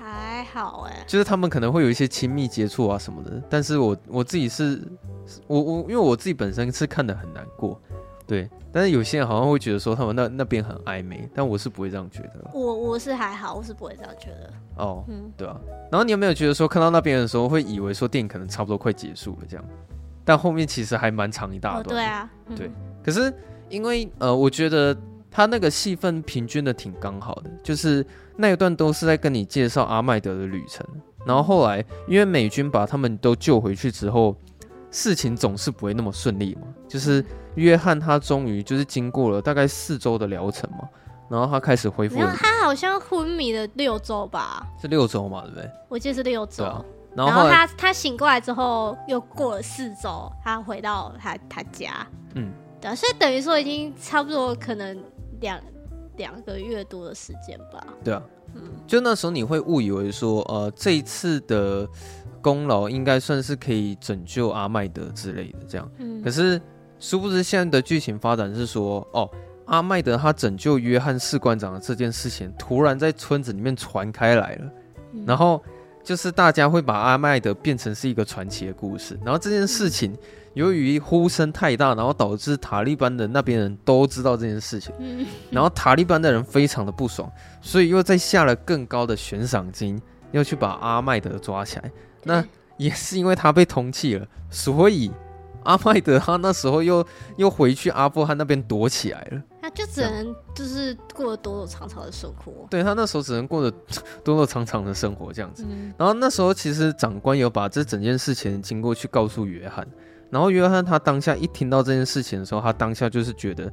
[0.00, 4.80] 还好哎、欸，就是他们可能会有一些亲密接触啊什么的，但是我我自己是，
[5.46, 7.78] 我我因为我自己本身是看的很难过，
[8.26, 12.50] 对，但是有些人好像会觉得说他们那那边很暧昧，但我是不会这样觉得。
[12.54, 14.52] 我我是还好，我是不会这样觉得。
[14.76, 15.60] 哦，嗯，对啊。
[15.90, 19.64] 然后你有没有觉得说看到那边的时候会以为说电影可能差不多快结束了这样，
[20.28, 21.84] 但后面其实还蛮长一大段。
[21.84, 22.70] 哦，对啊，嗯、对。
[23.02, 23.32] 可是
[23.70, 24.94] 因为呃，我觉得。
[25.30, 28.04] 他那个戏份平均的挺刚好的，就是
[28.34, 30.84] 那一段都是在跟你介绍阿麦德的旅程，
[31.26, 34.34] 然后后来因为美军把他们都救回去之后，
[34.90, 36.62] 事情总是不会那么顺利嘛。
[36.88, 37.22] 就是
[37.56, 40.88] 约翰他终于就是经过了大概四周的疗程嘛，
[41.28, 42.34] 然后他开始恢复了。
[42.34, 44.66] 他好像昏迷了六周吧？
[44.80, 45.42] 是六周嘛？
[45.42, 45.70] 对不对？
[45.90, 46.64] 我记得是六周。
[46.64, 46.82] 啊、
[47.26, 52.06] 然后，然后他他醒过来之后又过了四周，他回到他他家。
[52.34, 54.98] 嗯，对，所以等于说已经差不多可能。
[55.40, 55.56] 两
[56.16, 57.86] 两个月多的时间吧。
[58.02, 58.20] 对啊，
[58.56, 61.88] 嗯，就那时候你会误以为说，呃，这一次的
[62.42, 65.88] 功劳应该算是可以拯救阿麦德之类的这样。
[65.98, 66.60] 嗯，可是
[66.98, 69.30] 殊不知现在的剧情发展是说，哦，
[69.66, 74.72] 阿麦德他拯救约翰士官长的这件事情突然在村子里面传开来了，
[75.12, 75.62] 嗯，然后
[76.08, 80.12] 就是大家会把阿麦德变成是一个传奇的故事，然后这件事情。
[80.12, 80.18] 嗯
[80.54, 84.92] 由于呼声太大，然后导致塔利班的那边人都知道这件事情，
[85.52, 87.30] 然后塔利班的人非常的不爽，
[87.60, 90.00] 所以又再下了更高的悬赏金，
[90.32, 91.92] 要去把阿麦德抓起来。
[92.24, 92.44] 那
[92.76, 95.12] 也是因为他被通缉了，所以
[95.64, 97.06] 阿麦德他那时候又
[97.36, 99.42] 又回去阿富汗那边躲起来了。
[99.60, 102.66] 他就只能就是过得躲躲藏藏的生活。
[102.70, 103.76] 对，他那时候只能过着
[104.24, 105.64] 躲躲藏藏的生活这样子。
[105.98, 109.86] 然后那时候其实长官有把这整件事情经过去告诉约翰。
[110.30, 113.72] 然后约翰他当下一听到这件事情的时候，他当下就是觉得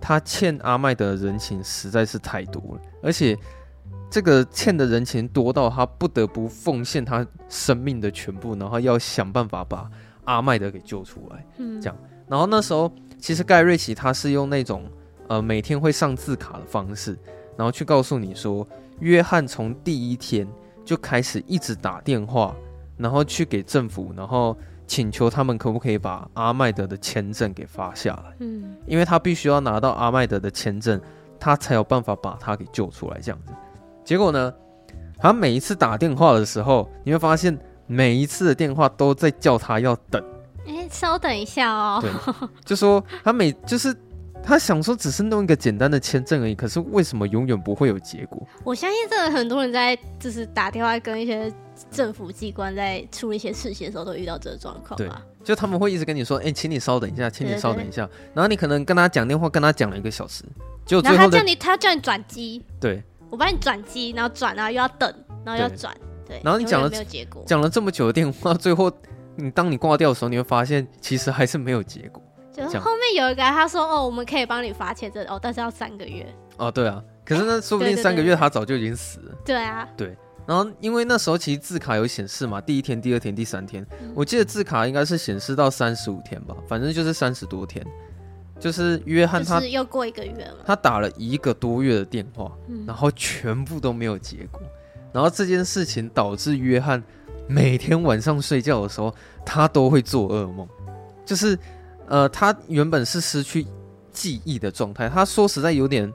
[0.00, 3.36] 他欠阿麦德的人情实在是太多了，而且
[4.10, 9.90] 这个欠的人情多到他不得不奉献他生命的全部，然后要想办法把
[10.24, 11.46] 阿麦德给救出来。
[11.58, 11.96] 嗯，这样。
[12.28, 14.84] 然后那时候其实盖瑞奇他是用那种
[15.28, 17.18] 呃每天会上字卡的方式，
[17.56, 18.66] 然后去告诉你说，
[19.00, 20.46] 约翰从第一天
[20.84, 22.54] 就开始一直打电话，
[22.96, 24.56] 然后去给政府，然后。
[24.86, 28.36] 请求他们可不可以把阿麦德的签证给发下来？
[28.40, 31.00] 嗯，因为他必须要拿到阿麦德的签证，
[31.40, 33.18] 他才有办法把他给救出来。
[33.18, 33.52] 这样子，
[34.04, 34.52] 结果呢，
[35.16, 40.22] 他每一次打电话的时候，你会发现每一次的电话都在叫他要等。
[40.66, 41.98] 哎，稍等一下哦。
[42.00, 42.10] 对，
[42.64, 43.94] 就说他每就是。
[44.46, 48.46] 他想说只是弄一个简单的签证而已，可是为什么永远不会有结果？
[48.62, 51.50] 我相信，这个很多人在就是打电话跟一些
[51.90, 54.98] 政府机关在处理一些事情的时候，都遇到这个状况。
[54.98, 55.08] 对，
[55.42, 58.04] 就他们会一直跟你说：“哎、欸，请你稍等一下，请你稍等一下。
[58.04, 60.44] 对对对”然后你可能跟他讲电话，跟他讲了一个小时，
[60.84, 62.62] 就最后他叫你，他叫你转机。
[62.78, 65.10] 对，我帮你转机，然后转，然后又要等，
[65.42, 65.96] 然后又要转。
[66.26, 66.90] 对，然后你讲了
[67.46, 68.90] 讲了这么久的电话， 最后
[69.36, 72.22] 你当你挂掉的时候，你会发现其实还是没有结果。
[72.52, 76.24] 就是后面有一个他说哦，我们可以帮你发签证哦，但是要三个月
[76.56, 76.70] 哦。
[76.70, 79.34] 对啊，可是那说不定三个月他早就已经死了。
[79.44, 80.16] 对啊，对。
[80.46, 87.84] 然后因为那时候其实字卡有显示嘛，第一天、第二天、第三天，嗯、我记得字卡应该是显示到三十五天吧，反正就是三十多天。
[88.60, 94.62] 就是约翰他又过一个月了，他打了一个多月的电话，嗯、然后全部都没有结果。
[95.14, 97.02] 然后这件事情导致约翰
[97.48, 99.14] 每天晚上睡觉的时候，
[99.46, 100.68] 他都会做噩梦，
[101.24, 101.58] 就是。
[102.06, 103.66] 呃，他原本是失去
[104.12, 105.08] 记忆的状态。
[105.08, 106.12] 他说实在有点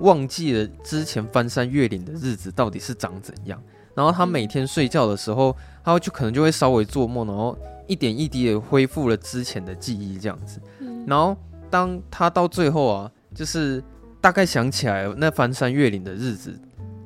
[0.00, 3.58] 忘记了之前翻山越岭的日子到底是长怎样。
[3.94, 10.60] 然后他每天睡觉的时候，他就可能就会稍微做梦，然后一点一滴的恢复了之前的记忆这样子。
[11.06, 11.34] 然后
[11.70, 13.82] 当他到最后啊，就是
[14.20, 16.54] 大概想起来那翻山越岭的日子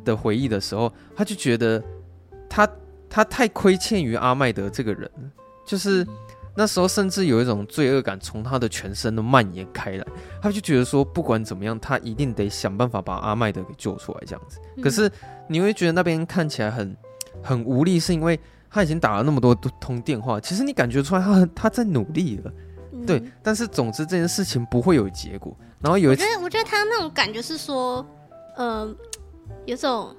[0.04, 1.82] 的回忆的时候，他就觉得
[2.48, 2.68] 他
[3.10, 5.10] 他太亏欠于阿麦德这个人，
[5.66, 6.06] 就是。
[6.56, 10.06] 那时候甚至有一种罪恶感从他的全身都蔓延开来，
[10.40, 14.60] 他就觉得说不管怎么样，他一定得想办法把阿麦德给救出来这样子。
[14.80, 15.10] 可是
[15.48, 16.96] 你会觉得那边看起来很
[17.42, 18.38] 很无力，是因为
[18.70, 22.52] 他已经打了那么多通电话，其实你感觉出来他他在努力了，
[23.04, 23.20] 对。
[23.42, 25.56] 但是总之这件事情不会有结果。
[25.80, 28.06] 然后有一次，我觉得我觉得他那种感觉是说，
[28.58, 28.96] 嗯，
[29.66, 30.14] 有种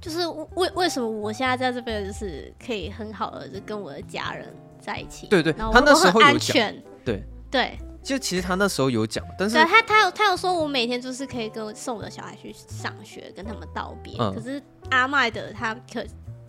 [0.00, 4.54] 就是为为什么我现在在这边就是可以很好的就跟我的家人。
[4.80, 14.14] 在一起，对对，他那时候有安全，对对，就其实他那时候有讲，但是他他有他有说，我每天就是可以跟送我的小孩去上学，跟他们道别。
[14.18, 16.02] 嗯、可是阿麦的他可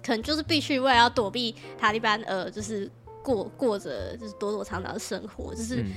[0.06, 2.90] 可能就是必须为了要躲避塔利班，呃，就是
[3.24, 5.92] 过过着就是躲躲藏藏的生活，就是、嗯、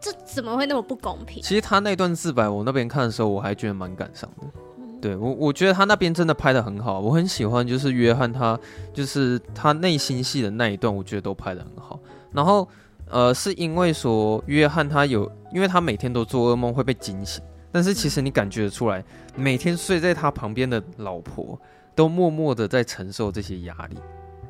[0.00, 1.40] 这怎么会那么不公平？
[1.42, 4.46] 其实他那段自白，我那边看的时候，我还觉得蛮感伤的。
[5.00, 8.58] 对我，我觉得他那边真的拍的很好，我很喜欢，就是约翰他
[8.92, 12.00] 就是他内心戏的那一段，我觉得都拍的很好。
[12.32, 12.68] 然后，
[13.08, 19.04] 呃，是因为说约翰他有，因为他每天都做噩梦会被惊醒，但是其实你感觉得出来，
[19.36, 21.56] 每天睡在他旁边的老婆
[21.94, 23.96] 都默默的在承受这些压力，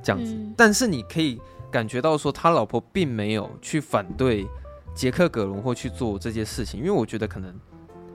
[0.03, 0.34] 这样子。
[0.57, 1.38] 但是你可以
[1.70, 4.46] 感觉到说，他老婆并没有去反对
[4.94, 7.55] 杰克·葛伦或去做这件事情，因为我觉得可能。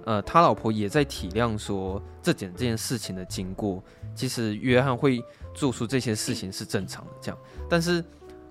[0.05, 3.81] 呃，他老婆也在体谅说这件这件事情的经过，
[4.13, 5.23] 其实约翰会
[5.53, 7.37] 做出这些事情是正常的，这样。
[7.69, 8.03] 但是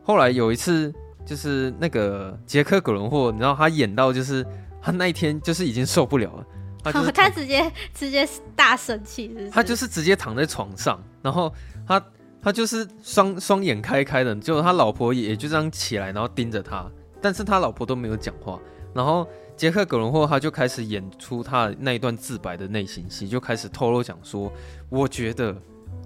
[0.03, 0.92] 后来有一次，
[1.24, 4.46] 就是那个杰克·葛伦霍，你知道他演到就是
[4.80, 6.46] 他那一天就是已经受不了了，
[6.82, 9.50] 他就 他直接直接大生气，是是？
[9.50, 11.53] 他就是直接躺在床上，然后
[11.86, 12.03] 他
[12.42, 16.90] 他就是双双眼开开的，结果他老婆也就这样起来，然后盯着他，
[17.20, 18.59] 但是他老婆都没有讲话，
[18.94, 19.28] 然后。
[19.62, 24.52] 杰克·葛伦霍他就开始演出他那一段自白的内心戏，就开始透露讲说
[24.90, 25.56] ：“我觉得，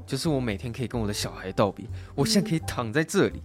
[0.06, 3.42] 就是我每天可以跟我的小孩道别，我现在可以躺在这里，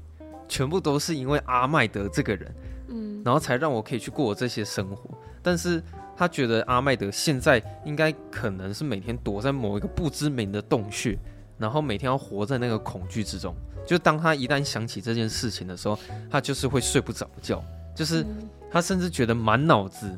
[0.49, 2.53] 全部都是因为阿麦德这个人，
[2.89, 5.17] 嗯，然后才让我可以去过这些生活。
[5.41, 5.81] 但是
[6.17, 11.17] 他觉得阿麦德现在应该可能是每天躲在某一个不知名的洞穴，
[11.57, 13.55] 然后每天要活在那个恐惧之中。
[13.87, 15.97] 就当他一旦想起这件事情的时候，
[16.29, 17.63] 他就是会睡不着觉，
[17.95, 18.25] 就是。”
[18.71, 20.09] 他甚至觉得满脑子，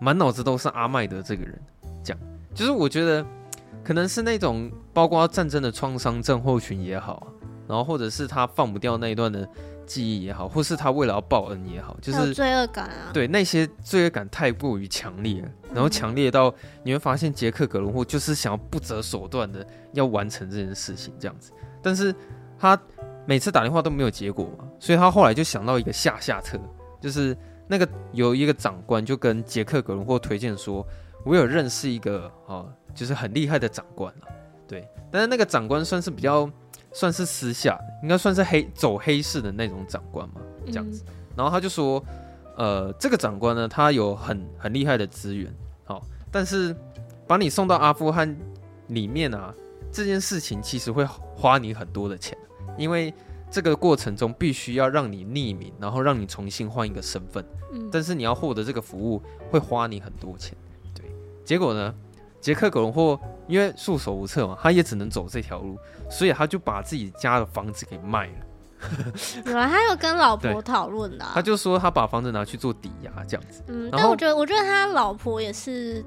[0.00, 1.60] 满脑子都是阿麦德这个人，
[2.04, 2.22] 这样
[2.54, 3.26] 就是我觉得
[3.82, 7.26] 可能是那种包括战争的创伤症候群也好，
[7.66, 9.46] 然后或者是他放不掉那一段的
[9.84, 16.54] 记忆也好，或是他为了要报恩也好，就是罪恶感啊，对那些罪恶感太过于强烈了，然后强烈到
[16.84, 21.50] 你会发现杰克·格伦霍就是想要不择手段的要完成这件事情这样子，
[21.82, 22.14] 但是
[22.58, 22.80] 他
[23.26, 26.56] 每次打电话都没有结果嘛，所以他后来就想到一个下下策，
[27.00, 27.36] 就是。
[27.68, 30.86] 那个有一个长官就跟杰克·葛伦霍推荐说
[31.24, 34.28] ：“我有认识一个哦，就是很厉害的长官了，
[34.68, 34.88] 对。
[35.10, 36.50] 但是那个长官算是比较
[36.92, 41.04] 算是私下，应该算是黑走黑市的那种长官嘛，这样子。
[41.36, 42.02] 然后他就说，
[42.56, 45.52] 呃，这个长官呢，他有很很厉害的资源，
[45.84, 46.74] 好，但是
[47.26, 48.36] 把你送到阿富汗
[48.88, 49.52] 里面啊，
[49.90, 52.36] 这件事情其实会花你很多的钱，
[52.78, 53.12] 因为。”
[53.50, 57.44] 这个过程中必须要让你匿名，然后让你重新换一个身份。
[57.72, 60.56] 嗯，但是你要获得这个服务会花你很多钱。
[60.94, 61.04] 对，
[61.44, 61.94] 结果呢，
[62.40, 63.18] 杰克·葛伦霍
[63.48, 65.78] 因为束手无策嘛，他也只能走这条路，
[66.10, 68.34] 所以他就把自己家的房子给卖了。
[69.46, 73.62] 原来他有跟老婆讨论的，他就说他把房子拿去做抵押这样子。
[73.68, 76.04] 嗯，但我觉得，我觉得他老婆也是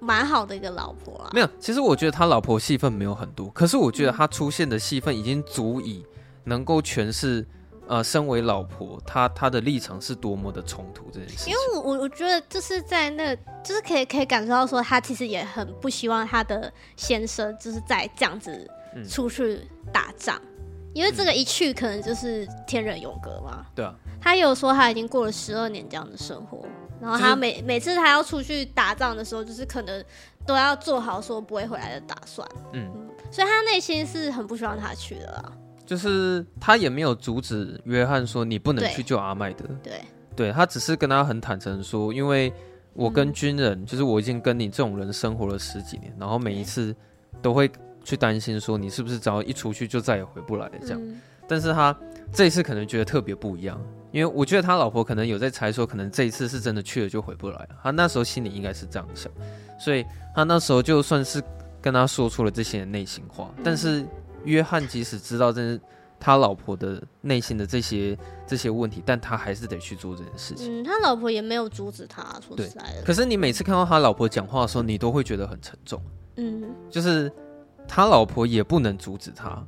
[0.00, 1.30] 蛮好的一个老婆啊。
[1.32, 6.06] 没有，其实我觉得他老婆戏份没有很多，可是我觉得他出现的戏份已经足以。
[6.44, 7.46] 能够诠释，
[7.86, 11.52] 呃，身为老婆，她她的立场是多么的冲突这件事情。
[11.52, 13.34] 因为我我我觉得就是在那，
[13.64, 18.70] 就是可以可以感受到说，她其实也很不希望她的先生就是在这样子
[19.08, 19.60] 出去
[19.92, 23.66] 打仗，嗯、因为这个一去可能就是天人永隔嘛。
[23.74, 23.94] 对啊。
[24.22, 26.62] 她有说他已经过了十二年这样的生活，
[27.00, 30.04] 然后他每、就是、每次他要出去打仗的时候，就是可能
[30.44, 32.46] 都要做好说不会回来的打算。
[32.74, 35.52] 嗯，嗯，所以他内心是很不希望他去的啦。
[35.90, 40.00] 就是他也没有阻止约翰说，你不能去救阿麦德，对，
[40.36, 42.52] 对，他只是跟他很坦诚说，因为
[42.92, 46.94] 我跟军人，嗯、就是我已经跟你这种人生活了十几年，然后每一次
[47.42, 47.68] 都会
[48.04, 51.00] 去担心说，你是不是只要一出去就再也回不来了这样。
[51.02, 51.92] 嗯、但是他
[52.32, 53.76] 这一次可能觉得特别不一样，
[54.12, 57.68] 因为我觉得他老婆可能有在猜说，可能这一次是真的去了就回不来了。
[57.82, 59.32] 他那时候心里应该是这样想，
[59.76, 61.42] 所以他那时候就算是
[61.80, 64.06] 跟他说出了这些内心话，但是。
[64.44, 65.80] 约翰即使知道这是
[66.18, 68.16] 他老婆的内心的这些
[68.46, 70.82] 这些问题，但他还是得去做这件事情。
[70.82, 73.02] 嗯，他老婆也没有阻止他，说实在的。
[73.04, 76.02] 可是你每次看到他老婆讲话的时候，你都会觉得很沉重。
[76.36, 77.32] 嗯，就是
[77.88, 79.66] 他老婆也不能阻止他，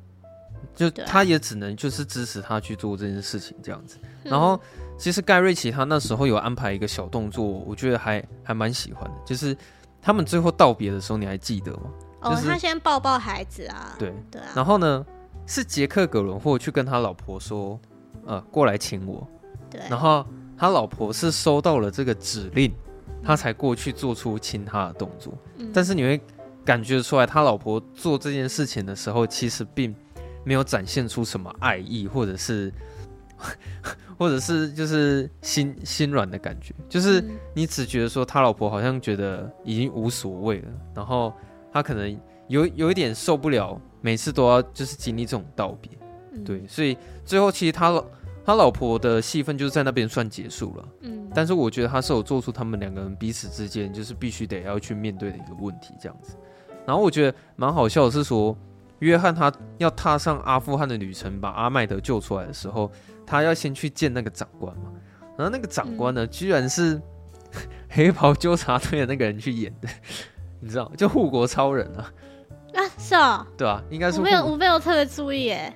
[0.75, 3.97] 就他也只能就是支持他去做这件事情这样子。
[4.23, 4.59] 然后，
[4.97, 9.57] 其实盖瑞奇他那时候有安排一个小动作，我觉得还还蛮喜欢的，就是
[10.01, 11.91] 他们最后道别的时候，你还记得吗？
[12.23, 13.95] 哦，他先抱抱孩子啊。
[13.99, 14.49] 对对啊。
[14.55, 15.05] 然后呢，
[15.47, 17.79] 是杰克·葛伦霍去跟他老婆说
[18.25, 19.27] ：“呃，过来亲我。”
[19.69, 19.81] 对。
[19.91, 20.25] 然后
[20.57, 22.73] 他老婆是收到了这个指令，
[23.23, 25.35] 他才过去做出亲他的动作。
[25.57, 25.71] 嗯。
[25.75, 26.21] 但是你会
[26.65, 29.95] 感觉出来，他老婆做这件事情的时候，其实并
[30.45, 32.73] 没有展现出什么爱意，或者是，
[34.17, 36.73] 或者是就是心心软的感觉。
[36.89, 41.33] 就是你只觉得说，他老婆好像觉得已经无所谓了，然后。
[41.73, 45.91] 他可能有有一点受不了，每次都要就是经历这种道别，
[46.33, 48.05] 嗯、对，所以最后其实他老
[48.45, 56.37] 他老婆的戏份就是在那边算结束了，嗯，但是我觉得他是有做出他们两个人彼此之间就是必须得要去面对的一个问题，这样子，
[56.87, 58.57] 然后我觉得蛮好笑的是说，
[58.99, 62.91] 约翰他要踏上阿富汗的旅程，把阿麦德救出来的时候，
[63.25, 64.93] 他要先去见那个长官嘛。
[65.37, 67.01] 然后那个长官呢，嗯、居然是
[67.89, 69.89] 黑袍纠察队的那个人去演的，
[70.63, 72.13] 你知道，就护国超人啊。
[72.75, 75.71] 啊，是哦，对啊，应该是我没有，我没有特别注意耶。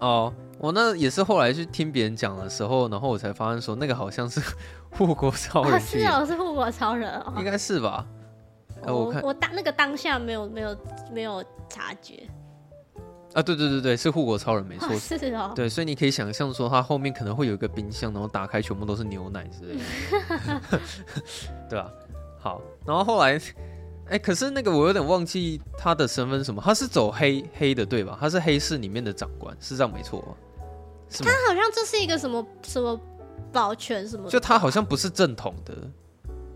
[0.00, 4.40] 哦，我那也是后来去听别人讲的时候，然后我才发现说那个好像是
[4.90, 5.78] 护国超人。
[5.80, 8.06] 是哦，是护国超人哦，应该是吧？
[8.86, 10.76] 哎我看我当那个当下没有没有
[11.12, 12.22] 没有察觉。
[13.34, 15.52] 啊，对对对对，是护国超人没错，是哦。
[15.54, 20.70] 对，所以你可以想象说，他后面可能会有一个冰箱，然后打开全部都是牛奶之类的，
[21.68, 21.90] 对啊，
[22.40, 23.38] 好，然后后来。
[24.10, 26.60] 哎，可是那个我有点忘记他的身份是什么？
[26.64, 28.16] 他是走黑黑的对吧？
[28.20, 30.34] 他是黑市里面的长官，是这样没错吗？
[31.22, 33.00] 他好像这是一个什么什么
[33.52, 34.28] 保全什么？
[34.28, 35.74] 就他好像不是正统的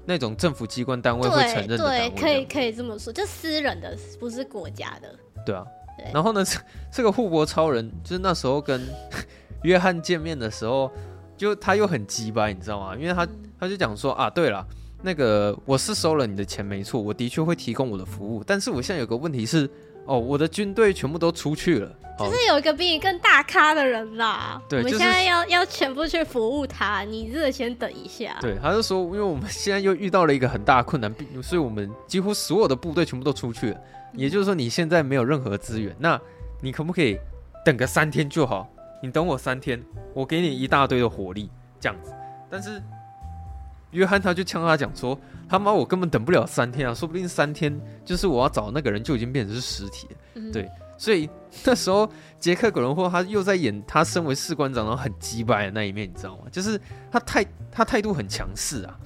[0.04, 5.14] 那种政府机关单位会承认的可以可以这么说，就私人的，不是国家的。
[5.46, 5.64] 对啊。
[5.96, 6.10] 对。
[6.12, 6.44] 然后呢，
[6.92, 8.80] 这个护国超人就是那时候跟
[9.62, 10.90] 约翰见面的时候，
[11.36, 12.94] 就他又很鸡掰，你知道吗？
[12.96, 13.26] 因为他
[13.58, 14.66] 他就讲说啊，对了。
[15.00, 19.70] 那个我是收了你的钱没错，我的确会提供我的服务，但是我现在有个问题是，
[20.06, 21.88] 哦，我的军队全部都出去了，
[22.18, 28.36] 就是有一个比你更大咖的人啦，对，我们现在要、就是、要全部去服务他，你这个先等一下。
[28.40, 33.80] 对，他就说，因为我们现在又遇到了一个很大的困难，所以我们几乎所有的部队全部都出去了，
[34.14, 36.20] 也就是说你现在没有任何资源，那
[36.60, 37.16] 你可不可以
[37.64, 38.68] 等个三天就好？
[39.00, 39.80] 你等我三天，
[40.12, 42.12] 我给你一大堆的火力，这样子，
[42.50, 42.82] 但是。
[43.92, 45.18] 约翰他就呛他讲说
[45.48, 47.74] ：“他妈，我根本等不了三天啊，说不定三天
[48.04, 50.16] 就是我要找那个人就已经变成是尸体了。
[50.34, 50.68] 嗯”对，
[50.98, 51.28] 所以
[51.64, 52.06] 那时候
[52.38, 56.44] 杰克·葛伦霍他又在演他身为士官长然后很鸡掰的那一面，你知道吗？
[56.52, 56.78] 就是
[57.10, 58.98] 他态他态度很强势啊，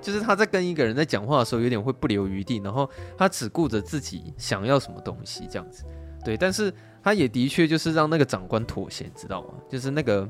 [0.00, 5.84] 就是他在跟一个人在讲话的时候有点会不留余地，然后他只顾着自己想要什么东西这样子。
[6.24, 6.72] 对，但是
[7.02, 9.48] 他也的确就是让那个长官妥协，知道吗？
[9.68, 10.26] 就是那个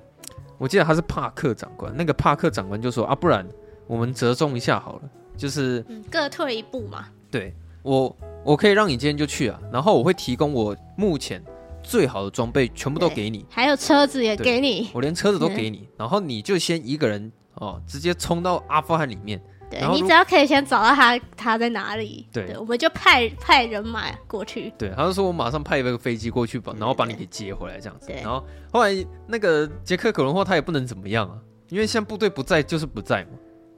[0.59, 3.47] 我记得他是帕克长官，那个帕克长官就说啊，不然。
[3.87, 5.03] 我们折中一下好了，
[5.37, 7.07] 就是各退一步嘛。
[7.31, 8.15] 对，我，
[8.45, 11.43] 我可以让你今天就去啊，然后我会提供我目前
[11.83, 19.41] 最好的装备，全部都给你，还有车子也给你，我连车子都给你，然后你就先一个人哦，直接冲到阿富汗里面。
[19.71, 24.71] 对，你只要可以先找到他，他在哪里，对，对，我们就派派人马过去。
[24.77, 28.09] 对，他就说我马上派一个飞机过去吧，然后把你给接回来这样子。
[28.09, 28.95] 对，然后后来
[29.27, 31.39] 那个杰克·可伦霍他也不能怎么样啊，
[31.71, 33.31] 因为现在部队不在就是不在嘛。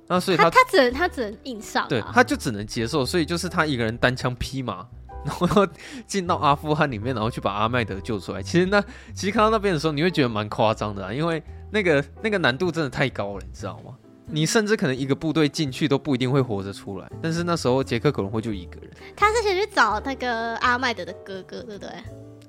[0.07, 4.87] 那所以他他，他只能他只能硬上，啊，对，他就只能接受，所以就是他一个人单枪匹马，
[5.25, 5.67] 然后
[6.07, 8.43] 进到阿富汗里面，然后去把阿麦德救出来。
[8.43, 8.83] 其实那
[9.15, 13.95] 其实看到那边的时候，你会觉得蛮夸张的啊，因为那个那个难度真的太高了，你知道吗？
[14.27, 17.11] 你甚至可能一个部队进去都不一定会活着出来。
[17.23, 21.89] 但是那时候杰克可能会就一个人，他是先去找那个阿麦德的哥哥，对不对？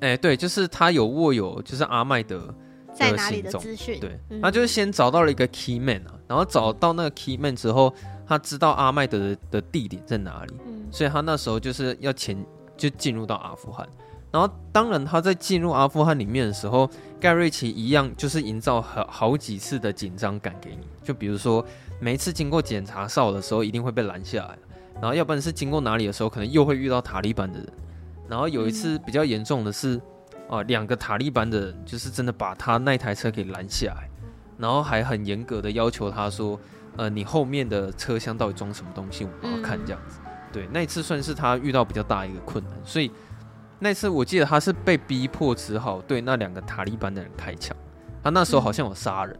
[0.01, 2.53] 哎、欸，对，就是他有握有就是阿麦德。
[2.95, 3.99] 在哪里的资讯？
[3.99, 7.93] 对，他就是先找到了一个 key man 啊，然后找到那个 key man 之后，
[8.25, 12.37] 他知道阿麦德的的地点在哪里，嗯，所以他那时候就是要前
[12.77, 13.85] 就进入到阿富汗，
[14.31, 16.89] 然后当然他在进入阿富汗里面的时候，
[17.19, 21.63] 盖瑞奇一样就是营造好好几次的紧张感给你，就比如说
[21.99, 24.57] 每一次经过检查哨的时候，一定会被拦下来，
[24.95, 27.67] 然后要不然是经过哪里的时候，可能又会遇到塔利班的人，
[28.29, 30.01] 然后有一次比较严重的是。
[30.49, 34.09] 啊，两个塔利班的人就是真的把他那台车给拦下来，
[34.57, 36.59] 然后还很严格的要求他说，
[36.97, 40.19] 呃，你后面的车厢到底装什么东西，我们要看这样子。
[40.51, 43.11] 对，那一次算是他遇到比较大一个困难，所以
[43.79, 47.75] 那次我记得他是被逼迫只好对那两个塔利班的人开枪。
[48.23, 49.39] 他那时候好像有杀人，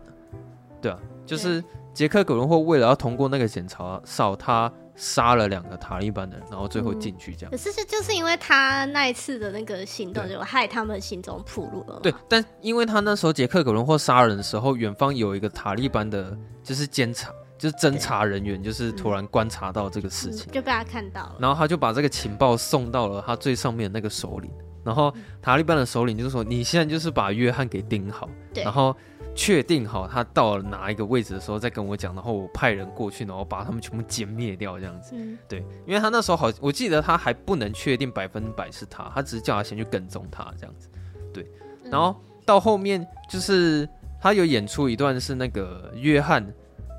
[0.82, 1.64] 对啊，就是
[1.96, 4.72] 杰克·葛伦霍为了要通过那个检查哨，他。
[4.98, 7.52] 杀了两个塔利班的人，然后最后进去这样。
[7.52, 12.00] 可是，是就是因为他那一次的那个行动，就害他们心中暴露了。
[12.02, 16.34] 对，但因为他那时候杰克·葛伦霍杀人的时候，远方有一个塔利班的，
[16.64, 21.36] 就是监察，就是侦查人员，就是突然观察到这个事情，就被他看到了。
[21.40, 24.50] 然后他就把这个情报送到了他最上面的那个首领，
[24.82, 28.96] 然后塔利班的首领就是说：“你现在就是把约翰给盯好。”对，然后。
[29.36, 35.12] 确定好他到了哪一个位置的时候再跟我讲，然后我派人过去，然后把他们全部歼灭掉，这样子。
[35.14, 35.38] 嗯。
[35.48, 40.88] 对，因为他那时候好，我记得他还不能确定百分百是他，他只是叫他先去跟踪他这样子。
[41.34, 41.46] 对，
[41.92, 42.16] 然后
[42.46, 43.88] 到后面就是
[44.22, 46.46] 他有演出一段是那个约翰，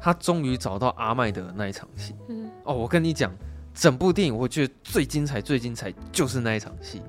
[0.00, 2.14] 他终于找到阿麦德那一场戏。
[2.28, 2.50] 嗯。
[2.64, 3.32] 哦，我跟你讲，
[3.74, 7.00] 整部电影我觉得最精彩、最精彩就是那一场戏。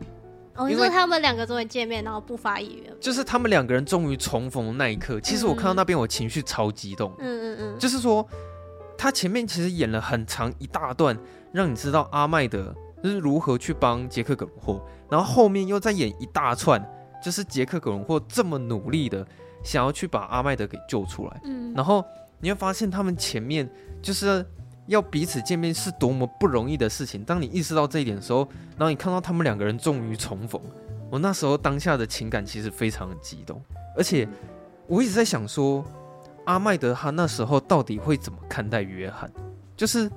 [0.57, 5.19] 哦，你说他们两个终于见面，然后不发一语，就是他们两个人终于重逢的那一刻。
[5.21, 7.13] 其实我看到那边，我情绪超激动。
[7.19, 8.27] 嗯嗯嗯，就是说，
[8.97, 11.17] 他前面其实演了很长一大段，
[11.51, 16.83] 让你知道阿麦德就是如何去帮杰克·葛伦霍，然后后面又再演一大串，
[17.23, 19.25] 就是杰克·葛伦霍这么努力的
[19.63, 22.03] 想要去把阿麦德给救出来，嗯，然后
[22.39, 23.69] 你会发现他们前面
[24.01, 24.43] 就是
[24.88, 27.23] 要彼此见面是多么不容易的事情。
[27.23, 30.61] 当你意识到这一点的时候，然后你看到他们两个人终于重逢，
[31.09, 33.61] 我那时候当下的情感其实非常的激动，
[33.95, 34.27] 而且
[34.88, 35.85] 我一直在想说，
[36.45, 39.31] 阿麦德他那时候到底会怎么看待约翰，
[39.75, 40.09] 就是。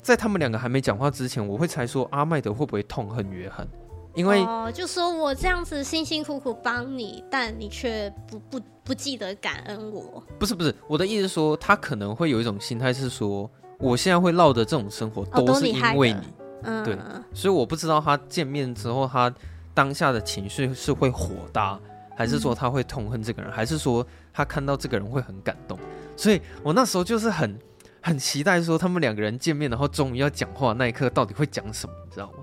[0.00, 3.68] 在他们两个还没讲话之前，我会猜说阿麦德会不会痛恨约翰，
[4.14, 10.22] 因为哦，就说我这样子辛辛苦苦帮你，但你却不不不记得感恩我。
[10.38, 16.20] 不是不是，我的意思是说，他可能会有一种心态是说，我现在会落的这种生活都是因为你，
[16.62, 16.98] 嗯，对，
[17.32, 19.32] 所以我不知道他见面之后他
[19.72, 21.78] 当下的情绪是会火大，
[22.16, 25.78] 还是说他会痛恨这个人，嗯、还是说他看到这个人会很感动。
[26.16, 27.58] 所以我那时候就是很。
[28.00, 32.38] 很期待说他们两个人见面，然后终于要讲话那一刻到底会讲什么，你知道吗？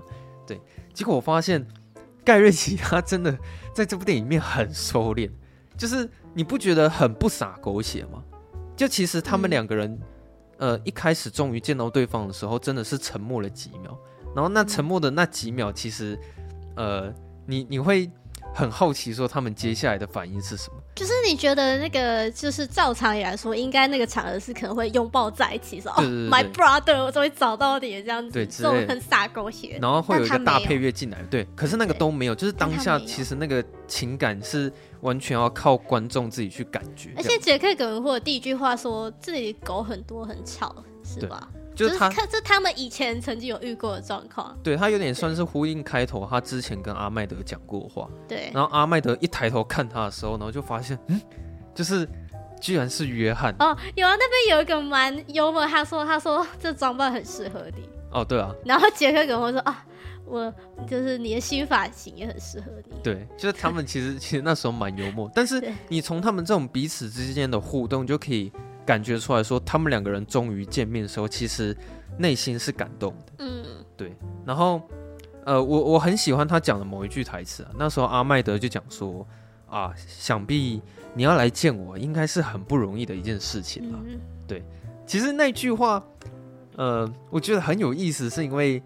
[0.46, 0.60] 对，
[0.92, 1.66] 结果我发现
[2.22, 3.36] 盖瑞奇他真的
[3.72, 5.30] 在这部电影里面很收敛，
[5.76, 8.22] 就是你不觉得很不洒狗血吗？
[8.76, 10.00] 就其实他们两个人，嗯、
[10.58, 13.96] 呃，一开始终于见到对方的时候，真的是沉默了几秒，
[14.34, 16.18] 然后那沉默的那几秒，其实，
[16.76, 17.12] 呃，
[17.46, 18.10] 你你会。
[18.54, 20.76] 很好奇，说他们接下来的反应是什么？
[20.94, 34.72] 就是你觉得那个，就是照常理来说，应该那个场合是可能会拥抱在一起，说哦，My brother，我终于找到你这样子，对，这种很洒狗血，然后会有一个大配乐进来，对，可是那个都没有，就是当下其实那个情感是
[35.06, 37.12] 完全要靠观众自己去感觉。
[37.16, 44.56] 而且杰克·葛伦霍第一句话说：“这里狗很多，很吵，是吧？”就是他，这是他们以前曾经有遇过的状况。
[44.64, 48.08] 对，他有点算是呼应开头，他之前跟阿麦德讲过话。
[48.26, 51.20] 对，然后阿麦德一抬头看他的时候，然后就发现，嗯，
[51.74, 52.08] 就是
[52.60, 53.54] 居然是约翰。
[53.58, 57.88] 哦，有啊，那边有一个蛮幽默，他说，他说这装扮很适合你。
[58.10, 58.50] 哦，对啊。
[58.64, 59.84] 然后杰克跟我说啊，
[60.26, 60.52] 我
[60.86, 62.96] 就是你的新发型也很适合你。
[63.02, 68.52] 对，就是他们其实其实那时候蛮幽默，但是你从他们这种彼此之间的互动就可以。
[68.86, 71.76] 感觉出来说，他们两个人终于见面的时候，其实
[72.16, 73.32] 内心是感动的。
[73.38, 73.64] 嗯，
[73.96, 74.14] 对。
[74.44, 74.80] 然后，
[75.44, 77.70] 呃，我我很喜欢他讲的某一句台词啊。
[77.76, 79.26] 那时候阿麦德就讲说
[79.68, 80.80] ：“啊，想必
[81.14, 83.98] 你要来见我，应该是很不容易的一件事情了。
[84.06, 84.64] 嗯”对，
[85.04, 86.00] 其实那句话，
[86.76, 88.80] 呃，我觉得很有意思，是因为。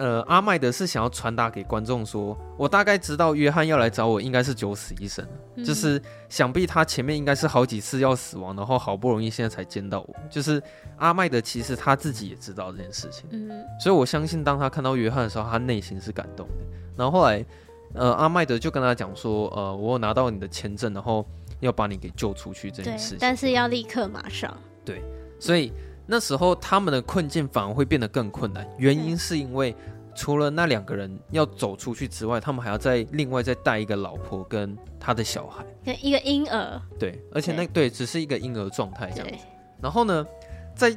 [0.00, 5.22] 呃，阿麦德是想要传达给观众说，我大概知道约翰要来找我，应该是九死一生，
[5.56, 10.16] 嗯、就是想必他前面应该是好几次要死亡，然后好不容易现在才见到我。
[10.30, 10.62] 就是
[10.96, 16.64] 阿麦德其实他自己也知道这件事情，嗯，所以我相信当他看到约翰的时候，他内心是感动的。
[16.96, 17.44] 然后后来，
[17.92, 21.26] 呃，阿麦德就跟他讲说，呃，我有拿到你的签证，然后
[21.60, 24.56] 要把你给救出去这件事情，但是要立刻马上。
[24.82, 25.02] 对，
[25.38, 25.70] 所以。
[26.10, 29.72] 那时候他们的困境反而会变得更困难，原因是因为
[30.12, 36.82] 除了那两个人要走出去之外，他们还要再另外再带一个老婆跟他的小孩，跟一个婴儿。
[36.98, 39.44] 对，而且那对，对只是一个婴儿状态这样子。
[39.80, 40.26] 然后呢，
[40.74, 40.92] 在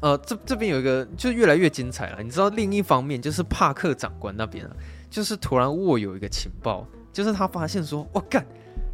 [0.00, 2.22] 呃这这边有一个就越来越精彩了。
[2.22, 4.76] 你知道另一方面就是帕克长官那边啊，
[5.08, 8.46] 就是突然握有一个情报，就是他发现说，我干。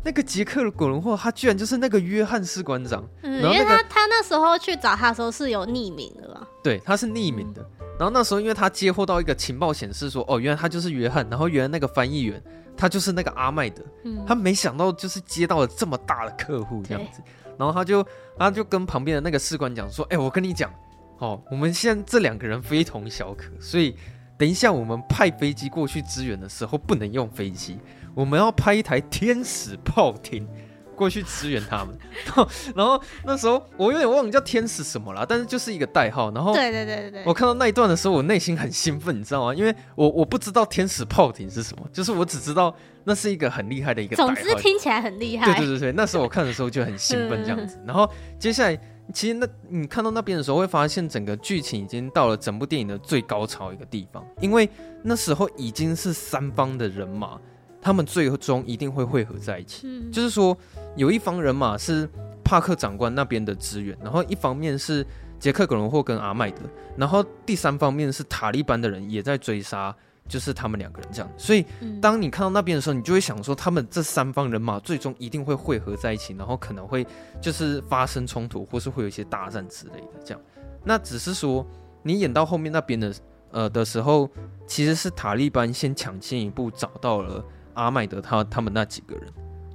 [0.04, 3.02] 那个杰克的葛伦霍，他居然就是那个约翰士官长。
[3.22, 6.46] 嗯，因为他他那时候去找他的时候是有匿名的吧？
[6.62, 7.62] 对，他是匿名的。
[7.80, 11.26] 嗯、然后那时候，因为他接获到一个情报显示说，哦，原来他就是约翰。
[11.30, 12.42] 然后原来那个翻译员，
[12.76, 13.82] 他就是那个阿麦德。
[14.04, 17.22] 嗯，他没想到就是接到了这么大的客户这样子。
[17.56, 18.06] 然后他就
[18.38, 20.70] 他就跟旁边的那个士官讲说，哎，我跟你讲，
[21.18, 23.96] 哦，我们现在这两个人非同小可，所以
[24.36, 27.78] 等一下我们派飞机过去支援的时候，不能用飞机。
[28.14, 30.46] 我们要派一台天使炮艇
[30.94, 31.98] 过去支援他们，
[32.76, 36.30] 然后那时候我有点忘了叫天使什么了，但是就是一个代号。
[36.30, 39.52] 然后对对对对，我看到那一段的时候，我内心很兴奋，你知道吗？
[39.52, 44.14] 因为我我不知道天使炮艇是什么，就是我只知道那是一个很厉害的一个。
[44.14, 45.46] 总之听起来很厉害。
[45.46, 47.76] 对对对对，那时候我看的时候就很兴奋 这样子。
[47.84, 48.08] 然后
[48.38, 48.78] 接下来，
[49.12, 54.70] 其实那你看到那边的时候，会发现整个剧情已经到了整部电影的最高潮一个地方，因为
[55.02, 57.36] 那时候已经是三方的人马。
[57.84, 60.56] 他们最终一定会汇合在一起，嗯、就是说，
[60.96, 62.08] 有一方人马是
[62.42, 65.06] 帕克长官那边的支援，然后一方面是
[65.38, 66.62] 杰克·格伦霍跟阿麦德，
[66.96, 69.94] 然后第三方面是塔利班的人也在追杀，
[70.26, 71.30] 就是他们两个人这样。
[71.36, 71.62] 所以，
[72.00, 77.06] 当你看到那边的时候，你就会想说，他们这三方人马最终一定会汇合在一起，然后可能会
[77.38, 80.40] 就是发生冲突，或是会有一些大战之类的这样。
[80.82, 81.66] 那只是说，
[82.02, 83.14] 你演到后面那边的
[83.50, 84.26] 呃的时候，
[84.66, 87.44] 其实是塔利班先抢先一步找到了。
[87.74, 89.24] 阿麦德他他们那几个人，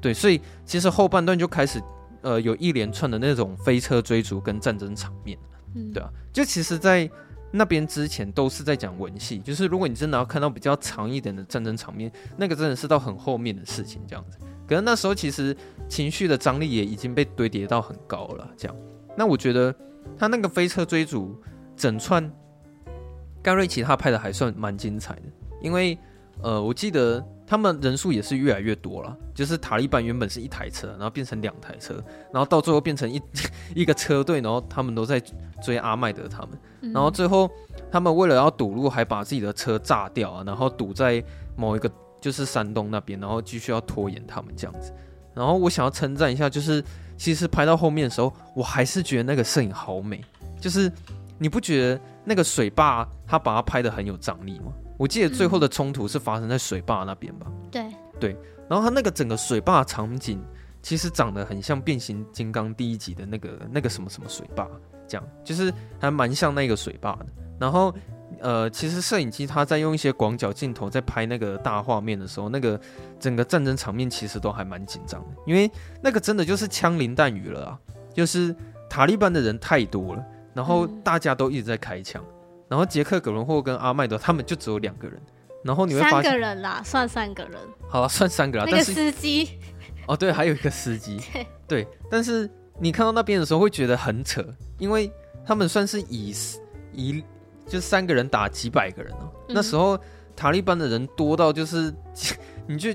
[0.01, 1.81] 对，所以其实后半段就开始，
[2.21, 5.37] 呃，有一连串的那种飞车追逐跟战争场面，
[5.75, 7.09] 嗯，对啊，就其实，在
[7.51, 14.37] 那边之前都是在讲文戏，就是如果你真的要看到比较长一点的战争场面，那个真的是到很后面的事情这样子。
[14.67, 15.55] 可是那时候其实
[15.87, 18.77] 情绪的张力也已经被堆叠到很高了，这样。
[19.17, 19.73] 那我觉得
[20.15, 21.35] 他那个飞车追逐
[21.75, 22.31] 整串，
[23.41, 25.23] 盖瑞奇他拍的还算蛮精彩的，
[25.59, 25.97] 因为
[26.43, 31.95] 呃，我记得他们人数也是越来越多了，就是塔利班原本是一台车，然后变成两台车，
[32.31, 33.19] 然后到最后变成一
[33.73, 35.19] 一个车队，然后他们都在
[35.63, 37.49] 追阿麦德他们，然后最后
[37.91, 41.23] 他们为了要堵路，还把自己的车炸掉啊，然后堵在
[41.57, 41.91] 某一个。
[42.21, 44.91] 就是山东那边，然后继续要拖延他们这样子。
[45.33, 46.83] 然后我想要称赞一下，就是
[47.15, 50.21] 其实拍到后面的时候，我还是觉得那个摄影好美。
[50.59, 50.91] 就是
[51.37, 54.73] 你不觉得那个水坝他把它拍的很有张力吗？
[54.99, 57.47] 我记得最后的冲突是发生在水坝那边吧？
[57.71, 57.85] 对
[58.19, 58.37] 对。
[58.69, 60.39] 然后他那个整个水坝场景，
[60.83, 64.67] 其实长得很像变形金刚第一集的那个那个什么什么水坝，
[65.07, 67.27] 这样就是还蛮像那个水坝的。
[67.57, 67.95] 然后。
[68.41, 72.79] 呃，其实摄影机它在用一些广角镜头在拍那个大画面的时候，那个
[73.19, 75.69] 整个战争场面其实都还蛮紧张的，因为
[76.01, 77.79] 那个真的就是枪林弹雨了啊，
[78.13, 78.55] 就是
[78.87, 80.23] 塔利班的人太多了，
[80.53, 82.23] 然后大家都一直在开枪，
[82.70, 85.20] 然后杰克·葛伦霍跟阿麦德他们就只有两个人，
[85.63, 87.59] 然后你会发现三个人啦，算三个人，
[87.89, 89.59] 好了，算三个啦，那个司机，
[90.07, 91.20] 哦对，还有一个司机，
[91.67, 92.49] 对，但是
[92.80, 94.45] 你看到那边的时候会觉得很扯，
[94.78, 95.11] 因为
[95.45, 96.34] 他们算是以
[96.93, 97.24] 以。
[97.67, 99.95] 就三个人打几百个人哦、嗯，那时候
[100.36, 101.93] 塔利班的人多到就是，
[102.65, 102.89] 你就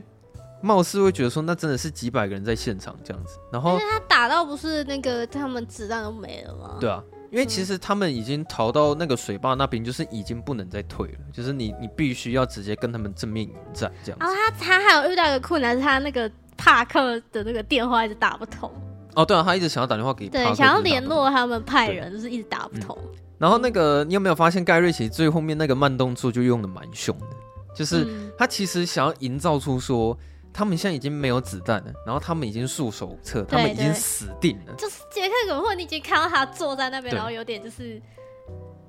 [0.61, 3.39] 貌似会觉得说，那真的是几百个人在现场这样子。
[3.53, 6.77] 然后他打到不是那个他们子弹都没了吗？
[6.81, 7.01] 对啊，
[7.35, 14.25] 因为其实他们已经逃到那个水坝那边，就是已经不能再退了，就是你你必须要直接跟他们正面迎战这样子。
[14.25, 18.71] 然后他他还有遇到一个困难，是他那个帕克的那个电话一直打不通。
[19.17, 22.97] 哦，对啊，他一直想要打电话给对，想要联络他们派人，就是一直打不通。
[23.03, 27.27] 嗯然后那个，你有没有发现盖瑞奇最后面那个慢动作就用的蛮凶的？
[27.75, 28.07] 就是
[28.39, 30.17] 他其实想要营造出说，
[30.55, 34.75] 他们现在已经没有子弹了，然后他们已经束手无策，他们已经死定了。
[34.79, 38.01] 就是杰克·葛霍，你已经看到他坐在那边，然后有点就是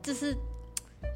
[0.03, 0.37] 就是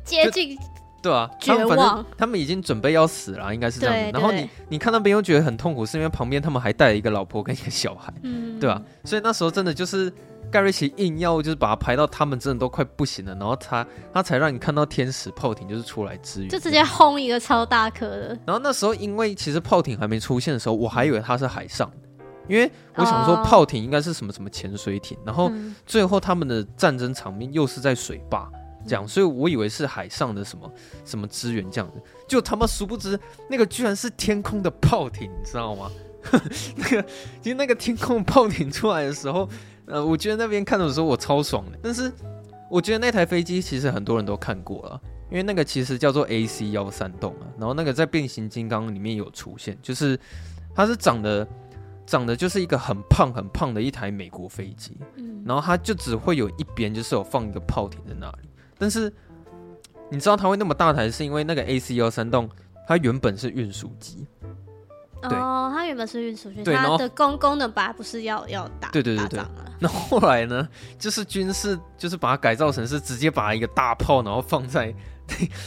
[0.04, 0.58] 接近
[1.02, 1.60] 对啊，绝望。
[1.60, 4.20] 他们反正他们已经准备要死了，应该是这样的。
[4.20, 8.82] 然后你你看那边又觉得很痛苦，是因为旁边他们还带了一个老婆跟一个小孩，嗯，对吧？
[9.06, 10.12] 所以那时候真的就是。
[10.52, 18.28] 盖瑞奇硬要就是把他排到他们真的都快不行了，然后他他才让你看到天使炮艇就是出来支援，就直接轰一个超大颗的。
[18.46, 21.98] 然后那时候因为其实炮艇还没出现的时候，我还以为它是海上的，
[22.48, 25.52] 因为我想说炮艇应该是什么什么潜水艇，然后
[25.86, 28.50] 最后他们的战争场面又是在水坝
[28.88, 30.72] 这样，所以我以为是海上的什么
[31.06, 35.92] 什么支援这样的，就他妈殊不知那个居然是天空的炮艇，你知道吗？
[36.76, 37.02] 那个
[37.42, 39.48] 其实那个天空炮艇出来的时候。
[39.90, 42.12] 呃，我觉得那边看的时候我超爽的，但是
[42.70, 50.18] 我觉得那台飞机其实很多人都看过了，因为那个其实叫做 AC 幺三栋啊，然后那个在变形金刚里面有出现，就是
[50.76, 51.48] 它是长得
[52.06, 59.12] 长得就是一个很胖很胖的一台美国飞机，嗯，然后它就只会有一边就是有放一个炮艇在那里，但是
[60.12, 62.48] 你知道它会那么大台，是因为那个 AC 幺三栋
[62.88, 64.28] 它原本是运输机。
[65.24, 69.42] 哦，他原本是运输军，他的功功能本来不是要要打对对对对，
[69.80, 70.68] 那后，来呢，
[70.98, 74.94] 就是军事，就是把它改造成是直接把一个大炮，然后放在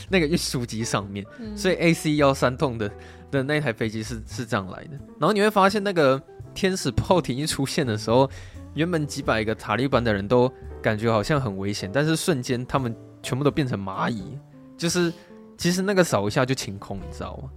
[0.09, 2.90] 那个运输机上面，嗯、所以 AC 幺三洞的
[3.30, 4.92] 的那台飞机是是这样来的。
[5.18, 6.20] 然后你会发现，那个
[6.55, 8.28] 天使炮艇一出现的时候，
[8.74, 10.51] 原本几百个塔利班的人都
[10.81, 14.39] 感觉好像很危险，但是瞬间他们全部都变成蚂蚁，
[14.78, 15.12] 就是
[15.59, 17.51] 其实那个扫一下就清空，你知道吗？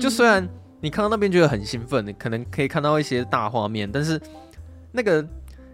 [0.00, 0.42] 就虽然。
[0.42, 0.50] 嗯
[0.86, 4.20] 你看到那边觉得很兴奋，你可能可以看到一些大画面，但是
[4.92, 5.26] 那个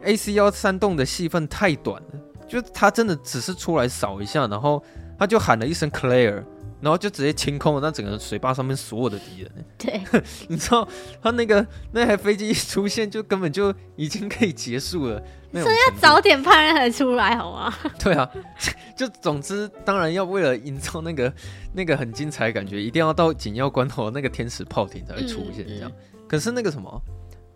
[0.02, 2.09] AC 幺三洞的戏份太短了，
[2.48, 4.82] 就他真的只是出来扫一下，然后
[5.18, 6.43] 他就喊了一声 Clear，
[6.82, 9.64] 然后就直接清空了那整个水坝上面所有的敌人。
[9.78, 10.02] 对，
[10.48, 10.86] 你知道
[11.22, 15.22] 他那个那台飞机一出现，就根本就已经可以结束了。
[15.52, 17.72] 所以要早点派人才出来，好吗？
[18.02, 18.28] 对啊，
[18.96, 21.32] 就总之，当然要为了营造那个
[21.74, 25.90] 那个很精彩的感觉，一定要到紧要关头，那个天使炮艇才会出现这样。
[25.90, 27.02] 嗯嗯、可是那个什么，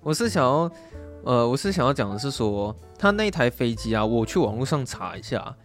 [0.03, 0.70] 我是想要，
[1.24, 5.57] 呃，我是想要讲的是说，他那台飞机啊，我去网络上查一下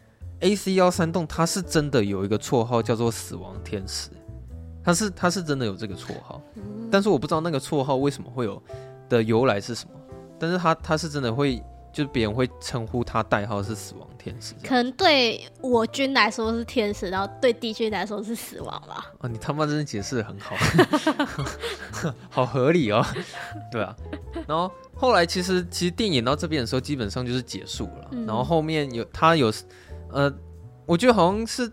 [0.41, 4.09] ，AC 幺三栋，它是真的有一个绰号叫做“死亡天使”，
[4.84, 6.41] 它是它是真的有这个绰号，
[6.91, 8.61] 但是我不知道那个绰号为什么会有
[9.07, 9.91] 的由来是什么，
[10.38, 11.63] 但是它它是真的会。
[11.93, 19.11] 就是别人会称呼他代号是死亡天使，可能对我军来说是天使，然后对敌军来说是死亡吧。
[19.19, 20.55] 啊，你他妈真的解释得很好，
[22.31, 23.05] 好合理哦。
[23.73, 23.93] 对啊，
[24.47, 29.51] 然后后来其实其实电影到这边的时候基本上就是结束了，嗯、然后后面有他有
[30.13, 30.33] 呃
[30.85, 31.67] 我觉得好像是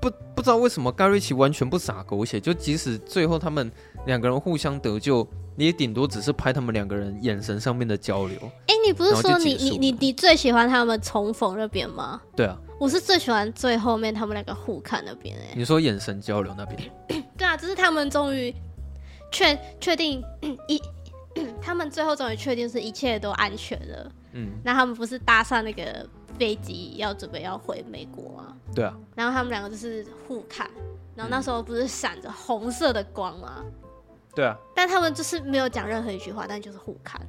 [0.00, 3.70] 不不知道为什么盖瑞奇完全不洒狗血，就即使最后他们
[4.06, 8.38] 两个人互相得救，你也顶多只是拍他们两个人眼神上面的交流。
[8.66, 12.20] 哎、欸，你不是说你你你你最喜欢他们重逢那边吗？
[12.36, 15.36] 对啊，我是最喜欢最后面他们两个互看那边。
[15.36, 16.78] 哎，你说眼神交流那边？
[17.36, 18.54] 对啊，就是他们终于
[19.30, 20.22] 确确定
[20.68, 20.80] 一，
[21.60, 24.12] 他们最后终于确定是一切都安全了。
[24.32, 26.06] 嗯，那他们不是搭上那个
[26.38, 28.56] 飞机要准备要回美国啊？
[28.74, 30.68] 对啊，然后他们两个就是互看，
[31.14, 33.64] 然后那时候不是闪着红色的光吗？
[34.34, 37.20] 对啊，但他们就是没有讲任何一句话，但就是互看。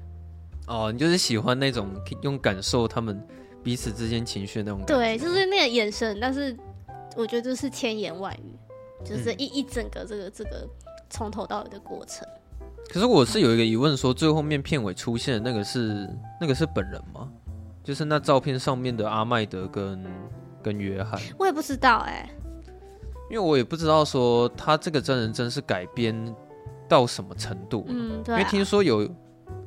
[0.67, 1.89] 哦，你就是喜欢那种
[2.23, 3.21] 用感受他们
[3.63, 4.95] 彼此之间情绪的那种感觉。
[4.95, 6.57] 对，就是那个眼神，但是
[7.15, 8.57] 我觉得这是千言万语，
[9.03, 10.67] 就是一、嗯、一整个这个这个
[11.09, 12.27] 从头到尾的过程。
[12.89, 16.09] 可是我是有一个疑问说，说最后面片尾出现的那个是
[16.41, 17.31] 那个是本人吗？
[17.85, 20.03] 就是那照片上面的阿麦德跟
[20.63, 22.29] 跟约翰，我也不知道哎、欸，
[23.29, 26.35] 因为我也不知道说他这个真人真是改编
[26.89, 29.07] 到什么程度，嗯，对、啊，因为听说有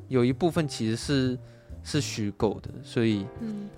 [0.09, 1.39] 有一部分其实是
[1.81, 3.25] 是虚构的，所以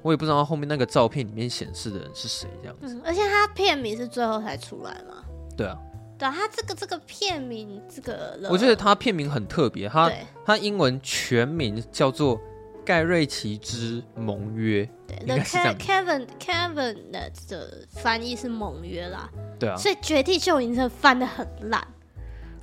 [0.01, 3.01] 我也不知道后面那个照片里面显示的人是谁这样子、嗯。
[3.05, 5.23] 而且他片名是最后才出来嘛？
[5.55, 5.77] 对啊，
[6.17, 10.11] 对啊，他这个这个片名这个，我觉得他片名很特别，他
[10.43, 12.41] 他英文全名叫做。
[12.83, 15.35] 盖瑞奇之盟约，对，The
[15.75, 19.29] Kevin Kevin 的翻译是盟约啦，
[19.59, 21.85] 对啊，所以绝地救营真的翻的很烂。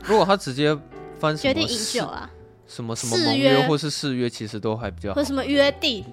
[0.05, 0.77] 如果他直接
[1.19, 2.31] 翻绝地营救啊，
[2.67, 5.15] 什么什么盟约或是誓约，其实都还比较好。
[5.15, 6.05] 或什么约定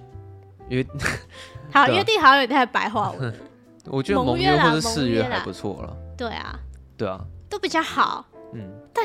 [0.68, 0.84] 约，
[1.72, 3.34] 好约定好像有点太白话文。
[3.86, 5.96] 我觉得盟约或是誓约还不错了。
[6.16, 6.58] 对啊，
[6.96, 8.26] 对啊，都比较好。
[8.52, 9.04] 嗯，对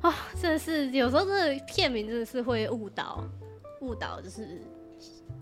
[0.00, 3.24] 啊，真的是有时候真的片名真的是会误导。
[3.82, 4.62] 误导就是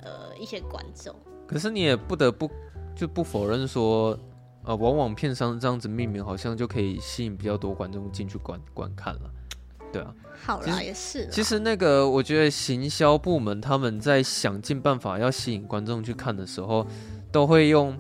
[0.03, 1.15] 呃一些观众，
[1.47, 2.51] 可是你也不得不
[2.97, 4.19] 就不否认说，
[4.65, 9.31] 呃，往往片商这样子命名，好像就可以吸引比较多观众进去观观看了，
[9.93, 10.15] 对啊。
[10.43, 11.29] 好啦，也是。
[11.29, 16.87] 其实那个，我觉得行销部门他们在想尽办法要吸引观众去看的时候，
[17.31, 17.95] 都会用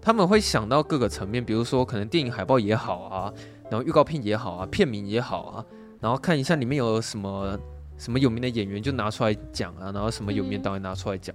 [0.00, 3.34] 他们会想到各个层面，比如说可能电影海报也好啊，
[3.68, 5.66] 然后预告片也好啊，片名也好啊，
[5.98, 7.58] 然后看一下里面有什么。
[8.02, 11.32] 什么有名的演员就拿出来讲啊，然后什么有名的导演拿出来讲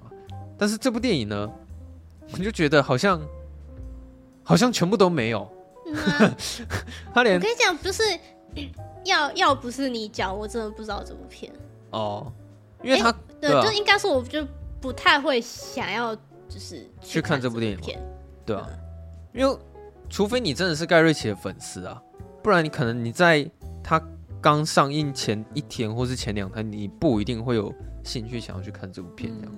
[0.57, 1.49] 但是这部电影呢，
[2.33, 3.21] 我就觉得好像
[4.43, 5.49] 好像全部都没有。
[5.85, 6.35] 嗯啊、
[7.15, 8.03] 他连我跟你讲，不是
[9.05, 11.49] 要要不是你讲，我真的不知道这部片
[11.91, 12.29] 哦，
[12.83, 14.45] 因为他、欸、对，就应该是，我就
[14.81, 16.13] 不太会想要
[16.49, 17.97] 就是去看这部电影片，
[18.45, 19.57] 对啊，嗯、因为
[20.09, 22.01] 除非你真的是盖瑞奇的粉丝啊，
[22.43, 23.49] 不然你可能你在
[23.81, 24.03] 他。
[24.47, 27.69] 刚上映前一天或是前两天，你不一定会有
[28.01, 29.53] 兴趣想要去看这部片，这样，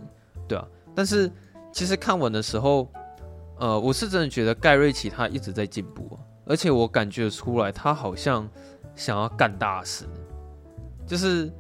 [0.48, 0.68] 对啊。
[0.96, 1.32] 但是
[1.72, 2.92] 其实看完的时候，
[3.60, 8.50] 呃，我是真的觉得盖瑞奇他一直在进步啊，而且我感觉出来他好像
[8.96, 10.06] 想要干大事。
[11.06, 11.54] 就是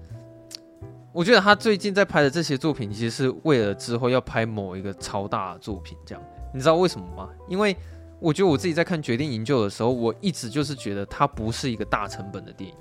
[1.13, 6.23] 我觉得他最近在拍的这些作品，其实是为了之后要拍某一个超大的作品，这样。
[6.51, 7.29] 你知道为什么吗？
[7.47, 7.77] 因为
[8.19, 12.75] 我觉得我自己在看《决定营救》的时候，我一直就是觉得它不是一个大成本的电影。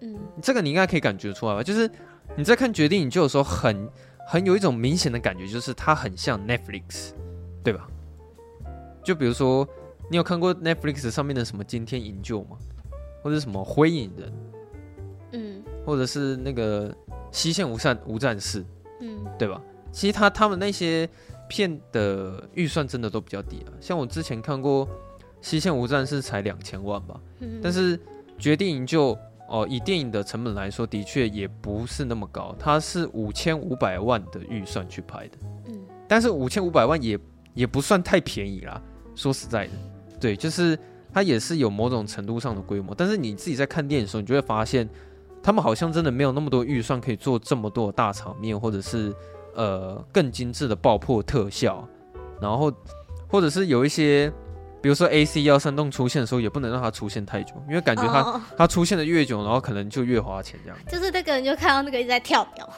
[0.00, 1.62] 嗯，这个你应该可以感觉出来吧？
[1.62, 1.90] 就是
[2.36, 3.90] 你在看《决定营救》的时候很，很
[4.26, 7.12] 很有一种明显的感觉，就是它很像 Netflix，
[7.62, 7.88] 对吧？
[9.02, 9.66] 就比如说，
[10.10, 12.58] 你有看过 Netflix 上面的什么《惊天营救》吗？
[13.22, 14.28] 或者什么《灰影人》？
[15.32, 16.90] 嗯，或者是那个
[17.30, 18.62] 《西线无战无战事》？
[19.00, 19.62] 嗯，对吧？
[19.92, 21.08] 其实他他们那些
[21.48, 23.72] 片的预算真的都比较低啊。
[23.80, 24.86] 像我之前看过
[25.40, 27.96] 《西线无战事》才两千万吧，嗯，但是
[28.38, 29.14] 《决定营救》。
[29.48, 37.18] 哦，以电影的成本来说，的确也不是那么高，它是五千五百万的预算去拍的，嗯，但是五千五百万也
[37.54, 38.82] 也不算太便宜啦。
[39.14, 39.72] 说实在的，
[40.20, 40.78] 对，就是
[41.12, 42.94] 它也是有某种程度上的规模。
[42.94, 44.88] 但是你自己在看电影的时候，你就会发现，
[45.42, 49.14] 他们好像真的没有那么多预算可以做这么多大场面，或者是
[49.54, 51.88] 呃更精致的爆破特效，
[52.40, 52.72] 然后
[53.28, 54.32] 或者是有一些。
[54.82, 58.40] 比如说 AC 幺三洞出现的时候，也不能让它出现太久，因为感觉它、oh.
[58.56, 60.78] 它出现的越久，然后可能就越花钱这样。
[60.88, 62.68] 就是那个人就看到那个一直在跳表，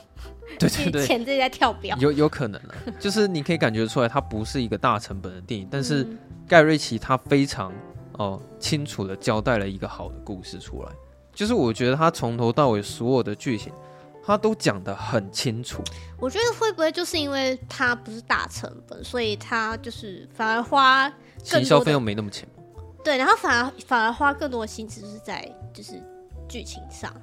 [0.59, 6.07] 对 对对，钱一直在跳表，有有可能啊，就是你可以感觉出来，它不是一个大成本的电影，但是
[6.47, 7.71] 盖瑞奇他非常
[8.13, 10.91] 哦、呃、清楚的交代了一个好的故事出来，
[11.35, 13.73] 就是我觉得他从头到尾所有的剧情。
[14.21, 15.83] 他都讲的很清楚，
[16.19, 21.11] 我觉得会不会就是因为他不是大成本，所以他就是反而花
[21.57, 22.49] 行销费用没那么钱。
[23.03, 26.03] 对，然后反而反而花更多的心思是在就是
[26.49, 27.15] 剧情上。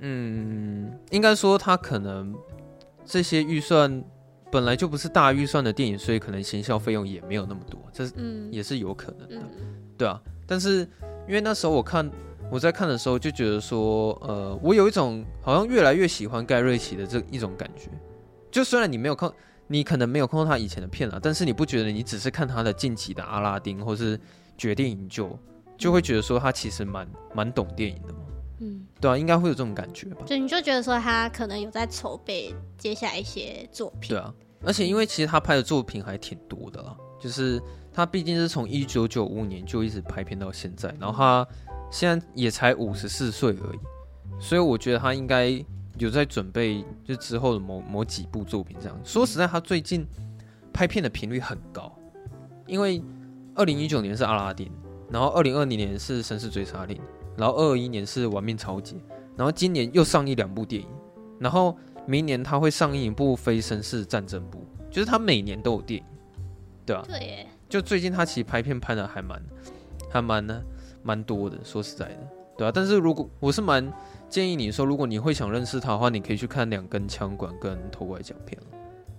[0.00, 2.34] 嗯，应该说他可能
[3.04, 4.02] 这些预算
[4.50, 8.12] 本来就不是大预算的电影，所以可能行销费用也没有那么多，这是
[8.50, 10.20] 也是有可能的，嗯、对啊。
[10.46, 10.80] 但是
[11.28, 12.10] 因为那时候我看
[12.50, 17.90] 我在看的时候就觉得说，呃，我有一种好像越来越喜欢盖瑞奇的这一种感觉。
[18.50, 19.30] 就虽然你没有看，
[19.68, 24.18] 你可能没有看过他以前的片啊，但是你不觉得你只是看他的近期的阿拉丁或是
[24.56, 25.38] 决定营救，
[25.76, 28.20] 就会觉得说他其实蛮蛮懂电影的吗？
[28.60, 30.22] 嗯，对啊，应该会有这种感觉吧？
[30.24, 34.08] 就你就觉得说他可能有在筹备接下来一些作品。
[34.08, 34.32] 对啊，
[34.64, 37.60] 而且因为其实他拍的作品还挺多的啦，就是
[37.92, 41.48] 他毕竟是从一九九五年就一直拍片到现在，然后他
[41.90, 43.78] 现在也才五十四岁而已，
[44.40, 45.50] 所以我觉得他应该
[45.98, 49.00] 有在准备就之后的某某几部作品这样。
[49.04, 50.06] 说实在，他最近
[50.72, 51.92] 拍片的频率很高，
[52.66, 53.02] 因为
[53.54, 54.70] 二零一九年是阿拉丁，
[55.10, 57.00] 然后二零二零年是绅士追杀令。
[57.38, 58.94] 然后二二一年是《玩命超级》，
[59.36, 60.88] 然后今年又上映两部电影，
[61.38, 66.06] 然后明年他会上映一部非绅士战争部，就是他每年都有电影，
[66.86, 69.38] 对啊，对耶，就最近他其实拍片拍的还蛮，
[70.10, 70.62] 还蛮呢，
[71.02, 71.58] 蛮多的。
[71.62, 72.72] 说实在的，对啊。
[72.74, 73.92] 但是如果我是蛮
[74.28, 78.60] 建议你说，如果你会想认识他的话，你可以去看《两根枪管》跟《头拐奖片》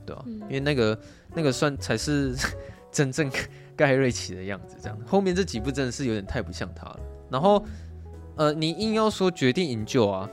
[0.05, 0.99] 对啊，嗯、因为那个
[1.33, 2.35] 那个算才是
[2.91, 3.29] 真正
[3.75, 4.97] 盖瑞奇的样子，这样。
[5.05, 6.99] 后面这几部真的是有点太不像他了，
[7.29, 7.63] 然后。
[8.39, 10.29] 呃，你硬要说决定营救啊，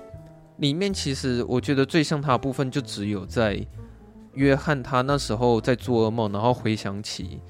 [0.59, 3.59] 里面其实我觉得最像他的部分就只有在
[4.35, 7.41] 约翰他那时候在做噩梦，然后回想起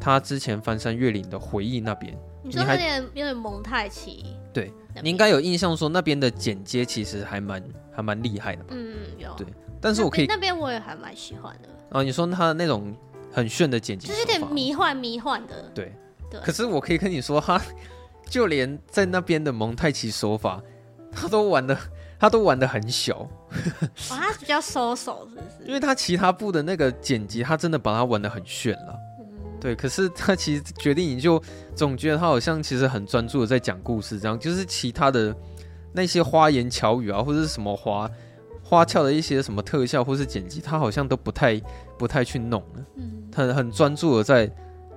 [0.00, 2.18] 他之前翻山越岭的回忆那边。
[2.48, 4.36] 你说有点有点蒙太奇。
[4.52, 4.72] 对，
[5.02, 7.62] 你应该有印象说那边的剪接其实还蛮
[7.92, 8.70] 还蛮厉害的吧？
[8.70, 9.32] 嗯，有。
[9.36, 9.46] 对，
[9.80, 11.68] 但是我可以那边我也还蛮喜欢的。
[11.90, 12.94] 哦，你说他的那种
[13.32, 15.70] 很炫的剪辑，就是有点迷幻迷幻的。
[15.74, 15.92] 对
[16.30, 16.40] 对。
[16.40, 17.60] 可是我可以跟你说他。
[18.30, 20.62] 就连在那边的蒙太奇手法，
[21.10, 21.74] 他都玩的，
[22.20, 23.26] 他都玩的很小。
[23.50, 25.66] 哦，他比较收手，是不是？
[25.66, 28.94] 因为他其他部的那个剪辑，他真的把他玩的很炫了。
[29.58, 31.42] 嗯、对，可是他其实决定你就
[31.74, 35.34] 总觉得他好像其实很专注的在讲故事，这样就是其他的
[35.92, 38.10] 那些花言巧语啊，或者是什么花
[38.62, 41.60] 花俏的一些什么特效或是剪辑，他好像都不太
[41.98, 42.86] 不太去弄了。
[42.96, 44.50] 嗯，很很专注的在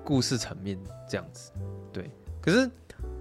[0.04, 0.78] 故事层面
[1.10, 1.52] 这样子。
[1.92, 2.10] 对，
[2.42, 2.70] 可是。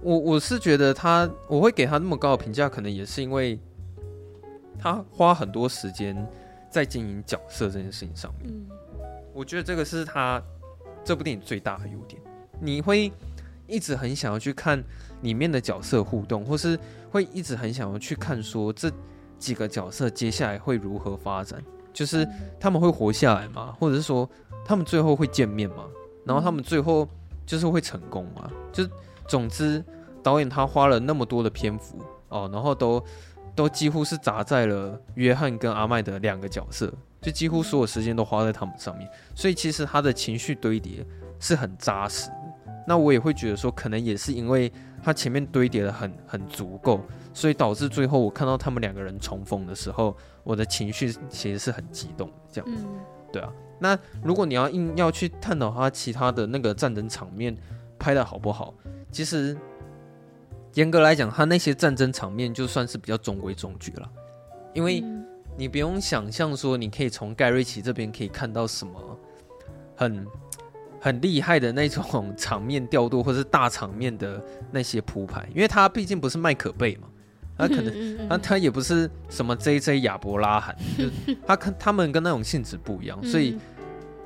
[0.03, 3.59] 我我是觉得他，我会给他那么高的评价，可能也是因为
[4.79, 6.27] 他花很多时间
[6.71, 8.51] 在经营角色这件事情上面。
[8.51, 8.65] 嗯
[9.31, 10.41] 我觉得这个是他
[11.03, 12.21] 这部电影最大的优点。
[12.59, 13.11] 你会
[13.67, 14.83] 一直很想要去看
[15.21, 16.77] 里面的角色互动，或是
[17.09, 18.91] 会一直很想要去看说这
[19.37, 21.63] 几个角色接下来会如何发展，
[21.93, 22.27] 就是
[22.59, 23.75] 他们会活下来吗？
[23.79, 24.29] 或者是说
[24.65, 25.85] 他们最后会见面吗？
[26.25, 27.07] 然后他们最后
[27.45, 28.49] 就是会成功吗？
[28.71, 28.89] 就是。
[29.27, 29.81] 总之，
[30.21, 31.97] 导演他花了那么多的篇幅
[32.27, 33.01] 哦，然后都
[33.55, 41.05] 都几乎是砸在了约翰跟阿麦的两个角色，就几乎所有时间都花在他们上面，所以其实他的情绪堆叠
[41.39, 42.35] 是很扎实的。
[42.87, 44.71] 那我也会觉得说，可能也是因为
[45.03, 46.99] 他前面堆叠的很很足够，
[47.31, 52.33] 所以导致最后我看到他们两个人重逢的时候，我的情绪其实是很激动的。
[52.51, 52.83] 这样子，
[53.31, 53.53] 对啊。
[53.79, 57.55] 那如果你要硬要去探讨他其他的那个战争场面
[57.99, 58.73] 拍的好不好？
[59.11, 59.55] 其实，
[60.73, 64.09] 严格来讲，他那些战争场面就算是比较中规中矩了，
[64.73, 65.03] 因为
[65.61, 69.19] 你不用想象说，你可以从盖瑞奇这边可以看到什么
[69.95, 70.25] 很
[70.99, 77.07] 很厉害的那种 场面调度，或是大场面的那些铺排，因为他毕竟不是麦可贝嘛，
[77.55, 81.05] 他可能他他也不是什么 J J 亚伯拉罕，就
[81.45, 83.55] 他看他们跟那种性质不一样，所以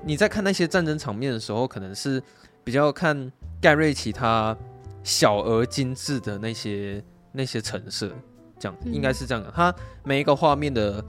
[0.05, 2.23] 你在看那些战争场面的时候，可能是
[2.63, 3.29] 比较看
[3.59, 4.55] 盖瑞奇他。
[5.03, 6.99] 小而精致的那些
[7.31, 8.11] 那些成色，
[8.57, 9.53] 这样应该是这样的。
[9.55, 9.71] 它
[10.03, 10.99] 每一个画面的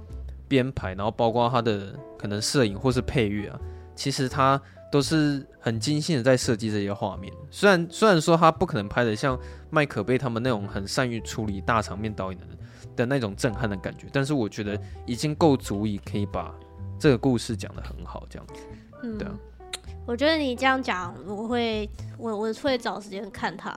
[0.48, 3.58] 编排，然后包括它的可能摄影或是配乐啊，
[3.94, 4.60] 其实它
[4.90, 7.32] 都是很精心的在设计这些画面。
[7.50, 12.46] 虽然虽然说他不可能拍的像麦可贝他们那种很善于处理大场面导演的
[12.96, 16.54] 的那种震撼的感觉，但是我觉得已经够足以可以把
[16.98, 18.62] 这个故事讲得很好，这样子，
[19.02, 19.34] 嗯、对啊。
[20.06, 23.74] 我觉得你这样讲，我会我我会找时间看他，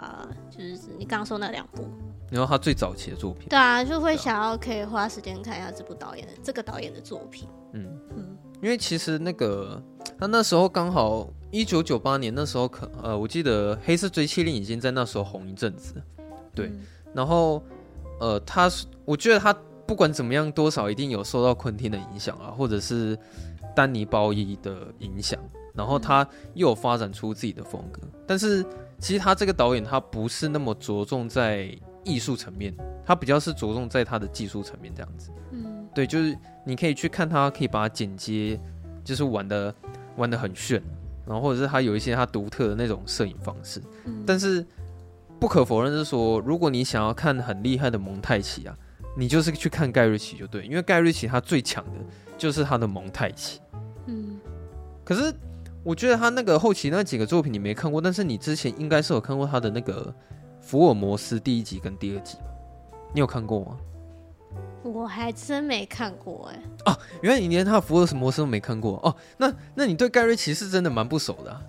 [0.51, 1.89] 就是你刚刚说那两部。
[2.29, 3.47] 你说他最早期的作品？
[3.49, 7.47] 对啊，就会想要可以花时间看一下这部导演的这个导演的作品。
[7.73, 7.85] 嗯
[8.15, 9.81] 嗯，因为其实那个
[10.17, 15.95] 他那时候刚好一九九八年那时候可呃，我记得《黑色追妻令》已经在那时候红一阵子。
[16.53, 16.79] 对，嗯、
[17.13, 17.63] 然后
[18.19, 18.69] 呃，他
[19.05, 19.53] 我觉得他
[19.87, 23.17] 不管怎么样，多少一定有受到昆汀的影响啊，或者是
[23.75, 25.39] 丹尼鲍伊的影响。
[25.73, 28.65] 然后他又有发展出自己的风格，但是
[28.97, 31.73] 其实他这个导演他不是那么着重在
[32.03, 32.73] 艺术层面，
[33.05, 35.29] 他比较是着重在他的技术层面这样子。
[35.51, 38.59] 嗯，对，就是你可以去看他，可以把它剪接，
[39.03, 39.73] 就是玩的
[40.17, 40.81] 玩的很炫，
[41.25, 43.81] 然后或者是他有一些他独特的那种摄影方式。
[44.05, 44.65] 嗯、但是
[45.39, 48.77] 不可否认是说，如果你想要看很厉害的蒙太奇啊，
[49.17, 51.91] 你就是去看盖瑞奇就对，因为盖瑞奇他最强的
[52.37, 53.59] 就是他的蒙太奇。
[54.05, 54.39] 嗯，
[55.03, 55.33] 可是
[55.83, 60.13] 我觉得他那个后期那几个作品你没看过，但是你之前应该是有看过他的那个
[60.69, 62.43] 福尔摩斯第一集跟第二集吧？
[63.11, 63.75] 你有看过吗？
[64.83, 66.91] 我还真没看过哎、欸。
[66.91, 69.15] 哦，原来你连他的福尔摩斯都没看过哦。
[69.35, 71.65] 那那你对盖瑞奇是真的蛮不熟的、啊。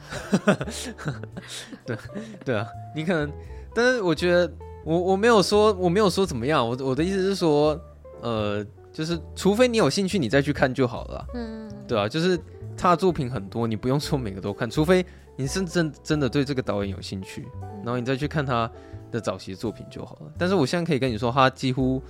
[1.87, 1.97] 对
[2.45, 3.33] 对啊，你可能，
[3.75, 4.53] 但是我觉得
[4.85, 6.63] 我我没有说我没有说怎么样。
[6.63, 7.81] 我我的意思是说，
[8.21, 8.63] 呃，
[8.93, 11.27] 就是除非你有兴趣，你再去看就好了。
[11.33, 12.39] 嗯，对啊，就是
[12.77, 15.03] 他的作品很多，你不用说每个都看，除非
[15.37, 17.49] 你是真真的对这个导演有兴趣，
[17.83, 18.71] 然后你再去看他
[19.11, 20.33] 的早期作品就好了。
[20.39, 22.03] 但是我现在可以跟你说，他几乎。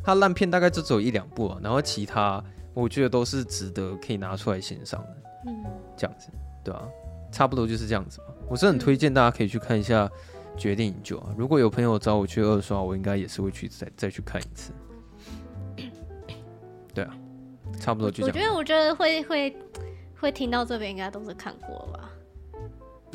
[0.00, 5.16] 他烂片大概就只有一两部啊，然后其他我觉得都是值得可以拿出来欣赏的，
[5.48, 5.64] 嗯，
[5.96, 6.30] 这样子，
[6.64, 6.82] 对啊，
[7.30, 8.26] 差不多就是这样子嘛。
[8.48, 10.06] 我是很推荐大家可以去看一下
[10.56, 11.34] 《决定营救》啊。
[11.36, 14.72] 如果有朋友找我去二刷，我应该也是会去再再去看一次。
[16.94, 17.14] 对啊，
[17.78, 18.32] 差不多就这样。
[18.32, 19.56] 我觉得，我觉得会会
[20.18, 22.10] 会听到这边，应该都是看过了吧？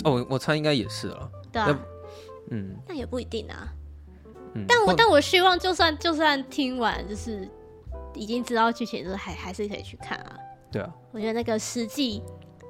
[0.03, 1.31] 哦，我我猜应该也是了。
[1.51, 1.79] 对啊，
[2.53, 3.73] 嗯，那也不一定啊。
[4.67, 7.49] 但我但我希望，就算就算听完，就是
[8.13, 10.37] 已经知道剧情，就是还还是可以去看啊。
[10.71, 12.21] 对啊，我觉得那个实际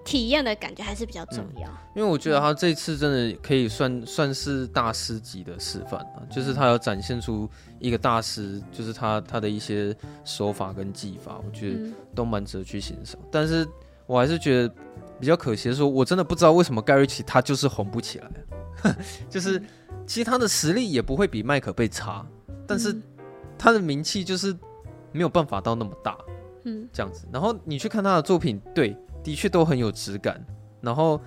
[0.06, 1.68] 体验的感觉还是比较重要。
[1.68, 7.50] 嗯，因为我觉得他这次真的可以算算是大师级的示范啊，就是他要展现出
[7.80, 9.94] 一个大师，就是他他的一些
[10.24, 13.20] 手法跟技法，我觉得都蛮值得去欣赏。
[13.30, 13.68] 但是
[14.06, 14.74] 我还是觉得
[15.20, 18.32] 比较可惜的是，我真的不知道为什么盖瑞奇他就是红不起来，
[19.30, 19.62] 就是。
[20.06, 22.26] 其实他的实力也不会比麦可贝差，
[22.68, 22.94] 但是
[23.58, 24.54] 他的名气就是
[25.14, 26.18] 没有办法到那么大，
[26.66, 27.26] 嗯，这样子。
[27.32, 30.46] 然后你去看他的作品，对，的确都很有质感，
[30.82, 31.22] 然后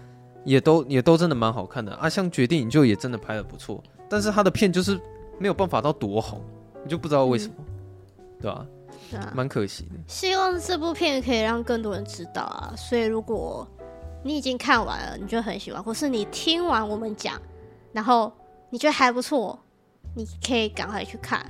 [0.45, 2.07] 也都也都真的蛮好看的啊。
[2.07, 5.01] 像《决定营救》也真的拍的不错，但是他的片就是
[5.39, 6.43] 没有办法到多红，
[6.85, 8.66] 你就不知道为什么，嗯、对吧？
[9.11, 9.93] 对啊，蛮可惜的。
[10.07, 12.74] 希望这部片可以让更多人知道啊。
[12.77, 13.66] 所以如果
[14.27, 17.40] 你已经看完了，你就很喜欢，或是你听完我们讲，
[17.93, 18.32] 然后。
[18.69, 19.57] 你觉得还不错，
[20.16, 21.40] 你可以赶快去看，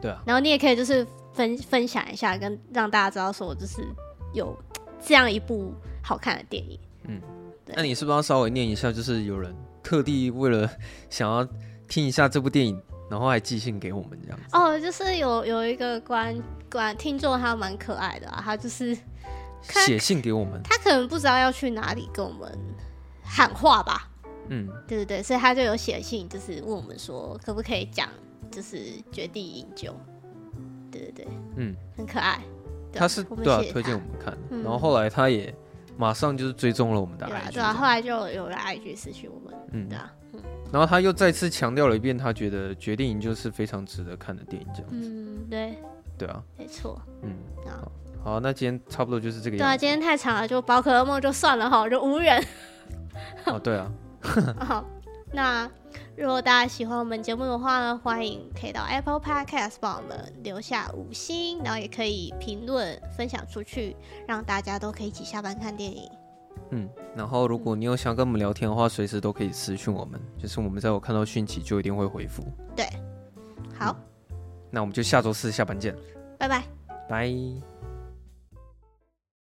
[0.00, 1.04] 对啊，然后你也可以就是
[1.34, 3.82] 分分享一下，跟让大家知道说，就是
[4.32, 4.56] 有
[5.04, 6.78] 这样一部好看的电影。
[7.08, 7.20] 嗯，
[7.66, 8.92] 那你是不是要稍微念一下？
[8.92, 9.52] 就是有人
[9.82, 10.70] 特地为了
[11.10, 11.46] 想要
[11.88, 12.80] 听一下这部电影，
[13.10, 14.44] 然后还寄信给我们这样子。
[14.52, 16.40] 哦，就是有有一个观
[16.70, 18.96] 观听众，他蛮可爱的啊，他就是
[19.62, 22.58] 写信给我们，他可能不知道要去哪里跟我们
[23.22, 24.08] 喊话吧。
[24.48, 28.08] 嗯，对对对，所以他就有写信，就是问我们说，可不可以讲，
[28.50, 28.78] 就是
[29.12, 29.94] 绝地营救，
[30.90, 32.40] 对对对，嗯，很可爱。
[32.92, 35.54] 他是对啊，推荐我们看，然后后来他也
[35.96, 40.40] 马上就是追踪了我们的 IG，对啊，后来就有了 IG 私讯我们，嗯，对啊，嗯，
[40.72, 45.78] 然后他又再次强调了一遍，他觉得决定营救是非常值得看的电影，这样子，嗯，对，
[46.18, 47.30] 对啊，没错，嗯，
[47.64, 52.44] 好，好，那今天差不多就是这个样子，对啊，今天太长了，就宝可梦就算了哈，就无人，
[53.46, 53.90] 哦，对啊。
[54.60, 54.84] 好，
[55.32, 55.68] 那
[56.16, 63.96] 如果大家喜欢我们节目的话呢，欢迎可以到 Apple Podcast 帮我们留下五星，然后也可以评论分享出去，
[64.28, 66.10] 让大家都可以一起下班看电影。
[66.72, 66.86] 嗯，
[67.16, 72.44] 然后如果你有想跟我们聊天的话，随时都可以私讯我们，就是我们在我看到讯息就一定会回复。
[72.76, 72.86] 对，
[73.74, 73.96] 好，
[74.28, 74.36] 嗯，
[74.70, 75.96] 那我们就下周四下班见，
[76.38, 76.62] 拜拜，
[77.08, 77.69] 拜。